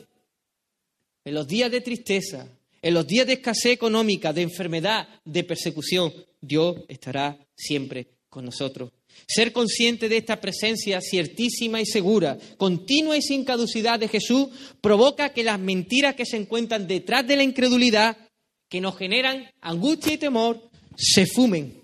en 1.25 1.35
los 1.35 1.47
días 1.47 1.71
de 1.71 1.81
tristeza, 1.81 2.49
en 2.83 2.95
los 2.95 3.07
días 3.07 3.27
de 3.27 3.35
escasez 3.35 3.73
económica, 3.73 4.33
de 4.33 4.43
enfermedad, 4.43 5.09
de 5.25 5.45
persecución. 5.45 6.13
Dios 6.41 6.77
estará 6.89 7.39
siempre 7.55 8.09
con 8.29 8.45
nosotros. 8.45 8.91
Ser 9.27 9.53
consciente 9.53 10.09
de 10.09 10.19
esta 10.19 10.41
presencia 10.41 11.01
ciertísima 11.01 11.81
y 11.81 11.87
segura, 11.87 12.39
continua 12.57 13.17
y 13.17 13.23
sin 13.23 13.45
caducidad 13.45 13.99
de 13.99 14.09
Jesús, 14.09 14.49
provoca 14.81 15.33
que 15.33 15.45
las 15.45 15.59
mentiras 15.59 16.15
que 16.15 16.27
se 16.27 16.37
encuentran 16.37 16.87
detrás 16.87 17.27
de 17.27 17.37
la 17.37 17.43
incredulidad, 17.43 18.17
que 18.69 18.81
nos 18.81 18.97
generan 18.97 19.51
angustia 19.61 20.15
y 20.15 20.19
temor, 20.19 20.71
se 20.97 21.27
fumen 21.27 21.83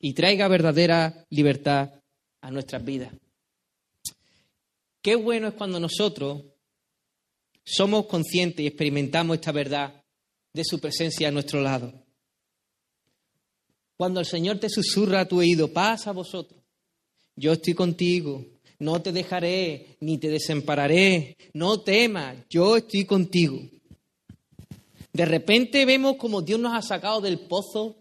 y 0.00 0.14
traiga 0.14 0.48
verdadera 0.48 1.26
libertad 1.30 1.90
a 2.40 2.50
nuestras 2.50 2.84
vidas. 2.84 3.12
Qué 5.02 5.14
bueno 5.14 5.48
es 5.48 5.54
cuando 5.54 5.80
nosotros 5.80 6.42
somos 7.64 8.06
conscientes 8.06 8.60
y 8.60 8.66
experimentamos 8.66 9.36
esta 9.36 9.52
verdad 9.52 10.02
de 10.52 10.64
su 10.64 10.80
presencia 10.80 11.28
a 11.28 11.30
nuestro 11.30 11.60
lado. 11.60 12.07
Cuando 13.98 14.20
el 14.20 14.26
Señor 14.26 14.58
te 14.58 14.70
susurra 14.70 15.22
a 15.22 15.24
tu 15.26 15.40
oído, 15.40 15.72
pasa 15.72 16.10
a 16.10 16.12
vosotros, 16.12 16.62
yo 17.34 17.54
estoy 17.54 17.74
contigo, 17.74 18.44
no 18.78 19.02
te 19.02 19.10
dejaré 19.10 19.96
ni 19.98 20.18
te 20.18 20.28
desampararé, 20.28 21.36
no 21.52 21.80
temas, 21.80 22.36
yo 22.48 22.76
estoy 22.76 23.04
contigo. 23.04 23.58
De 25.12 25.24
repente 25.24 25.84
vemos 25.84 26.14
como 26.14 26.42
Dios 26.42 26.60
nos 26.60 26.76
ha 26.76 26.82
sacado 26.82 27.20
del 27.20 27.40
pozo, 27.40 27.96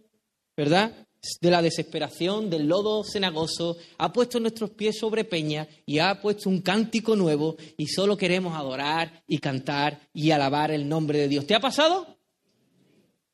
¿verdad? 0.55 1.07
De 1.41 1.49
la 1.49 1.63
desesperación, 1.63 2.51
del 2.51 2.67
lodo 2.67 3.03
cenagoso, 3.03 3.77
ha 3.97 4.13
puesto 4.13 4.39
nuestros 4.39 4.69
pies 4.69 4.99
sobre 4.99 5.23
peña 5.23 5.67
y 5.87 5.97
ha 5.97 6.21
puesto 6.21 6.47
un 6.47 6.61
cántico 6.61 7.15
nuevo 7.15 7.57
y 7.75 7.87
solo 7.87 8.15
queremos 8.15 8.55
adorar 8.55 9.23
y 9.25 9.39
cantar 9.39 9.99
y 10.13 10.29
alabar 10.29 10.69
el 10.69 10.87
nombre 10.87 11.17
de 11.17 11.27
Dios. 11.27 11.47
¿Te 11.47 11.55
ha 11.55 11.59
pasado? 11.59 12.05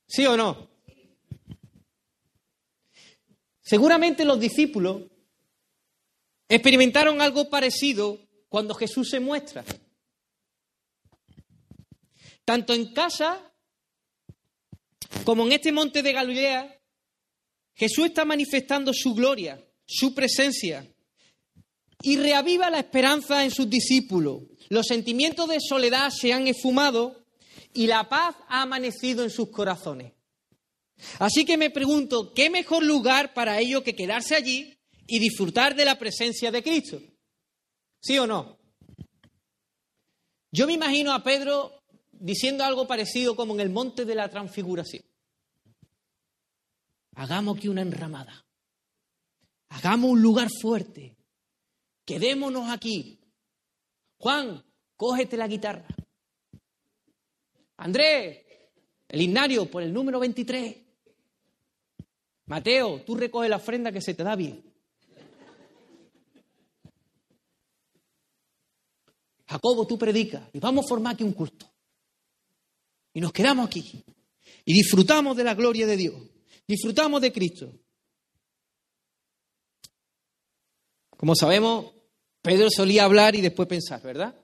¿Sí 0.08 0.26
o 0.26 0.38
no? 0.38 0.73
Seguramente 3.64 4.26
los 4.26 4.40
discípulos 4.40 5.04
experimentaron 6.50 7.22
algo 7.22 7.50
parecido 7.50 8.20
cuando 8.50 8.76
Jesús 8.76 9.10
se 9.10 9.20
muestra. 9.20 9.64
Tanto 12.46 12.74
en 12.74 12.94
casa 12.94 13.54
como 15.24 15.46
en 15.46 15.54
este 15.54 15.72
monte 15.72 16.04
de 16.04 16.12
Galilea, 16.12 16.80
Jesús 17.74 18.08
está 18.08 18.26
manifestando 18.26 18.94
su 18.94 19.16
gloria, 19.16 19.66
su 19.86 20.14
presencia, 20.14 20.88
y 22.02 22.18
reaviva 22.18 22.70
la 22.70 22.80
esperanza 22.80 23.46
en 23.46 23.52
sus 23.52 23.70
discípulos. 23.70 24.42
Los 24.70 24.88
sentimientos 24.88 25.48
de 25.48 25.60
soledad 25.62 26.10
se 26.10 26.34
han 26.34 26.48
esfumado 26.48 27.26
y 27.74 27.88
la 27.88 28.10
paz 28.10 28.36
ha 28.50 28.62
amanecido 28.64 29.24
en 29.24 29.30
sus 29.30 29.50
corazones. 29.50 30.12
Así 31.20 31.46
que 31.46 31.58
me 31.58 31.70
pregunto, 31.70 32.34
¿qué 32.34 32.50
mejor 32.50 32.84
lugar 32.84 33.34
para 33.34 33.60
ello 33.60 33.84
que 33.84 33.96
quedarse 33.96 34.36
allí 34.36 34.78
y 35.08 35.20
disfrutar 35.20 35.76
de 35.76 35.86
la 35.86 35.98
presencia 35.98 36.52
de 36.52 36.64
Cristo? 36.64 37.02
¿Sí 38.02 38.18
o 38.18 38.28
no? 38.28 38.60
Yo 40.52 40.68
me 40.68 40.74
imagino 40.74 41.14
a 41.14 41.24
Pedro 41.24 41.84
diciendo 42.12 42.64
algo 42.64 42.88
parecido 42.88 43.36
como 43.36 43.54
en 43.54 43.60
el 43.60 43.70
monte 43.70 44.06
de 44.06 44.16
la 44.16 44.30
transfiguración. 44.30 45.04
Hagamos 47.16 47.58
aquí 47.58 47.68
una 47.68 47.82
enramada. 47.82 48.46
Hagamos 49.70 50.12
un 50.12 50.22
lugar 50.22 50.50
fuerte. 50.62 51.16
Quedémonos 52.06 52.70
aquí. 52.70 53.20
Juan, 54.18 54.64
cógete 54.96 55.38
la 55.38 55.48
guitarra. 55.48 55.88
Andrés, 57.78 58.46
el 59.08 59.22
himnario 59.22 59.70
por 59.70 59.84
el 59.84 59.94
número 59.94 60.20
23. 60.20 60.83
Mateo, 62.46 63.02
tú 63.02 63.16
recoge 63.16 63.50
la 63.50 63.58
ofrenda 63.58 63.92
que 63.92 64.02
se 64.02 64.14
te 64.14 64.24
da 64.24 64.36
bien. 64.36 64.64
Jacobo, 69.48 69.86
tú 69.86 69.98
predicas 69.98 70.50
y 70.54 70.60
vamos 70.60 70.86
a 70.86 70.90
formar 70.90 71.14
aquí 71.14 71.24
un 71.24 71.34
culto. 71.34 71.70
Y 73.14 73.22
nos 73.22 73.32
quedamos 73.32 73.68
aquí. 73.68 74.04
Y 74.66 74.74
disfrutamos 74.74 75.38
de 75.38 75.44
la 75.44 75.54
gloria 75.54 75.86
de 75.86 75.98
Dios. 75.98 76.16
Disfrutamos 76.68 77.22
de 77.22 77.32
Cristo. 77.32 77.72
Como 81.16 81.36
sabemos, 81.36 81.94
Pedro 82.42 82.70
solía 82.70 83.06
hablar 83.06 83.36
y 83.36 83.42
después 83.42 83.68
pensar, 83.68 84.02
¿verdad? 84.02 84.36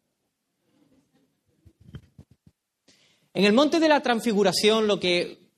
En 3.34 3.46
el 3.46 3.54
monte 3.54 3.80
de 3.80 3.90
la 3.90 4.02
transfiguración 4.02 4.88
lo 4.88 5.00
que 5.00 5.49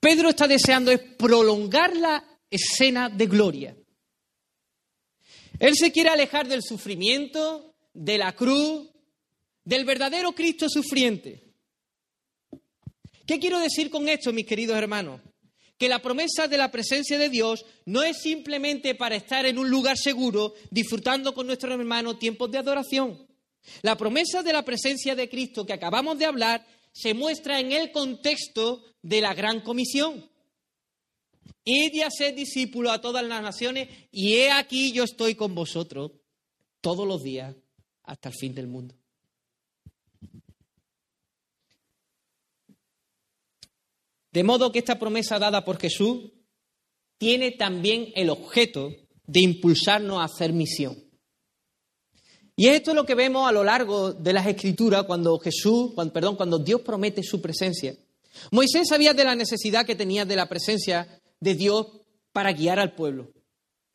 Pedro 0.00 0.30
está 0.30 0.46
deseando 0.46 0.90
es 0.90 1.00
prolongar 1.00 1.96
la 1.96 2.24
escena 2.50 3.08
de 3.08 3.26
gloria. 3.26 3.76
Él 5.58 5.74
se 5.76 5.90
quiere 5.90 6.10
alejar 6.10 6.46
del 6.46 6.62
sufrimiento, 6.62 7.74
de 7.92 8.18
la 8.18 8.34
cruz, 8.34 8.88
del 9.64 9.84
verdadero 9.84 10.32
Cristo 10.32 10.68
sufriente. 10.68 11.52
¿Qué 13.26 13.38
quiero 13.38 13.58
decir 13.58 13.90
con 13.90 14.08
esto, 14.08 14.32
mis 14.32 14.46
queridos 14.46 14.76
hermanos? 14.76 15.20
Que 15.76 15.88
la 15.88 16.00
promesa 16.00 16.48
de 16.48 16.56
la 16.56 16.70
presencia 16.70 17.18
de 17.18 17.28
Dios 17.28 17.64
no 17.84 18.02
es 18.02 18.22
simplemente 18.22 18.94
para 18.94 19.16
estar 19.16 19.46
en 19.46 19.58
un 19.58 19.68
lugar 19.68 19.98
seguro 19.98 20.54
disfrutando 20.70 21.34
con 21.34 21.46
nuestros 21.46 21.72
hermanos 21.72 22.18
tiempos 22.18 22.50
de 22.50 22.58
adoración. 22.58 23.26
La 23.82 23.96
promesa 23.96 24.42
de 24.42 24.52
la 24.52 24.64
presencia 24.64 25.14
de 25.14 25.28
Cristo 25.28 25.66
que 25.66 25.72
acabamos 25.72 26.18
de 26.18 26.24
hablar 26.24 26.66
se 26.98 27.14
muestra 27.14 27.60
en 27.60 27.70
el 27.70 27.92
contexto 27.92 28.82
de 29.02 29.20
la 29.20 29.32
gran 29.32 29.60
comisión. 29.60 30.28
Id 31.62 31.94
y 31.94 32.10
ser 32.10 32.34
discípulos 32.34 32.92
a 32.92 33.00
todas 33.00 33.24
las 33.24 33.40
naciones, 33.40 33.88
y 34.10 34.34
he 34.34 34.50
aquí 34.50 34.90
yo 34.90 35.04
estoy 35.04 35.36
con 35.36 35.54
vosotros 35.54 36.10
todos 36.80 37.06
los 37.06 37.22
días 37.22 37.54
hasta 38.02 38.30
el 38.30 38.34
fin 38.34 38.52
del 38.52 38.66
mundo. 38.66 38.96
De 44.32 44.42
modo 44.42 44.72
que 44.72 44.80
esta 44.80 44.98
promesa 44.98 45.38
dada 45.38 45.64
por 45.64 45.78
Jesús 45.78 46.32
tiene 47.16 47.52
también 47.52 48.08
el 48.16 48.28
objeto 48.28 48.92
de 49.24 49.40
impulsarnos 49.40 50.18
a 50.18 50.24
hacer 50.24 50.52
misión. 50.52 51.07
Y 52.58 52.66
esto 52.66 52.90
es 52.90 52.96
lo 52.96 53.06
que 53.06 53.14
vemos 53.14 53.48
a 53.48 53.52
lo 53.52 53.62
largo 53.62 54.12
de 54.12 54.32
las 54.32 54.44
escrituras 54.44 55.04
cuando 55.04 55.38
Jesús, 55.38 55.92
perdón, 56.12 56.34
cuando 56.34 56.58
Dios 56.58 56.80
promete 56.80 57.22
su 57.22 57.40
presencia. 57.40 57.94
Moisés 58.50 58.88
sabía 58.88 59.14
de 59.14 59.22
la 59.22 59.36
necesidad 59.36 59.86
que 59.86 59.94
tenía 59.94 60.24
de 60.24 60.34
la 60.34 60.48
presencia 60.48 61.20
de 61.38 61.54
Dios 61.54 61.86
para 62.32 62.52
guiar 62.52 62.80
al 62.80 62.96
pueblo. 62.96 63.30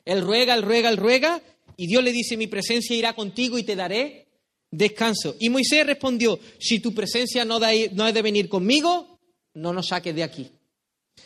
Él 0.05 0.22
ruega, 0.22 0.53
él 0.53 0.61
ruega, 0.61 0.88
él 0.88 0.95
ruega, 0.95 1.41
y 1.76 1.88
Dios 1.88 2.01
le 2.05 2.14
dice, 2.14 2.38
mi 2.38 2.47
presencia 2.47 2.95
irá 2.95 3.11
contigo 3.11 3.57
y 3.57 3.64
te 3.64 3.76
daré 3.76 4.30
descanso. 4.72 5.36
Y 5.41 5.49
Moisés 5.49 5.86
respondió, 5.86 6.39
si 6.57 6.80
tu 6.80 6.93
presencia 6.93 7.43
no, 7.43 7.59
no 7.59 8.03
ha 8.05 8.11
de 8.14 8.22
venir 8.22 8.47
conmigo, 8.47 9.20
no 9.55 9.74
nos 9.74 9.88
saques 9.89 10.16
de 10.16 10.24
aquí. 10.24 10.49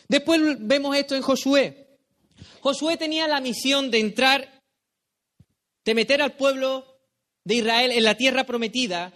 Después 0.07 0.41
vemos 0.59 0.97
esto 0.97 1.13
en 1.13 1.21
Josué. 1.21 1.99
Josué 2.61 2.97
tenía 2.97 3.27
la 3.27 3.41
misión 3.41 3.91
de 3.91 3.99
entrar, 3.99 4.63
de 5.85 5.93
meter 5.93 6.23
al 6.23 6.35
pueblo 6.35 6.86
de 7.47 7.55
Israel 7.55 7.91
en 7.93 8.03
la 8.03 8.17
tierra 8.17 8.43
prometida, 8.43 9.13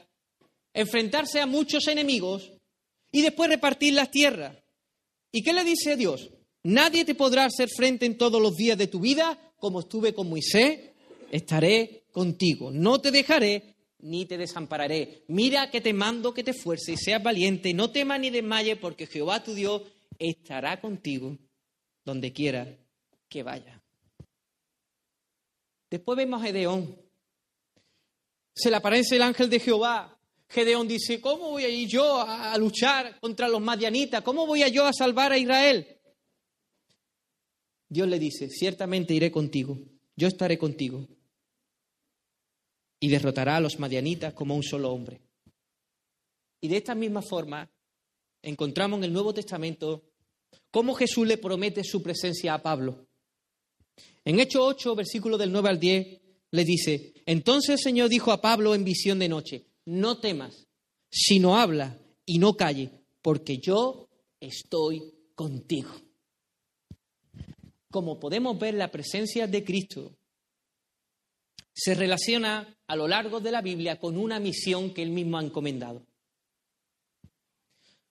enfrentarse 0.73 1.41
a 1.41 1.45
muchos 1.45 1.85
enemigos 1.89 2.49
y 3.11 3.23
después 3.23 3.49
repartir 3.49 3.93
las 3.93 4.09
tierras. 4.09 4.55
¿Y 5.33 5.43
qué 5.43 5.51
le 5.51 5.65
dice 5.65 5.91
a 5.91 5.95
Dios? 5.97 6.29
Nadie 6.63 7.03
te 7.03 7.13
podrá 7.13 7.43
hacer 7.43 7.67
frente 7.67 8.05
en 8.05 8.17
todos 8.17 8.41
los 8.41 8.55
días 8.55 8.77
de 8.77 8.87
tu 8.87 9.01
vida, 9.01 9.37
como 9.57 9.81
estuve 9.81 10.13
con 10.13 10.29
Moisés, 10.29 10.79
estaré 11.29 12.05
contigo. 12.13 12.71
No 12.71 13.01
te 13.01 13.11
dejaré 13.11 13.75
ni 13.99 14.25
te 14.25 14.37
desampararé. 14.37 15.25
Mira 15.27 15.69
que 15.69 15.81
te 15.81 15.91
mando 15.91 16.33
que 16.33 16.45
te 16.45 16.51
esfuerces 16.51 17.01
y 17.01 17.03
seas 17.03 17.21
valiente, 17.21 17.73
no 17.73 17.91
temas 17.91 18.21
ni 18.21 18.29
desmayes, 18.29 18.77
porque 18.77 19.07
Jehová 19.07 19.43
tu 19.43 19.53
Dios 19.53 19.81
estará 20.17 20.79
contigo 20.79 21.37
donde 22.05 22.31
quiera 22.31 22.77
que 23.27 23.43
vaya. 23.43 23.83
Después 25.89 26.15
vemos 26.15 26.41
a 26.41 26.45
Gedeón. 26.45 27.10
Se 28.53 28.69
le 28.69 28.75
aparece 28.77 29.15
el 29.15 29.21
ángel 29.21 29.49
de 29.49 29.59
Jehová. 29.59 30.17
Gedeón 30.49 30.87
dice, 30.87 31.21
¿cómo 31.21 31.51
voy 31.51 31.63
a 31.63 31.69
ir 31.69 31.87
yo 31.87 32.19
a, 32.19 32.57
luchar 32.57 33.19
contra 33.21 33.47
los 33.47 33.61
madianitas? 33.61 34.21
¿Cómo 34.21 34.45
voy 34.45 34.63
a 34.63 34.67
yo 34.67 34.85
a 34.85 34.91
salvar 34.91 35.31
a 35.31 35.37
Israel? 35.37 35.87
Dios 37.87 38.07
le 38.07 38.19
dice, 38.19 38.49
ciertamente 38.49 39.13
iré 39.13 39.31
contigo, 39.31 39.77
yo 40.15 40.27
estaré 40.27 40.57
contigo. 40.57 41.07
Y 42.99 43.07
derrotará 43.07 43.57
a 43.57 43.61
los 43.61 43.79
madianitas 43.79 44.33
como 44.33 44.55
un 44.55 44.63
solo 44.63 44.91
hombre. 44.91 45.21
Y 46.59 46.67
de 46.67 46.77
esta 46.77 46.95
misma 46.95 47.21
forma 47.21 47.69
encontramos 48.41 48.99
en 48.99 49.05
el 49.05 49.13
Nuevo 49.13 49.33
Testamento 49.33 50.03
cómo 50.69 50.93
Jesús 50.93 51.25
le 51.25 51.37
promete 51.37 51.83
su 51.83 52.03
presencia 52.03 52.53
a 52.53 52.61
Pablo. 52.61 53.07
En 54.23 54.39
Hechos 54.39 54.61
8, 54.63 54.95
versículo 54.95 55.37
del 55.37 55.51
9 55.51 55.69
al 55.69 55.79
10, 55.79 56.20
le 56.51 56.65
dice, 56.65 57.13
entonces 57.25 57.69
el 57.71 57.79
Señor 57.79 58.09
dijo 58.09 58.31
a 58.31 58.41
Pablo 58.41 58.75
en 58.75 58.83
visión 58.83 59.19
de 59.19 59.29
noche, 59.29 59.65
no 59.85 60.19
temas, 60.19 60.67
sino 61.09 61.57
habla 61.57 61.97
y 62.25 62.39
no 62.39 62.55
calle, 62.55 62.91
porque 63.21 63.57
yo 63.57 64.09
estoy 64.39 65.01
contigo. 65.33 65.91
Como 67.89 68.19
podemos 68.19 68.59
ver, 68.59 68.73
la 68.73 68.91
presencia 68.91 69.47
de 69.47 69.63
Cristo 69.63 70.17
se 71.73 71.95
relaciona 71.95 72.77
a 72.87 72.95
lo 72.95 73.07
largo 73.07 73.39
de 73.39 73.51
la 73.51 73.61
Biblia 73.61 73.99
con 73.99 74.17
una 74.17 74.39
misión 74.39 74.93
que 74.93 75.01
él 75.01 75.09
mismo 75.09 75.37
ha 75.37 75.43
encomendado. 75.43 76.05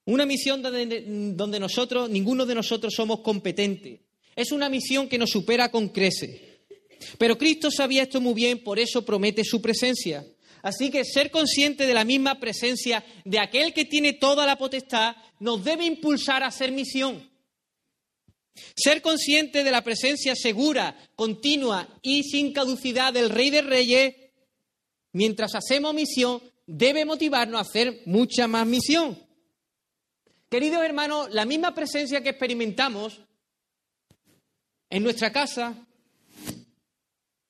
Una 0.07 0.27
misión 0.27 0.63
donde, 0.63 1.05
donde 1.35 1.61
nosotros, 1.61 2.09
ninguno 2.09 2.47
de 2.47 2.55
nosotros 2.55 2.95
somos 2.95 3.21
competentes. 3.21 4.01
Es 4.35 4.51
una 4.51 4.69
misión 4.69 5.09
que 5.09 5.19
nos 5.19 5.31
supera 5.31 5.71
con 5.71 5.91
creces. 5.91 6.50
Pero 7.19 7.39
Cristo 7.39 7.71
sabía 7.71 8.03
esto 8.03 8.21
muy 8.21 8.35
bien, 8.35 8.63
por 8.63 8.79
eso 8.79 9.05
promete 9.05 9.45
su 9.45 9.61
presencia. 9.61 10.25
Así 10.63 10.91
que 10.91 11.05
ser 11.05 11.31
consciente 11.31 11.87
de 11.87 11.95
la 11.95 12.05
misma 12.05 12.39
presencia 12.39 13.05
de 13.25 13.39
aquel 13.39 13.73
que 13.73 13.85
tiene 13.85 14.13
toda 14.13 14.47
la 14.47 14.57
potestad 14.57 15.17
nos 15.39 15.65
debe 15.65 15.87
impulsar 15.87 16.43
a 16.43 16.49
hacer 16.49 16.71
misión. 16.71 17.31
Ser 18.77 19.01
consciente 19.01 19.65
de 19.65 19.71
la 19.71 19.83
presencia 19.83 20.35
segura, 20.37 20.97
continua 21.17 21.89
y 22.03 22.25
sin 22.25 22.53
caducidad 22.53 23.13
del 23.13 23.31
Rey 23.31 23.49
de 23.51 23.63
Reyes 23.63 24.15
mientras 25.13 25.55
hacemos 25.55 25.95
misión 25.95 26.43
debe 26.67 27.05
motivarnos 27.05 27.59
a 27.59 27.63
hacer 27.63 28.03
mucha 28.05 28.47
más 28.47 28.67
misión. 28.67 29.19
Queridos 30.51 30.83
hermanos, 30.83 31.29
la 31.31 31.45
misma 31.45 31.75
presencia 31.75 32.23
que 32.23 32.31
experimentamos 32.31 33.21
en 34.91 35.03
nuestra 35.03 35.33
casa, 35.33 35.87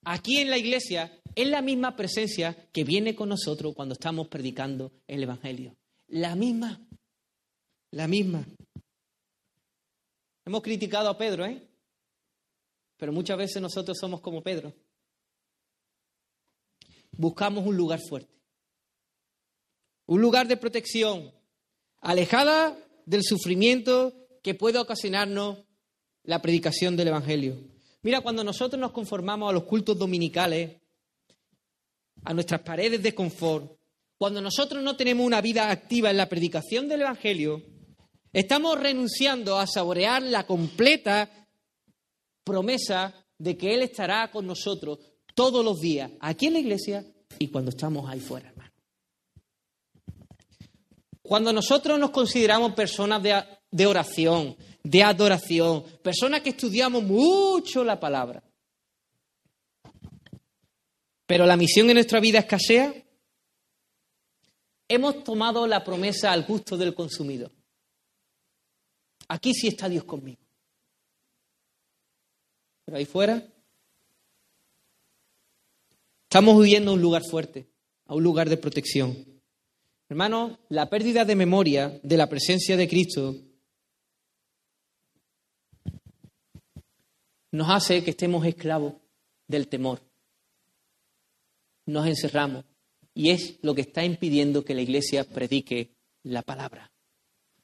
aquí 0.05 0.39
en 0.39 0.51
la 0.51 0.59
iglesia, 0.59 1.21
es 1.35 1.49
la 1.49 1.63
misma 1.63 1.97
presencia 1.97 2.69
que 2.73 2.85
viene 2.85 3.15
con 3.15 3.29
nosotros 3.29 3.75
cuando 3.75 3.95
estamos 3.95 4.29
predicando 4.29 4.93
el 5.07 5.23
Evangelio. 5.23 5.77
La 6.09 6.35
misma, 6.35 6.81
la 7.93 8.09
misma. 8.09 8.47
Hemos 10.45 10.63
criticado 10.63 11.09
a 11.09 11.19
Pedro, 11.19 11.47
¿eh? 11.47 11.67
Pero 12.97 13.13
muchas 13.13 13.39
veces 13.39 13.63
nosotros 13.63 13.97
somos 13.99 14.21
como 14.21 14.43
Pedro. 14.43 14.75
Buscamos 17.13 17.67
un 17.67 17.77
lugar 17.77 18.01
fuerte, 18.01 18.33
un 20.07 20.21
lugar 20.21 20.49
de 20.49 20.57
protección, 20.57 21.33
alejada 22.01 22.77
del 23.05 23.23
sufrimiento 23.23 24.15
que 24.43 24.55
puede 24.55 24.79
ocasionarnos 24.79 25.59
la 26.23 26.41
predicación 26.41 26.97
del 26.97 27.09
Evangelio. 27.09 27.70
Mira, 28.03 28.21
cuando 28.21 28.43
nosotros 28.43 28.81
nos 28.81 28.93
conformamos 28.93 29.51
a 29.51 29.53
los 29.53 29.65
cultos 29.65 29.99
dominicales, 29.99 30.77
a 32.25 32.35
nuestras 32.35 32.61
paredes 32.63 33.03
de 33.03 33.15
confort, 33.15 33.73
cuando 34.19 34.41
nosotros 34.41 34.83
no 34.83 34.97
tenemos 34.97 35.27
una 35.27 35.41
vida 35.41 35.71
activa 35.71 36.11
en 36.11 36.17
la 36.17 36.29
predicación 36.29 36.89
del 36.89 37.03
Evangelio, 37.03 37.63
estamos 38.33 38.79
renunciando 38.79 39.59
a 39.59 39.67
saborear 39.67 40.23
la 40.23 40.47
completa 40.47 41.49
promesa 42.45 43.15
de 43.39 43.57
que 43.57 43.75
Él 43.75 43.83
estará 43.83 44.31
con 44.31 44.47
nosotros 44.47 44.99
todos 45.35 45.65
los 45.65 45.81
días, 45.81 46.11
aquí 46.21 46.47
en 46.47 46.53
la 46.55 46.59
iglesia 46.59 47.05
y 47.39 47.49
cuando 47.49 47.71
estamos 47.71 48.09
ahí 48.11 48.21
fuera, 48.21 48.49
hermano. 48.49 48.71
Cuando 51.23 51.53
nosotros 51.53 51.99
nos 51.99 52.11
consideramos 52.11 52.73
personas 52.75 53.23
de, 53.71 53.87
oración, 53.87 54.57
de 54.83 55.03
adoración, 55.03 55.85
personas 56.03 56.41
que 56.41 56.51
estudiamos 56.51 57.03
mucho 57.03 57.85
la 57.85 57.99
palabra, 57.99 58.43
pero 61.27 61.47
la 61.47 61.57
misión 61.57 61.89
en 61.89 61.95
nuestra 61.95 62.21
vida 62.21 62.41
escasea, 62.41 62.93
hemos 64.89 65.23
tomado 65.23 65.67
la 65.67 65.85
promesa 65.85 66.33
al 66.33 66.45
gusto 66.45 66.77
del 66.77 66.95
consumidor. 66.95 67.53
Aquí 69.29 69.55
sí 69.55 69.69
está 69.69 69.89
Dios 69.89 70.05
conmigo. 70.05 70.41
Pero 72.85 72.99
ahí 72.99 73.05
fuera 73.05 73.47
estamos 76.25 76.57
huyendo 76.57 76.93
a 76.93 76.95
un 76.95 77.03
lugar 77.03 77.23
fuerte, 77.29 77.69
a 78.07 78.15
un 78.15 78.23
lugar 78.23 78.49
de 78.49 78.57
protección. 78.57 79.41
Hermano, 80.09 80.61
la 80.69 80.89
pérdida 80.89 81.25
de 81.25 81.35
memoria 81.35 82.01
de 82.03 82.17
la 82.17 82.29
presencia 82.29 82.77
de 82.77 82.89
Cristo 82.89 83.37
nos 87.53 87.69
hace 87.71 88.05
que 88.05 88.11
estemos 88.11 88.47
esclavos 88.47 88.95
del 89.47 89.69
temor. 89.69 90.01
Nos 91.87 92.07
encerramos 92.07 92.65
y 93.15 93.31
es 93.31 93.59
lo 93.63 93.75
que 93.75 93.81
está 93.83 94.05
impidiendo 94.05 94.65
que 94.65 94.75
la 94.75 94.83
iglesia 94.83 95.25
predique 95.25 95.91
la 96.23 96.43
palabra, 96.43 96.91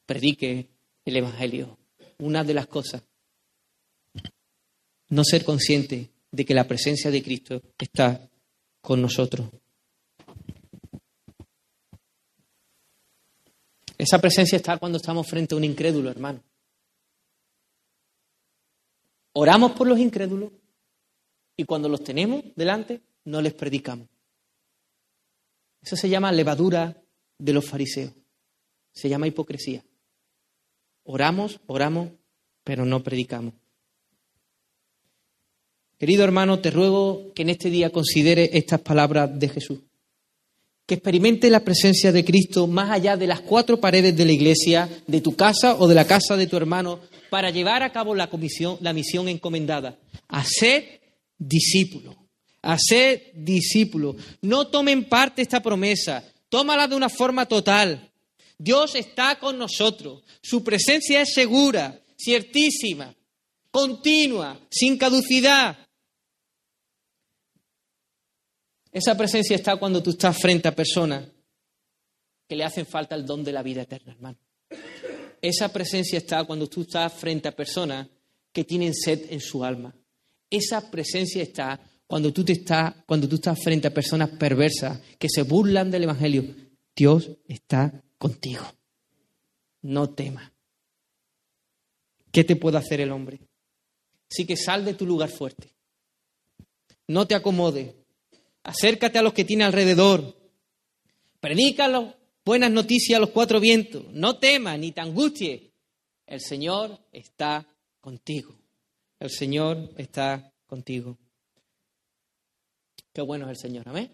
predique 0.05 0.69
el 1.05 1.17
Evangelio. 1.17 1.79
Una 2.19 2.43
de 2.43 2.55
las 2.55 2.67
cosas, 2.67 3.03
no 5.09 5.23
ser 5.23 5.45
consciente 5.45 6.11
de 6.31 6.45
que 6.45 6.55
la 6.55 6.67
presencia 6.67 7.11
de 7.11 7.23
Cristo 7.23 7.63
está 7.79 8.29
con 8.81 9.01
nosotros. 9.01 9.49
Esa 13.99 14.21
presencia 14.21 14.57
está 14.57 14.79
cuando 14.79 14.99
estamos 14.99 15.27
frente 15.27 15.55
a 15.55 15.59
un 15.59 15.65
incrédulo, 15.65 16.11
hermano. 16.11 16.43
Oramos 19.39 19.73
por 19.73 19.87
los 19.87 19.99
incrédulos 19.99 20.51
y 21.59 21.65
cuando 21.65 21.91
los 21.91 22.03
tenemos 22.03 22.43
delante 22.55 23.03
no 23.27 23.43
les 23.43 23.53
predicamos. 23.53 24.09
Eso 25.83 25.95
se 25.95 26.09
llama 26.09 26.33
levadura 26.33 26.97
de 27.37 27.53
los 27.53 27.67
fariseos. 27.67 28.13
Se 28.95 29.11
llama 29.11 29.27
hipocresía. 29.27 29.85
Oramos, 31.05 31.61
oramos, 31.67 32.13
pero 32.65 32.87
no 32.87 33.03
predicamos. 33.03 33.53
Querido 35.99 36.25
hermano, 36.25 36.61
te 36.61 36.71
ruego 36.71 37.35
que 37.35 37.43
en 37.43 37.51
este 37.51 37.69
día 37.69 37.91
considere 37.91 38.57
estas 38.57 38.81
palabras 38.81 39.39
de 39.39 39.51
Jesús. 39.51 39.81
Que 40.87 40.95
experimente 40.95 41.51
la 41.51 41.61
presencia 41.61 42.11
de 42.11 42.25
Cristo 42.25 42.67
más 42.67 42.91
allá 42.91 43.19
de 43.19 43.27
las 43.27 43.41
cuatro 43.41 43.79
paredes 43.81 44.17
de 44.17 44.25
la 44.25 44.33
iglesia, 44.33 44.89
de 45.07 45.21
tu 45.21 45.37
casa 45.37 45.77
o 45.77 45.87
de 45.87 45.95
la 45.95 46.07
casa 46.07 46.37
de 46.37 46.47
tu 46.47 46.57
hermano, 46.57 47.01
para 47.31 47.51
llevar 47.51 47.83
a 47.83 47.93
cabo 47.93 48.15
la, 48.15 48.29
comisión, 48.29 48.79
la 48.81 48.93
misión 48.93 49.29
encomendada, 49.29 49.99
ser 50.45 51.01
discípulo, 51.39 52.17
ser 52.77 53.33
discípulo. 53.35 54.17
No 54.43 54.69
tomen 54.69 55.09
parte 55.09 55.43
esta 55.43 55.63
promesa, 55.63 56.25
tómala 56.49 56.89
de 56.89 56.97
una 56.97 57.09
forma 57.09 57.47
total. 57.47 58.11
Dios 58.59 58.95
está 58.95 59.39
con 59.39 59.59
nosotros, 59.59 60.23
su 60.43 60.65
presencia 60.65 61.21
es 61.21 61.35
segura, 61.35 62.01
ciertísima, 62.19 63.15
continua, 63.71 64.59
sin 64.71 64.97
caducidad. 64.97 65.77
Esa 68.91 69.15
presencia 69.15 69.57
está 69.57 69.77
cuando 69.77 70.03
tú 70.03 70.11
estás 70.11 70.39
frente 70.41 70.69
a 70.69 70.75
personas 70.75 71.25
que 72.49 72.57
le 72.57 72.65
hacen 72.65 72.87
falta 72.87 73.15
el 73.15 73.27
don 73.27 73.45
de 73.45 73.53
la 73.53 73.63
vida 73.63 73.83
eterna, 73.83 74.13
hermano. 74.13 74.39
Esa 75.47 75.73
presencia 75.73 76.19
está 76.19 76.43
cuando 76.43 76.67
tú 76.67 76.83
estás 76.83 77.13
frente 77.13 77.47
a 77.47 77.55
personas 77.55 78.09
que 78.53 78.65
tienen 78.65 78.93
sed 78.93 79.27
en 79.31 79.41
su 79.41 79.63
alma. 79.63 79.95
Esa 80.51 80.91
presencia 80.91 81.41
está 81.41 81.81
cuando 82.05 82.33
tú, 82.33 82.45
te 82.45 82.55
estás, 82.55 82.93
cuando 83.07 83.29
tú 83.29 83.37
estás 83.37 83.63
frente 83.63 83.87
a 83.87 83.95
personas 83.95 84.31
perversas 84.31 85.01
que 85.21 85.29
se 85.29 85.43
burlan 85.43 85.89
del 85.89 86.03
Evangelio. 86.03 86.53
Dios 86.97 87.31
está 87.47 88.03
contigo. 88.19 88.65
No 89.83 90.11
temas. 90.11 90.51
¿Qué 92.33 92.43
te 92.43 92.57
puede 92.57 92.79
hacer 92.79 93.01
el 93.01 93.13
hombre? 93.13 93.39
Así 94.29 94.47
que 94.47 94.57
sal 94.57 94.85
de 94.85 94.95
tu 94.95 95.07
lugar 95.07 95.29
fuerte. 95.29 95.77
No 97.07 97.29
te 97.29 97.37
acomode. 97.37 97.95
Acércate 98.65 99.21
a 99.21 99.23
los 99.23 99.33
que 99.33 99.45
tiene 99.45 99.63
alrededor. 99.63 100.37
Predica 101.39 101.87
las 101.87 102.16
buenas 102.47 102.71
noticias 102.71 103.17
a 103.17 103.21
los 103.21 103.31
cuatro 103.31 103.61
vientos. 103.61 104.05
No 104.13 104.39
temas 104.39 104.79
ni 104.79 104.93
te 104.93 105.01
angusties. 105.01 105.63
El 106.27 106.41
Señor 106.41 106.99
está 107.13 107.67
contigo. 108.01 108.57
El 109.19 109.31
Señor 109.31 109.91
está 109.99 110.53
contigo. 110.67 111.19
Qué 113.13 113.21
bueno 113.21 113.47
es 113.47 113.51
el 113.51 113.57
Señor, 113.57 113.89
amén. 113.89 114.13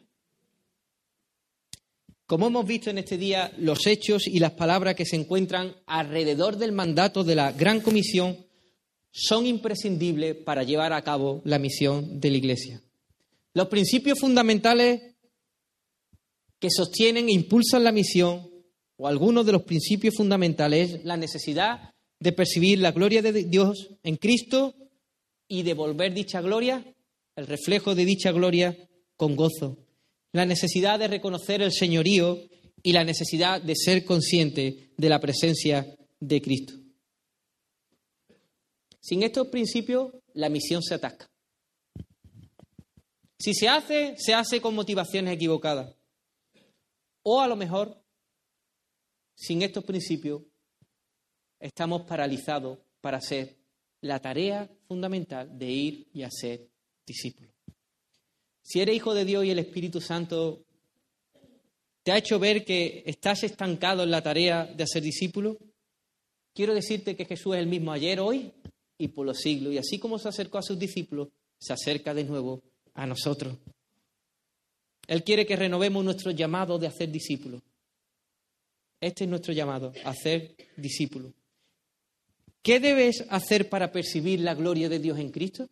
Como 2.26 2.46
hemos 2.46 2.66
visto 2.66 2.88
en 2.88 2.98
este 2.98 3.18
día, 3.18 3.52
los 3.58 3.86
hechos 3.86 4.26
y 4.26 4.38
las 4.38 4.52
palabras 4.52 4.94
que 4.94 5.04
se 5.04 5.16
encuentran 5.16 5.76
alrededor 5.86 6.56
del 6.56 6.72
mandato 6.72 7.24
de 7.24 7.34
la 7.34 7.52
Gran 7.52 7.80
Comisión 7.80 8.38
son 9.10 9.44
imprescindibles 9.44 10.36
para 10.36 10.62
llevar 10.62 10.94
a 10.94 11.02
cabo 11.02 11.42
la 11.44 11.58
misión 11.58 12.18
de 12.20 12.30
la 12.30 12.36
Iglesia. 12.38 12.82
Los 13.52 13.68
principios 13.68 14.18
fundamentales 14.18 15.11
que 16.62 16.70
sostienen 16.70 17.28
e 17.28 17.32
impulsan 17.32 17.82
la 17.82 17.90
misión, 17.90 18.48
o 18.96 19.08
algunos 19.08 19.44
de 19.44 19.50
los 19.50 19.64
principios 19.64 20.14
fundamentales, 20.14 20.92
es 20.92 21.04
la 21.04 21.16
necesidad 21.16 21.92
de 22.20 22.30
percibir 22.30 22.78
la 22.78 22.92
gloria 22.92 23.20
de 23.20 23.32
Dios 23.32 23.88
en 24.04 24.14
Cristo 24.14 24.72
y 25.48 25.64
devolver 25.64 26.14
dicha 26.14 26.40
gloria, 26.40 26.86
el 27.34 27.48
reflejo 27.48 27.96
de 27.96 28.04
dicha 28.04 28.30
gloria, 28.30 28.78
con 29.16 29.34
gozo. 29.34 29.76
La 30.30 30.46
necesidad 30.46 31.00
de 31.00 31.08
reconocer 31.08 31.62
el 31.62 31.72
señorío 31.72 32.38
y 32.80 32.92
la 32.92 33.02
necesidad 33.02 33.60
de 33.60 33.74
ser 33.74 34.04
consciente 34.04 34.92
de 34.96 35.08
la 35.08 35.18
presencia 35.18 35.84
de 36.20 36.40
Cristo. 36.40 36.74
Sin 39.00 39.24
estos 39.24 39.48
principios, 39.48 40.12
la 40.32 40.48
misión 40.48 40.80
se 40.80 40.94
ataca. 40.94 41.28
Si 43.36 43.52
se 43.52 43.68
hace, 43.68 44.14
se 44.16 44.32
hace 44.32 44.60
con 44.60 44.76
motivaciones 44.76 45.34
equivocadas. 45.34 45.96
O 47.22 47.40
a 47.40 47.46
lo 47.46 47.56
mejor, 47.56 48.02
sin 49.34 49.62
estos 49.62 49.84
principios, 49.84 50.42
estamos 51.60 52.02
paralizados 52.02 52.78
para 53.00 53.18
hacer 53.18 53.56
la 54.00 54.20
tarea 54.20 54.68
fundamental 54.88 55.56
de 55.56 55.70
ir 55.70 56.08
y 56.12 56.22
hacer 56.22 56.68
discípulos. 57.06 57.52
Si 58.62 58.80
eres 58.80 58.96
hijo 58.96 59.14
de 59.14 59.24
Dios 59.24 59.44
y 59.44 59.50
el 59.50 59.58
Espíritu 59.58 60.00
Santo 60.00 60.64
te 62.02 62.10
ha 62.10 62.18
hecho 62.18 62.38
ver 62.38 62.64
que 62.64 63.02
estás 63.06 63.44
estancado 63.44 64.02
en 64.02 64.10
la 64.10 64.22
tarea 64.22 64.66
de 64.66 64.82
hacer 64.82 65.02
discípulos, 65.02 65.56
quiero 66.52 66.74
decirte 66.74 67.16
que 67.16 67.24
Jesús 67.24 67.54
es 67.54 67.60
el 67.60 67.68
mismo 67.68 67.92
ayer, 67.92 68.18
hoy 68.18 68.52
y 68.98 69.08
por 69.08 69.26
los 69.26 69.38
siglos. 69.38 69.72
Y 69.72 69.78
así 69.78 69.98
como 69.98 70.18
se 70.18 70.28
acercó 70.28 70.58
a 70.58 70.62
sus 70.62 70.78
discípulos, 70.78 71.28
se 71.58 71.72
acerca 71.72 72.12
de 72.12 72.24
nuevo 72.24 72.62
a 72.94 73.06
nosotros. 73.06 73.56
Él 75.12 75.24
quiere 75.24 75.44
que 75.44 75.56
renovemos 75.56 76.02
nuestro 76.02 76.30
llamado 76.30 76.78
de 76.78 76.86
hacer 76.86 77.12
discípulos. 77.12 77.60
Este 78.98 79.24
es 79.24 79.30
nuestro 79.30 79.52
llamado, 79.52 79.92
hacer 80.06 80.56
discípulos. 80.74 81.34
¿Qué 82.62 82.80
debes 82.80 83.22
hacer 83.28 83.68
para 83.68 83.92
percibir 83.92 84.40
la 84.40 84.54
gloria 84.54 84.88
de 84.88 84.98
Dios 84.98 85.18
en 85.18 85.30
Cristo? 85.30 85.68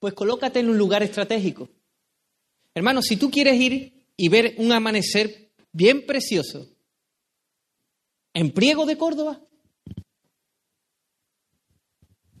Pues 0.00 0.12
colócate 0.14 0.58
en 0.58 0.70
un 0.70 0.76
lugar 0.76 1.04
estratégico. 1.04 1.68
Hermano, 2.74 3.00
si 3.00 3.16
tú 3.16 3.30
quieres 3.30 3.60
ir 3.60 4.04
y 4.16 4.28
ver 4.28 4.56
un 4.58 4.72
amanecer 4.72 5.52
bien 5.70 6.04
precioso 6.04 6.68
en 8.34 8.50
Priego 8.50 8.86
de 8.86 8.98
Córdoba, 8.98 9.40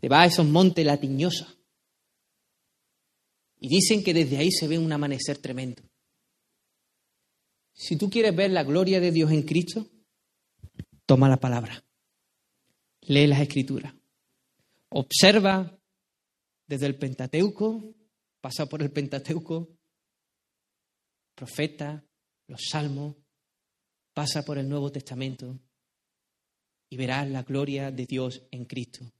te 0.00 0.08
vas 0.08 0.24
a 0.24 0.32
esos 0.32 0.46
montes 0.46 0.84
latiñosos. 0.84 1.61
Y 3.62 3.68
dicen 3.68 4.02
que 4.02 4.12
desde 4.12 4.38
ahí 4.38 4.50
se 4.50 4.66
ve 4.66 4.76
un 4.76 4.92
amanecer 4.92 5.38
tremendo. 5.38 5.82
Si 7.72 7.96
tú 7.96 8.10
quieres 8.10 8.34
ver 8.34 8.50
la 8.50 8.64
gloria 8.64 8.98
de 8.98 9.12
Dios 9.12 9.30
en 9.30 9.42
Cristo, 9.42 9.86
toma 11.06 11.28
la 11.28 11.38
palabra. 11.38 11.84
Lee 13.02 13.28
las 13.28 13.40
escrituras. 13.40 13.94
Observa 14.88 15.78
desde 16.66 16.86
el 16.86 16.98
Pentateuco, 16.98 17.94
pasa 18.40 18.66
por 18.66 18.82
el 18.82 18.90
Pentateuco, 18.90 19.68
profeta, 21.34 22.04
los 22.48 22.62
salmos, 22.68 23.16
pasa 24.12 24.44
por 24.44 24.58
el 24.58 24.68
Nuevo 24.68 24.90
Testamento 24.90 25.56
y 26.90 26.96
verás 26.96 27.30
la 27.30 27.44
gloria 27.44 27.92
de 27.92 28.06
Dios 28.06 28.42
en 28.50 28.64
Cristo 28.64 29.12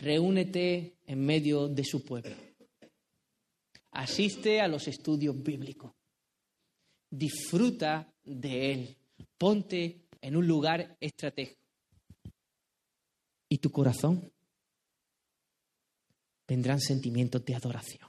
reúnete 0.00 0.96
en 1.06 1.24
medio 1.24 1.68
de 1.68 1.84
su 1.84 2.04
pueblo. 2.04 2.34
Asiste 3.92 4.60
a 4.60 4.68
los 4.68 4.86
estudios 4.88 5.40
bíblicos. 5.42 5.92
Disfruta 7.10 8.12
de 8.24 8.72
él. 8.72 8.96
Ponte 9.36 10.02
en 10.20 10.36
un 10.36 10.46
lugar 10.46 10.96
estratégico. 11.00 11.60
Y 13.48 13.58
tu 13.58 13.70
corazón 13.70 14.30
vendrán 16.46 16.80
sentimientos 16.80 17.44
de 17.44 17.54
adoración. 17.54 18.08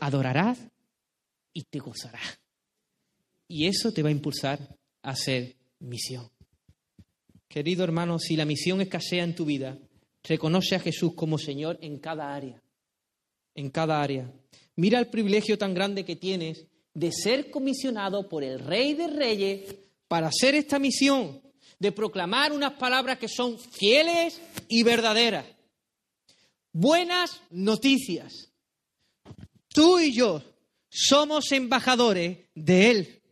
Adorarás 0.00 0.58
y 1.52 1.62
te 1.64 1.78
gozarás. 1.78 2.38
Y 3.48 3.66
eso 3.66 3.92
te 3.92 4.02
va 4.02 4.10
a 4.10 4.12
impulsar 4.12 4.60
a 5.02 5.10
hacer 5.10 5.56
misión. 5.78 6.28
Querido 7.48 7.84
hermano, 7.84 8.18
si 8.18 8.36
la 8.36 8.44
misión 8.44 8.80
escasea 8.82 9.24
en 9.24 9.34
tu 9.34 9.46
vida, 9.46 9.78
Reconoce 10.28 10.74
a 10.74 10.80
Jesús 10.80 11.14
como 11.14 11.38
Señor 11.38 11.78
en 11.80 11.98
cada 11.98 12.34
área, 12.34 12.60
en 13.56 13.70
cada 13.70 14.00
área. 14.00 14.30
Mira 14.76 14.98
el 14.98 15.08
privilegio 15.08 15.58
tan 15.58 15.74
grande 15.74 16.04
que 16.04 16.16
tienes 16.16 16.66
de 16.94 17.10
ser 17.10 17.50
comisionado 17.50 18.28
por 18.28 18.44
el 18.44 18.58
Rey 18.58 18.94
de 18.94 19.08
Reyes 19.08 19.74
para 20.08 20.28
hacer 20.28 20.54
esta 20.54 20.78
misión, 20.78 21.42
de 21.78 21.92
proclamar 21.92 22.52
unas 22.52 22.74
palabras 22.74 23.18
que 23.18 23.28
son 23.28 23.58
fieles 23.58 24.40
y 24.68 24.82
verdaderas. 24.82 25.46
Buenas 26.72 27.40
noticias. 27.50 28.52
Tú 29.68 29.98
y 29.98 30.12
yo 30.12 30.42
somos 30.88 31.52
embajadores 31.52 32.38
de 32.54 32.90
Él. 32.90 33.22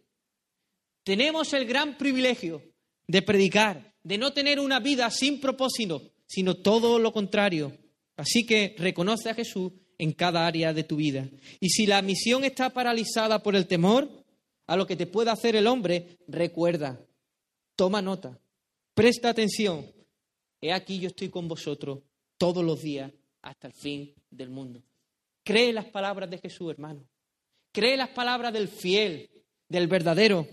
Tenemos 1.04 1.52
el 1.52 1.66
gran 1.66 1.96
privilegio 1.96 2.62
de 3.06 3.22
predicar, 3.22 3.94
de 4.02 4.18
no 4.18 4.32
tener 4.32 4.60
una 4.60 4.80
vida 4.80 5.10
sin 5.10 5.40
propósito, 5.40 6.02
sino 6.26 6.54
todo 6.56 6.98
lo 6.98 7.12
contrario. 7.12 7.76
Así 8.16 8.46
que 8.46 8.74
reconoce 8.78 9.30
a 9.30 9.34
Jesús 9.34 9.72
en 9.98 10.12
cada 10.12 10.46
área 10.46 10.72
de 10.72 10.84
tu 10.84 10.96
vida. 10.96 11.28
Y 11.60 11.70
si 11.70 11.86
la 11.86 12.02
misión 12.02 12.44
está 12.44 12.70
paralizada 12.70 13.42
por 13.42 13.56
el 13.56 13.66
temor 13.66 14.08
a 14.66 14.76
lo 14.76 14.86
que 14.86 14.96
te 14.96 15.06
pueda 15.06 15.32
hacer 15.32 15.56
el 15.56 15.66
hombre, 15.66 16.18
recuerda, 16.26 17.00
toma 17.76 18.02
nota, 18.02 18.38
presta 18.94 19.30
atención. 19.30 19.86
He 20.60 20.72
aquí 20.72 20.98
yo 20.98 21.08
estoy 21.08 21.28
con 21.28 21.48
vosotros 21.48 22.00
todos 22.38 22.64
los 22.64 22.80
días 22.80 23.12
hasta 23.42 23.68
el 23.68 23.74
fin 23.74 24.14
del 24.30 24.50
mundo. 24.50 24.82
Cree 25.42 25.72
las 25.72 25.86
palabras 25.86 26.30
de 26.30 26.38
Jesús, 26.38 26.70
hermano. 26.70 27.04
Cree 27.72 27.96
las 27.96 28.10
palabras 28.10 28.52
del 28.52 28.68
fiel, 28.68 29.30
del 29.68 29.88
verdadero. 29.88 30.46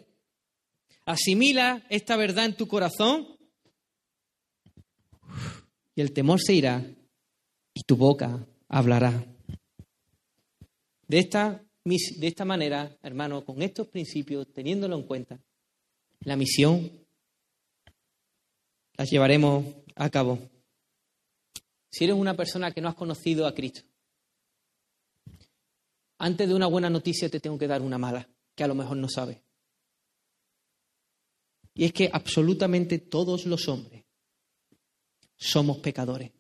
Asimila 1.06 1.86
esta 1.90 2.18
verdad 2.18 2.46
en 2.46 2.56
tu 2.56 2.68
corazón 2.68 3.28
y 5.96 6.02
el 6.02 6.14
temor 6.14 6.40
se 6.42 6.54
irá 6.54 6.84
y 7.74 7.84
tu 7.84 7.96
boca 7.96 8.46
hablará. 8.68 9.31
De 11.12 11.20
esta, 11.20 11.62
de 11.84 12.28
esta 12.28 12.46
manera, 12.46 12.98
hermano, 13.04 13.44
con 13.44 13.62
estos 13.62 13.90
principios, 13.90 14.48
teniéndolo 14.54 14.96
en 14.96 15.04
cuenta, 15.04 15.42
la 16.22 16.38
misión 16.38 16.90
la 18.96 19.04
llevaremos 19.04 19.66
a 19.96 20.10
cabo. 20.10 20.40
Si 21.92 22.06
eres 22.06 22.16
una 22.16 22.34
persona 22.38 22.72
que 22.72 22.80
no 22.80 22.88
has 22.88 22.96
conocido 22.96 23.46
a 23.46 23.54
Cristo, 23.54 23.82
antes 26.18 26.48
de 26.48 26.56
una 26.56 26.68
buena 26.68 26.90
noticia 26.90 27.30
te 27.30 27.42
tengo 27.42 27.58
que 27.58 27.68
dar 27.68 27.82
una 27.82 27.98
mala, 27.98 28.30
que 28.56 28.64
a 28.64 28.68
lo 28.68 28.76
mejor 28.76 28.96
no 28.96 29.10
sabes. 29.10 29.38
Y 31.74 31.84
es 31.84 31.92
que 31.92 32.10
absolutamente 32.14 33.00
todos 33.00 33.46
los 33.46 33.68
hombres 33.68 34.06
somos 35.36 35.80
pecadores. 35.80 36.32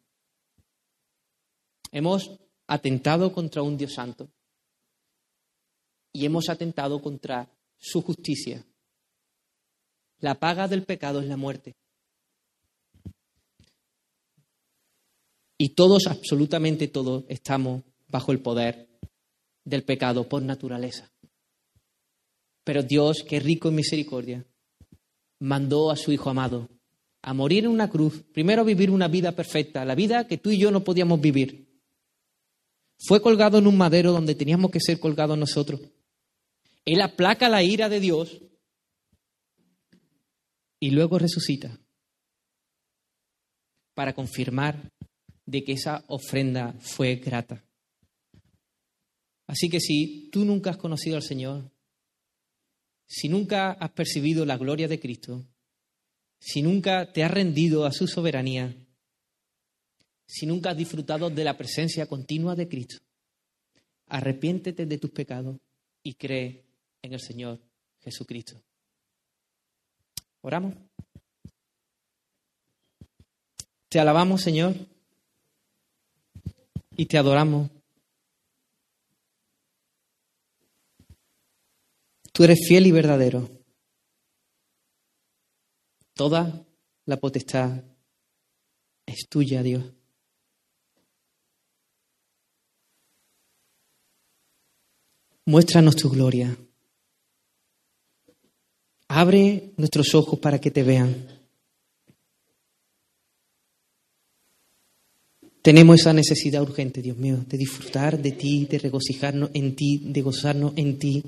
Hemos 1.92 2.40
atentado 2.68 3.34
contra 3.34 3.64
un 3.64 3.76
Dios 3.76 3.96
santo 3.96 4.32
y 6.14 6.26
hemos 6.26 6.50
atentado 6.50 7.02
contra 7.02 7.50
su 7.78 8.02
justicia. 8.02 8.66
La 10.20 10.40
paga 10.40 10.68
del 10.68 10.84
pecado 10.84 11.20
es 11.22 11.28
la 11.28 11.38
muerte. 11.38 11.76
Y 15.58 15.70
todos, 15.70 16.08
absolutamente 16.08 16.88
todos, 16.88 17.24
estamos 17.28 17.84
bajo 18.08 18.32
el 18.32 18.40
poder 18.40 18.88
del 19.64 19.84
pecado 19.84 20.28
por 20.28 20.42
naturaleza. 20.42 21.12
Pero 22.64 22.84
Dios, 22.84 23.24
que 23.28 23.40
rico 23.40 23.70
en 23.70 23.76
misericordia, 23.76 24.46
mandó 25.40 25.92
a 25.92 25.96
su 25.96 26.12
Hijo 26.12 26.30
amado 26.30 26.70
a 27.22 27.34
morir 27.34 27.66
en 27.66 27.72
una 27.72 27.90
cruz, 27.90 28.24
primero 28.34 28.62
a 28.62 28.66
vivir 28.66 28.90
una 28.90 29.08
vida 29.08 29.32
perfecta, 29.34 29.86
la 29.86 29.96
vida 29.96 30.28
que 30.28 30.38
tú 30.38 30.50
y 30.50 30.58
yo 30.58 30.72
no 30.72 30.84
podíamos 30.84 31.22
vivir. 31.22 31.68
Fue 32.98 33.22
colgado 33.22 33.58
en 33.58 33.68
un 33.68 33.78
madero 33.78 34.12
donde 34.12 34.36
teníamos 34.36 34.72
que 34.72 34.80
ser 34.80 35.00
colgados 35.00 35.38
nosotros. 35.38 35.82
Él 36.86 37.02
aplaca 37.02 37.50
la 37.50 37.64
ira 37.64 37.90
de 37.90 38.00
Dios 38.00 38.42
y 40.80 40.92
luego 40.92 41.20
resucita 41.20 41.80
para 43.94 44.14
confirmar 44.14 44.92
de 45.46 45.64
que 45.64 45.74
esa 45.74 46.04
ofrenda 46.08 46.74
fue 46.80 47.16
grata. 47.18 47.64
Así 49.48 49.70
que 49.70 49.80
si 49.80 50.30
tú 50.32 50.46
nunca 50.46 50.72
has 50.72 50.78
conocido 50.78 51.18
al 51.18 51.24
Señor, 51.24 51.70
si 53.06 53.28
nunca 53.28 53.74
has 53.74 53.92
percibido 53.92 54.46
la 54.46 54.58
gloria 54.58 54.88
de 54.88 55.00
Cristo, 55.00 55.46
si 56.40 56.62
nunca 56.62 57.12
te 57.12 57.24
has 57.24 57.32
rendido 57.32 57.86
a 57.86 57.92
su 57.92 58.08
soberanía, 58.08 58.74
si 60.26 60.46
nunca 60.46 60.72
has 60.72 60.78
disfrutado 60.78 61.30
de 61.30 61.44
la 61.44 61.58
presencia 61.58 62.06
continua 62.06 62.56
de 62.56 62.70
Cristo, 62.70 62.98
arrepiéntete 64.08 64.86
de 64.86 64.98
tus 64.98 65.12
pecados 65.12 65.58
y 66.02 66.14
cree 66.14 66.71
en 67.02 67.14
el 67.14 67.20
Señor 67.20 67.60
Jesucristo. 68.00 68.62
Oramos. 70.42 70.76
Te 73.90 74.00
alabamos, 74.00 74.42
Señor, 74.42 74.74
y 76.96 77.06
te 77.06 77.18
adoramos. 77.18 77.70
Tú 82.32 82.44
eres 82.46 82.60
fiel 82.66 82.88
y 82.88 82.92
verdadero. 82.92 83.50
Toda 86.14 86.66
la 87.06 87.18
potestad 87.18 87.84
es 89.06 89.28
tuya, 89.28 89.62
Dios. 89.62 89.84
Muéstranos 95.46 95.98
tu 95.98 96.10
gloria. 96.10 96.56
Abre 99.14 99.74
nuestros 99.76 100.16
ojos 100.16 100.40
para 100.40 100.62
que 100.62 100.72
te 100.72 100.84
vean. 100.84 101.28
Tenemos 105.62 106.00
esa 106.00 106.14
necesidad 106.14 106.62
urgente, 106.62 107.02
Dios 107.02 107.18
mío, 107.18 107.44
de 107.46 107.58
disfrutar 107.58 108.18
de 108.18 108.32
ti, 108.32 108.68
de 108.68 108.80
regocijarnos 108.80 109.52
en 109.54 109.76
ti, 109.76 110.02
de 110.06 110.22
gozarnos 110.22 110.72
en 110.78 110.98
ti. 110.98 111.24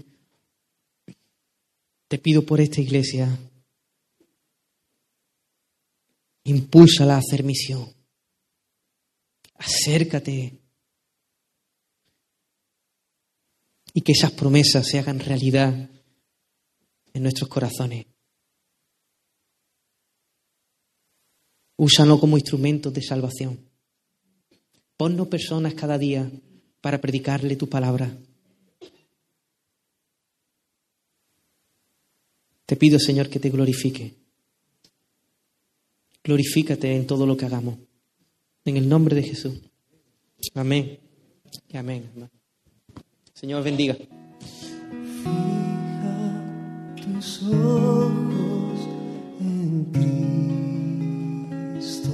Te 2.08 2.20
pido 2.20 2.46
por 2.46 2.62
esta 2.62 2.80
iglesia, 2.80 3.38
impúlsala 6.46 7.16
a 7.16 7.20
hacer 7.20 7.44
misión. 7.44 7.86
Acércate. 9.56 10.54
Y 13.94 14.02
que 14.02 14.14
esas 14.14 14.32
promesas 14.32 14.88
se 14.88 15.00
hagan 15.00 15.20
realidad 15.20 15.90
en 17.14 17.24
nuestros 17.24 17.50
corazones. 17.50 18.06
Úsanos 21.78 22.20
como 22.20 22.38
instrumentos 22.38 22.94
de 22.94 23.02
salvación. 23.02 23.60
Ponnos 24.98 25.28
personas 25.28 25.74
cada 25.74 25.98
día 25.98 26.30
para 26.82 27.02
predicarle 27.02 27.56
tu 27.56 27.68
palabra. 27.68 28.16
Te 32.66 32.76
pido, 32.76 33.00
Señor, 33.00 33.30
que 33.30 33.40
te 33.40 33.50
glorifique. 33.50 34.14
Glorifícate 36.24 36.96
en 36.96 37.06
todo 37.06 37.26
lo 37.26 37.36
que 37.36 37.46
hagamos. 37.46 37.78
En 38.66 38.78
el 38.78 38.88
nombre 38.88 39.16
de 39.16 39.24
Jesús. 39.24 39.60
Amén. 40.56 41.00
Y 41.68 41.78
amén. 41.78 42.10
Señor, 43.34 43.64
bendiga. 43.64 43.98
Tus 47.24 47.42
ojos 47.44 48.80
en 49.40 49.86
Cristo, 51.80 52.10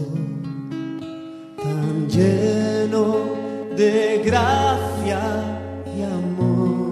tan 1.57 2.07
lleno 2.07 3.05
de 3.75 4.21
gracia 4.23 5.19
y 5.97 6.03
amor, 6.03 6.91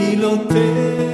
y 0.00 0.16
lo 0.16 0.38
tengo 0.42 1.13